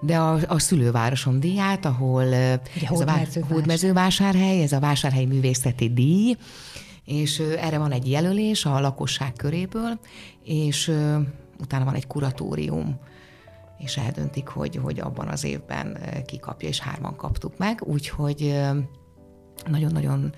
de 0.00 0.18
a, 0.18 0.38
a 0.54 0.58
szülővárosom 0.58 1.40
díját, 1.40 1.84
ahol 1.84 2.34
ez 2.34 2.60
a 3.00 3.04
vá- 3.04 3.16
Hódmezővásár. 3.16 3.50
Hódmezővásárhely, 3.50 4.62
ez 4.62 4.72
a 4.72 4.80
vásárhelyi 4.80 5.26
művészeti 5.26 5.92
díj, 5.92 6.36
és 7.04 7.38
erre 7.38 7.78
van 7.78 7.92
egy 7.92 8.10
jelölés 8.10 8.64
a 8.64 8.80
lakosság 8.80 9.32
köréből, 9.32 9.98
és 10.44 10.92
utána 11.60 11.84
van 11.84 11.94
egy 11.94 12.06
kuratórium, 12.06 12.98
és 13.78 13.96
eldöntik, 13.96 14.48
hogy, 14.48 14.76
hogy 14.76 15.00
abban 15.00 15.28
az 15.28 15.44
évben 15.44 15.96
ö, 15.96 16.22
ki 16.22 16.38
kapja, 16.38 16.68
és 16.68 16.80
hárman 16.80 17.16
kaptuk 17.16 17.58
meg, 17.58 17.82
úgyhogy 17.82 18.60
nagyon-nagyon 19.70 20.34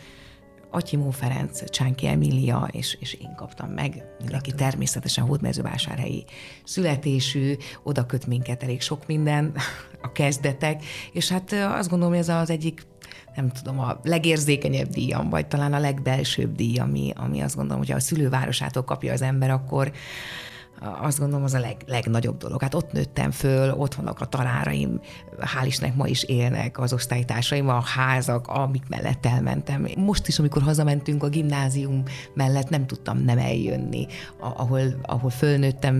Atyimó 0.70 1.10
Ferenc, 1.10 1.70
Csánki 1.70 2.06
Emília, 2.06 2.68
és, 2.72 2.96
és 3.00 3.14
én 3.14 3.34
kaptam 3.36 3.68
meg. 3.68 4.04
Mindenki 4.18 4.52
természetesen 4.52 5.24
hódmezővásárhelyi 5.24 6.24
születésű, 6.64 7.54
oda 7.82 8.06
köt 8.06 8.26
minket 8.26 8.62
elég 8.62 8.80
sok 8.80 9.06
minden, 9.06 9.54
a 10.02 10.12
kezdetek, 10.12 10.84
és 11.12 11.28
hát 11.28 11.52
azt 11.52 11.88
gondolom, 11.88 12.12
hogy 12.12 12.22
ez 12.22 12.28
az 12.28 12.50
egyik 12.50 12.86
nem 13.34 13.50
tudom, 13.50 13.78
a 13.78 14.00
legérzékenyebb 14.02 14.88
díjam, 14.88 15.28
vagy 15.28 15.46
talán 15.46 15.72
a 15.72 15.78
legbelsőbb 15.78 16.54
díj, 16.54 16.78
ami, 16.78 17.12
ami 17.16 17.40
azt 17.40 17.56
gondolom, 17.56 17.78
hogy 17.78 17.90
ha 17.90 17.96
a 17.96 18.00
szülővárosától 18.00 18.84
kapja 18.84 19.12
az 19.12 19.22
ember, 19.22 19.50
akkor 19.50 19.92
azt 20.80 21.18
gondolom, 21.18 21.44
az 21.44 21.54
a 21.54 21.58
leg, 21.58 21.76
legnagyobb 21.86 22.36
dolog. 22.36 22.60
Hát 22.60 22.74
ott 22.74 22.92
nőttem 22.92 23.30
föl, 23.30 23.70
ott 23.70 23.94
vannak 23.94 24.20
a 24.20 24.24
tanáraim, 24.24 25.00
hál' 25.40 25.66
Istennek 25.66 25.96
ma 25.96 26.06
is 26.06 26.22
élnek 26.22 26.78
az 26.78 26.92
osztálytársaim, 26.92 27.68
a 27.68 27.80
házak, 27.80 28.46
amik 28.46 28.88
mellett 28.88 29.26
elmentem. 29.26 29.86
Most 29.96 30.28
is, 30.28 30.38
amikor 30.38 30.62
hazamentünk 30.62 31.22
a 31.22 31.28
gimnázium 31.28 32.02
mellett, 32.34 32.68
nem 32.68 32.86
tudtam 32.86 33.18
nem 33.18 33.38
eljönni. 33.38 34.06
Ahol, 34.38 34.80
ahol 35.02 35.30
fölnőttem, 35.30 35.94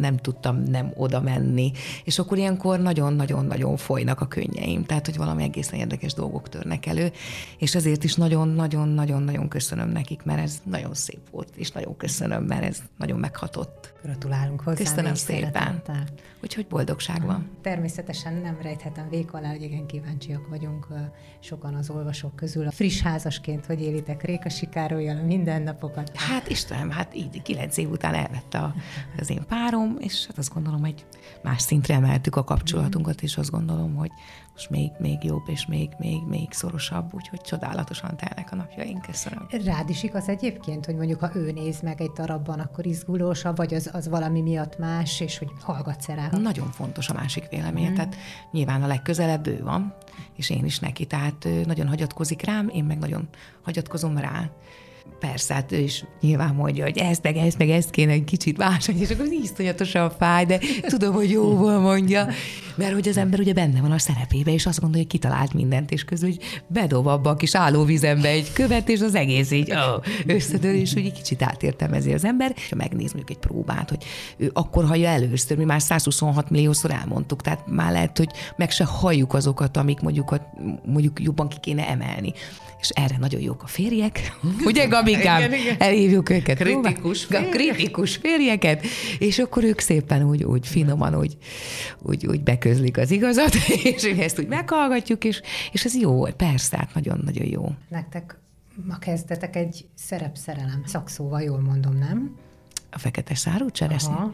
nem 0.00 0.16
tudtam 0.16 0.62
nem 0.62 0.92
oda 0.94 1.20
menni. 1.20 1.72
És 2.04 2.18
akkor 2.18 2.38
ilyenkor 2.38 2.80
nagyon-nagyon-nagyon 2.80 3.76
folynak 3.76 4.20
a 4.20 4.26
könnyeim. 4.26 4.84
Tehát, 4.84 5.06
hogy 5.06 5.16
valami 5.16 5.42
egészen 5.42 5.78
érdekes 5.78 6.14
dolgok 6.14 6.48
törnek 6.48 6.86
elő. 6.86 7.12
És 7.58 7.74
ezért 7.74 8.04
is 8.04 8.14
nagyon-nagyon-nagyon-nagyon 8.14 9.48
köszönöm 9.48 9.88
nekik, 9.88 10.22
mert 10.22 10.40
ez 10.40 10.60
nagyon 10.64 10.94
szép 10.94 11.20
volt. 11.30 11.56
És 11.56 11.70
nagyon 11.70 11.96
köszönöm, 11.96 12.44
mert 12.44 12.64
ez 12.64 12.78
nagyon 12.98 13.18
meghatott. 13.18 13.91
Gratulálunk 14.02 14.60
hozzá. 14.60 14.78
Köszönöm 14.78 15.14
szépen. 15.14 15.82
Úgyhogy 16.42 16.66
boldogság 16.66 17.24
van. 17.26 17.50
Természetesen 17.60 18.34
nem 18.34 18.58
rejthetem 18.62 19.08
vék 19.08 19.32
alá, 19.32 19.50
hogy 19.50 19.62
igen 19.62 19.86
kíváncsiak 19.86 20.48
vagyunk 20.48 20.86
sokan 21.40 21.74
az 21.74 21.90
olvasók 21.90 22.36
közül. 22.36 22.66
A 22.66 22.70
friss 22.70 23.00
házasként, 23.00 23.66
hogy 23.66 23.80
élitek 23.80 24.22
Réka 24.22 24.48
Sikárolyjal 24.48 25.16
a 25.16 25.22
mindennapokat. 25.22 26.16
Hát 26.16 26.48
Istenem, 26.48 26.90
hát 26.90 27.14
így 27.14 27.42
kilenc 27.42 27.76
év 27.76 27.90
után 27.90 28.14
elvette 28.14 28.58
a, 28.58 28.74
az 29.18 29.30
én 29.30 29.44
párom, 29.48 29.96
és 30.00 30.26
hát 30.26 30.38
azt 30.38 30.54
gondolom, 30.54 30.80
hogy 30.80 31.04
más 31.42 31.62
szintre 31.62 31.94
emeltük 31.94 32.36
a 32.36 32.44
kapcsolatunkat, 32.44 33.22
és 33.22 33.36
azt 33.36 33.50
gondolom, 33.50 33.94
hogy 33.94 34.10
most 34.68 34.80
még, 34.80 34.90
még 34.98 35.24
jobb, 35.24 35.48
és 35.48 35.66
még, 35.66 35.90
még, 35.98 36.22
még 36.28 36.52
szorosabb, 36.52 37.14
úgyhogy 37.14 37.40
csodálatosan 37.40 38.16
telnek 38.16 38.52
a 38.52 38.56
napjaink. 38.56 39.02
Köszönöm. 39.02 39.46
Rád 39.64 39.90
is 39.90 40.02
igaz 40.02 40.28
egyébként, 40.28 40.86
hogy 40.86 40.94
mondjuk 40.94 41.20
ha 41.20 41.30
ő 41.34 41.52
néz 41.52 41.80
meg 41.80 42.00
egy 42.00 42.10
darabban, 42.10 42.60
akkor 42.60 42.86
izgulósabb, 42.86 43.56
vagy 43.56 43.74
az, 43.74 43.90
az 43.92 44.08
valami 44.08 44.40
miatt 44.40 44.78
más, 44.78 45.20
és 45.20 45.38
hogy 45.38 45.50
hallgatsz 45.60 46.06
rá. 46.06 46.28
Nagyon 46.30 46.70
fontos 46.70 47.08
a 47.08 47.12
másik 47.12 47.48
vélemény. 47.48 47.90
Mm. 47.90 47.94
Tehát 47.94 48.16
nyilván 48.50 48.82
a 48.82 48.86
legközelebb 48.86 49.46
ő 49.46 49.62
van, 49.62 49.94
és 50.36 50.50
én 50.50 50.64
is 50.64 50.78
neki, 50.78 51.06
tehát 51.06 51.48
nagyon 51.66 51.88
hagyatkozik 51.88 52.44
rám, 52.44 52.68
én 52.68 52.84
meg 52.84 52.98
nagyon 52.98 53.28
hagyatkozom 53.62 54.18
rá. 54.18 54.50
Persze, 55.20 55.54
hát 55.54 55.72
ő 55.72 55.78
is 55.78 56.04
nyilván 56.20 56.54
mondja, 56.54 56.84
hogy 56.84 56.98
ezt, 56.98 57.22
meg 57.22 57.36
ezt, 57.36 57.58
meg 57.58 57.70
ezt 57.70 57.90
kéne 57.90 58.12
egy 58.12 58.24
kicsit 58.24 58.58
máshogy, 58.58 59.00
és 59.00 59.10
akkor 59.10 59.26
iszonyatosan 59.42 60.10
fáj, 60.18 60.44
de 60.44 60.58
tudom, 60.86 61.14
hogy 61.14 61.30
jóval 61.30 61.80
mondja, 61.80 62.28
mert 62.74 62.92
hogy 62.92 63.08
az 63.08 63.16
ember 63.16 63.40
ugye 63.40 63.52
benne 63.52 63.80
van 63.80 63.90
a 63.90 63.98
szerepébe, 63.98 64.52
és 64.52 64.66
azt 64.66 64.80
gondolja, 64.80 65.02
hogy 65.02 65.12
kitalált 65.20 65.52
mindent, 65.52 65.90
és 65.90 66.04
közül 66.04 66.28
hogy 66.28 66.62
bedob 66.66 67.06
abba 67.06 67.30
a 67.30 67.36
kis 67.36 67.54
állóvizembe 67.54 68.28
egy 68.28 68.52
követ, 68.52 68.88
és 68.88 69.00
az 69.00 69.14
egész 69.14 69.50
így 69.50 69.70
oh, 69.70 70.04
összedől, 70.26 70.74
és 70.74 70.92
hogy 70.92 71.04
egy 71.04 71.12
kicsit 71.12 71.42
átértelmezi 71.42 72.12
az 72.12 72.24
ember, 72.24 72.52
és 72.56 72.72
megnéz 72.76 73.12
mondjuk 73.12 73.30
egy 73.30 73.48
próbát, 73.48 73.88
hogy 73.88 74.04
ő 74.36 74.50
akkor 74.52 74.84
hallja 74.84 75.08
először, 75.08 75.56
mi 75.56 75.64
már 75.64 75.82
126 75.82 76.50
milliószor 76.50 76.90
elmondtuk, 76.90 77.42
tehát 77.42 77.66
már 77.66 77.92
lehet, 77.92 78.18
hogy 78.18 78.30
meg 78.56 78.70
se 78.70 78.84
halljuk 78.84 79.34
azokat, 79.34 79.76
amik 79.76 80.00
mondjuk, 80.00 80.36
mondjuk 80.84 81.20
jobban 81.20 81.48
ki 81.48 81.56
kéne 81.60 81.88
emelni. 81.88 82.32
És 82.80 82.88
erre 82.88 83.16
nagyon 83.18 83.40
jók 83.40 83.62
a 83.62 83.66
férjek, 83.66 84.38
ugye 84.64 84.86
Gabikám? 84.92 85.52
Elhívjuk 85.78 86.30
őket. 86.30 86.58
Kritikus 86.58 87.24
férjek. 87.24 87.50
Kritikus 87.50 88.16
férjeket, 88.16 88.84
és 89.18 89.38
akkor 89.38 89.64
ők 89.64 89.80
szépen 89.80 90.22
úgy, 90.22 90.44
úgy 90.44 90.66
finoman, 90.66 91.18
úgy, 91.18 91.36
úgy, 92.02 92.26
úgy 92.26 92.42
beközlik 92.42 92.98
az 92.98 93.10
igazat, 93.10 93.54
és 93.82 94.02
ezt 94.02 94.38
úgy 94.38 94.48
meghallgatjuk, 94.48 95.24
és, 95.24 95.40
és 95.72 95.84
ez 95.84 95.96
jó, 95.96 96.22
persze, 96.22 96.76
hát 96.76 96.94
nagyon-nagyon 96.94 97.46
jó. 97.46 97.68
Nektek 97.88 98.36
ma 98.86 98.98
kezdetek 98.98 99.56
egy 99.56 99.84
szerepszerelem 99.94 100.82
szakszóval, 100.86 101.42
jól 101.42 101.60
mondom, 101.60 101.98
nem? 101.98 102.36
A 102.90 102.98
fekete 102.98 103.34
szárú 103.34 103.70
cseresznye? 103.70 104.30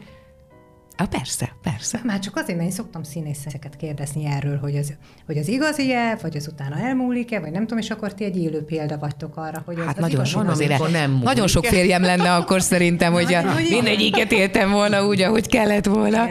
Ah, 1.01 1.07
persze, 1.07 1.55
persze. 1.61 2.01
Már 2.03 2.19
csak 2.19 2.35
azért, 2.35 2.57
mert 2.57 2.69
én 2.69 2.75
szoktam 2.75 3.03
színészeket 3.03 3.75
kérdezni 3.75 4.25
erről, 4.25 4.57
hogy 4.57 4.75
az, 4.75 4.93
hogy 5.25 5.37
az 5.37 5.47
igazi-e, 5.47 6.17
vagy 6.21 6.35
az 6.35 6.47
utána 6.47 6.77
elmúlik-e, 6.79 7.39
vagy 7.39 7.51
nem 7.51 7.61
tudom, 7.61 7.77
és 7.77 7.89
akkor 7.89 8.13
ti 8.13 8.23
egy 8.23 8.37
élő 8.37 8.63
példa 8.63 8.97
vagytok 8.97 9.37
arra, 9.37 9.61
hogy 9.65 9.79
az, 9.79 9.85
hát 9.85 9.95
az 9.95 10.01
nagyon 10.01 10.25
sok 10.25 10.49
azért, 10.49 10.91
nem 10.91 11.11
múlik. 11.11 11.25
nagyon 11.25 11.47
sok 11.47 11.65
férjem 11.65 12.01
lenne 12.01 12.33
akkor 12.33 12.61
szerintem, 12.61 13.13
hogy 13.13 13.33
a, 13.33 13.43
mindegyiket 13.69 14.31
éltem 14.31 14.71
volna 14.71 15.05
úgy, 15.05 15.21
ahogy 15.21 15.47
kellett 15.47 15.85
volna. 15.85 16.27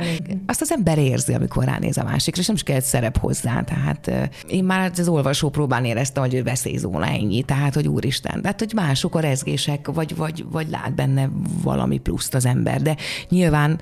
Azt 0.46 0.60
az 0.60 0.72
ember 0.72 0.98
érzi, 0.98 1.34
amikor 1.34 1.64
ránéz 1.64 1.98
a 1.98 2.04
másikra, 2.04 2.40
és 2.40 2.46
nem 2.46 2.56
is 2.56 2.62
kellett 2.62 2.84
szerep 2.84 3.18
hozzá. 3.18 3.62
Tehát 3.62 4.30
én 4.48 4.64
már 4.64 4.90
az 4.96 5.08
olvasó 5.08 5.48
próbán 5.48 5.84
éreztem, 5.84 6.22
hogy 6.22 6.34
ő 6.34 6.42
veszélyzóna 6.42 7.06
ennyi, 7.06 7.42
tehát 7.42 7.74
hogy 7.74 7.88
úristen, 7.88 8.42
tehát 8.42 8.58
hogy 8.58 8.72
mások 8.74 9.14
a 9.14 9.20
rezgések, 9.20 9.86
vagy, 9.92 10.16
vagy, 10.16 10.44
vagy 10.50 10.68
lát 10.68 10.94
benne 10.94 11.28
valami 11.62 11.98
pluszt 11.98 12.34
az 12.34 12.46
ember, 12.46 12.82
de 12.82 12.96
nyilván 13.28 13.80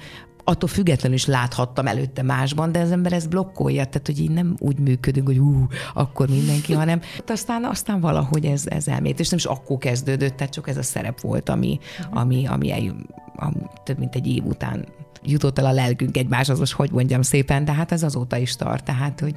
attól 0.48 0.68
függetlenül 0.68 1.16
is 1.16 1.26
láthattam 1.26 1.86
előtte 1.86 2.22
másban, 2.22 2.72
de 2.72 2.80
az 2.80 2.90
ember 2.90 3.12
ezt 3.12 3.28
blokkolja, 3.28 3.84
tehát 3.84 4.06
hogy 4.06 4.20
így 4.20 4.30
nem 4.30 4.56
úgy 4.58 4.78
működünk, 4.78 5.26
hogy 5.26 5.38
ú, 5.38 5.66
akkor 5.94 6.28
mindenki, 6.28 6.72
hanem 6.72 7.00
aztán, 7.26 7.64
aztán 7.64 8.00
valahogy 8.00 8.44
ez, 8.44 8.66
ez 8.66 8.88
elmét, 8.88 9.20
és 9.20 9.28
nem 9.28 9.38
is 9.38 9.44
akkor 9.44 9.78
kezdődött, 9.78 10.36
tehát 10.36 10.52
csak 10.52 10.68
ez 10.68 10.76
a 10.76 10.82
szerep 10.82 11.20
volt, 11.20 11.48
ami, 11.48 11.78
ami, 12.10 12.46
ami 12.46 12.72
el, 12.72 12.96
a, 13.36 13.52
több 13.84 13.98
mint 13.98 14.14
egy 14.14 14.26
év 14.26 14.44
után 14.44 14.84
jutott 15.22 15.58
el 15.58 15.66
a 15.66 15.72
lelkünk 15.72 16.16
egymáshoz, 16.16 16.58
most 16.58 16.72
hogy 16.72 16.90
mondjam 16.90 17.22
szépen, 17.22 17.64
de 17.64 17.72
hát 17.72 17.92
ez 17.92 18.02
azóta 18.02 18.36
is 18.36 18.56
tart, 18.56 18.84
tehát 18.84 19.20
hogy 19.20 19.34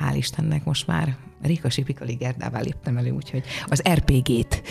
hál' 0.00 0.16
Istennek 0.16 0.64
most 0.64 0.86
már 0.86 1.16
Rékasi 1.42 1.82
Pikali 1.82 2.14
Gerdává 2.14 2.60
léptem 2.60 2.96
elő, 2.96 3.10
úgyhogy 3.10 3.42
az 3.66 3.82
RPG-t. 3.92 4.62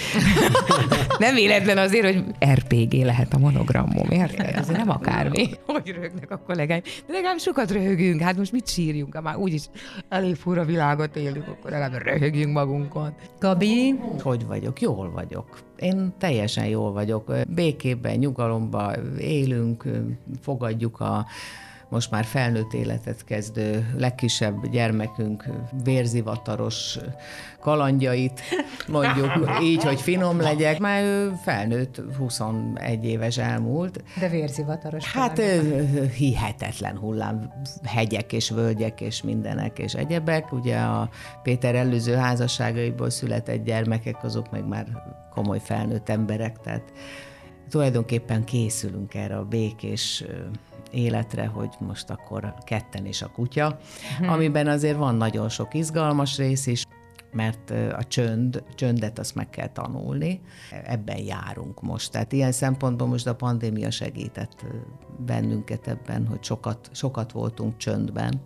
nem 1.19 1.35
véletlen 1.35 1.77
azért, 1.77 2.05
hogy 2.13 2.23
RPG 2.53 2.93
lehet 2.93 3.33
a 3.33 3.37
monogramom, 3.37 4.09
érted? 4.09 4.55
Ez 4.55 4.67
nem 4.67 4.89
akármi. 4.89 5.49
Hogy 5.65 5.87
röhögnek 5.89 6.31
a 6.31 6.37
kollégáim. 6.37 6.81
De 7.07 7.13
legalább 7.13 7.39
sokat 7.39 7.71
röhögünk, 7.71 8.21
hát 8.21 8.37
most 8.37 8.51
mit 8.51 8.67
sírjunk, 8.67 9.15
ha 9.15 9.21
már 9.21 9.35
úgyis 9.35 9.63
elég 10.09 10.35
fura 10.35 10.65
világot 10.65 11.15
élünk, 11.15 11.47
akkor 11.47 11.71
legalább 11.71 12.01
röhögjünk 12.01 12.53
magunkon. 12.53 13.13
Gabi? 13.39 13.95
Hogy 14.21 14.45
vagyok? 14.45 14.81
Jól 14.81 15.11
vagyok. 15.11 15.59
Én 15.79 16.13
teljesen 16.17 16.65
jól 16.65 16.91
vagyok. 16.91 17.33
Békében, 17.47 18.17
nyugalomban 18.17 19.17
élünk, 19.17 19.85
fogadjuk 20.41 20.99
a 20.99 21.25
most 21.91 22.11
már 22.11 22.25
felnőtt 22.25 22.73
életet 22.73 23.23
kezdő 23.23 23.93
legkisebb 23.97 24.67
gyermekünk 24.67 25.45
vérzivataros 25.83 26.97
kalandjait, 27.59 28.41
mondjuk 28.87 29.31
így, 29.61 29.83
hogy 29.83 30.01
finom 30.01 30.39
legyek. 30.39 30.79
Már 30.79 31.03
ő 31.03 31.33
felnőtt, 31.43 32.01
21 32.17 33.05
éves 33.05 33.37
elmúlt. 33.37 34.03
De 34.19 34.29
vérzivataros. 34.29 35.13
Hát 35.13 35.41
hihetetlen 36.15 36.97
hullám, 36.97 37.51
hegyek 37.83 38.33
és 38.33 38.49
völgyek 38.49 39.01
és 39.01 39.21
mindenek 39.21 39.79
és 39.79 39.93
egyebek. 39.93 40.51
Ugye 40.51 40.77
a 40.77 41.09
Péter 41.43 41.75
előző 41.75 42.15
házasságaiból 42.15 43.09
született 43.09 43.63
gyermekek, 43.63 44.23
azok 44.23 44.51
meg 44.51 44.67
már 44.67 44.85
komoly 45.33 45.59
felnőtt 45.63 46.09
emberek, 46.09 46.59
tehát 46.59 46.83
tulajdonképpen 47.69 48.43
készülünk 48.43 49.13
erre 49.13 49.37
a 49.37 49.43
békés 49.43 50.23
életre, 50.91 51.45
hogy 51.45 51.69
most 51.79 52.09
akkor 52.09 52.53
ketten 52.63 53.05
és 53.05 53.21
a 53.21 53.27
kutya, 53.27 53.79
hmm. 54.17 54.29
amiben 54.29 54.67
azért 54.67 54.97
van 54.97 55.15
nagyon 55.15 55.49
sok 55.49 55.73
izgalmas 55.73 56.37
rész 56.37 56.67
is, 56.67 56.85
mert 57.31 57.69
a 57.69 58.03
csönd, 58.07 58.63
csöndet 58.75 59.19
azt 59.19 59.35
meg 59.35 59.49
kell 59.49 59.67
tanulni, 59.67 60.41
ebben 60.83 61.17
járunk 61.17 61.81
most. 61.81 62.11
Tehát 62.11 62.31
ilyen 62.31 62.51
szempontból 62.51 63.07
most 63.07 63.27
a 63.27 63.35
pandémia 63.35 63.91
segített 63.91 64.65
bennünket 65.25 65.87
ebben, 65.87 66.27
hogy 66.27 66.43
sokat, 66.43 66.89
sokat 66.93 67.31
voltunk 67.31 67.77
csöndben, 67.77 68.41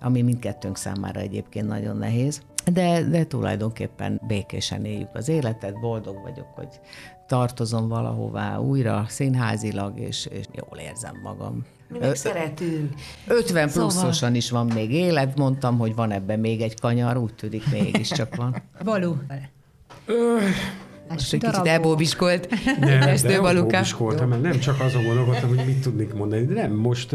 ami 0.00 0.22
mindkettőnk 0.22 0.76
számára 0.76 1.20
egyébként 1.20 1.66
nagyon 1.66 1.96
nehéz. 1.96 2.42
De, 2.72 3.02
de 3.02 3.24
tulajdonképpen 3.24 4.20
békésen 4.26 4.84
éljük 4.84 5.14
az 5.14 5.28
életet, 5.28 5.80
boldog 5.80 6.22
vagyok, 6.22 6.48
hogy 6.54 6.80
tartozom 7.26 7.88
valahová 7.88 8.58
újra 8.58 9.04
színházilag, 9.08 9.98
és, 9.98 10.26
és 10.26 10.44
jól 10.52 10.78
érzem 10.78 11.20
magam. 11.22 11.64
Mi 11.88 11.98
meg 11.98 12.14
szeretünk. 12.14 12.94
50 13.26 13.68
szóval... 13.68 13.88
pluszosan 13.88 14.34
is 14.34 14.50
van 14.50 14.66
még 14.66 14.92
élet, 14.92 15.36
mondtam, 15.36 15.78
hogy 15.78 15.94
van 15.94 16.10
ebben 16.10 16.40
még 16.40 16.60
egy 16.60 16.80
kanyar, 16.80 17.16
úgy 17.16 17.34
tűnik 17.34 17.70
mégiscsak 17.70 18.34
van. 18.34 18.62
Való. 18.84 19.16
Most 21.08 21.32
egy 21.32 21.40
kicsit 21.40 21.66
elbóbiskolt. 21.66 22.48
Nem, 22.80 23.16
de 23.22 23.40
elbóbiskoltam, 23.42 24.28
mert 24.28 24.42
nem 24.42 24.58
csak 24.58 24.80
azon 24.80 25.04
gondolkodtam, 25.04 25.48
hogy 25.48 25.66
mit 25.66 25.80
tudnék 25.80 26.14
mondani, 26.14 26.44
de 26.44 26.54
nem, 26.54 26.72
most 26.72 27.12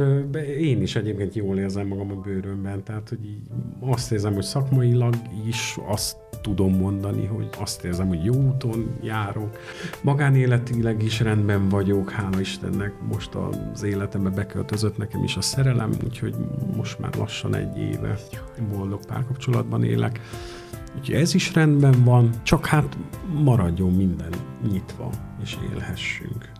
én 0.59 0.81
is 0.81 0.95
egyébként 0.95 1.35
jól 1.35 1.57
érzem 1.57 1.87
magam 1.87 2.11
a 2.11 2.21
bőrömben, 2.21 2.83
tehát 2.83 3.09
hogy 3.09 3.25
így 3.25 3.41
azt 3.79 4.11
érzem, 4.11 4.33
hogy 4.33 4.43
szakmailag 4.43 5.15
is 5.47 5.77
azt 5.87 6.15
tudom 6.41 6.75
mondani, 6.75 7.25
hogy 7.25 7.49
azt 7.59 7.83
érzem, 7.83 8.07
hogy 8.07 8.23
jó 8.23 8.33
úton 8.33 8.97
járok. 9.01 9.59
Magánéletileg 10.01 11.03
is 11.03 11.19
rendben 11.19 11.69
vagyok, 11.69 12.11
hála 12.11 12.39
Istennek 12.39 12.93
most 13.09 13.35
az 13.73 13.83
életembe 13.83 14.29
beköltözött 14.29 14.97
nekem 14.97 15.23
is 15.23 15.35
a 15.35 15.41
szerelem, 15.41 15.91
úgyhogy 16.03 16.35
most 16.75 16.99
már 16.99 17.15
lassan 17.15 17.55
egy 17.55 17.77
éve 17.77 18.17
boldog 18.71 19.05
párkapcsolatban 19.05 19.83
élek. 19.83 20.19
Úgyhogy 20.97 21.15
ez 21.15 21.33
is 21.33 21.53
rendben 21.53 22.03
van, 22.03 22.29
csak 22.43 22.65
hát 22.65 22.97
maradjon 23.33 23.93
minden 23.93 24.31
nyitva, 24.71 25.09
és 25.43 25.57
élhessünk. 25.71 26.50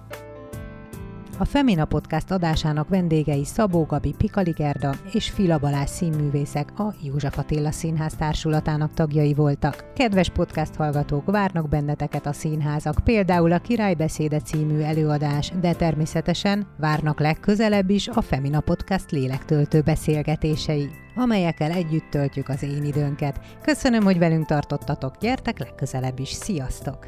A 1.37 1.45
Femina 1.45 1.85
Podcast 1.85 2.31
adásának 2.31 2.89
vendégei 2.89 3.45
Szabó 3.45 3.83
Gabi 3.83 4.13
Pikali 4.17 4.51
Gerda 4.51 4.95
és 5.11 5.29
Fila 5.29 5.57
Balázs 5.57 5.89
színművészek 5.89 6.79
a 6.79 6.93
József 7.01 7.37
Attila 7.37 7.71
Színház 7.71 8.13
társulatának 8.13 8.93
tagjai 8.93 9.33
voltak. 9.33 9.91
Kedves 9.95 10.29
podcast 10.29 10.75
hallgatók, 10.75 11.31
várnak 11.31 11.69
benneteket 11.69 12.25
a 12.25 12.33
színházak, 12.33 12.95
például 13.03 13.51
a 13.51 13.59
Királybeszéde 13.59 14.39
című 14.39 14.79
előadás, 14.79 15.51
de 15.61 15.73
természetesen 15.73 16.67
várnak 16.77 17.19
legközelebb 17.19 17.89
is 17.89 18.07
a 18.07 18.21
Femina 18.21 18.59
Podcast 18.59 19.11
lélektöltő 19.11 19.81
beszélgetései 19.81 20.89
amelyekkel 21.15 21.71
együtt 21.71 22.09
töltjük 22.09 22.49
az 22.49 22.63
én 22.63 22.83
időnket. 22.83 23.39
Köszönöm, 23.61 24.03
hogy 24.03 24.17
velünk 24.17 24.45
tartottatok, 24.45 25.17
gyertek 25.17 25.59
legközelebb 25.59 26.19
is, 26.19 26.29
sziasztok! 26.29 27.07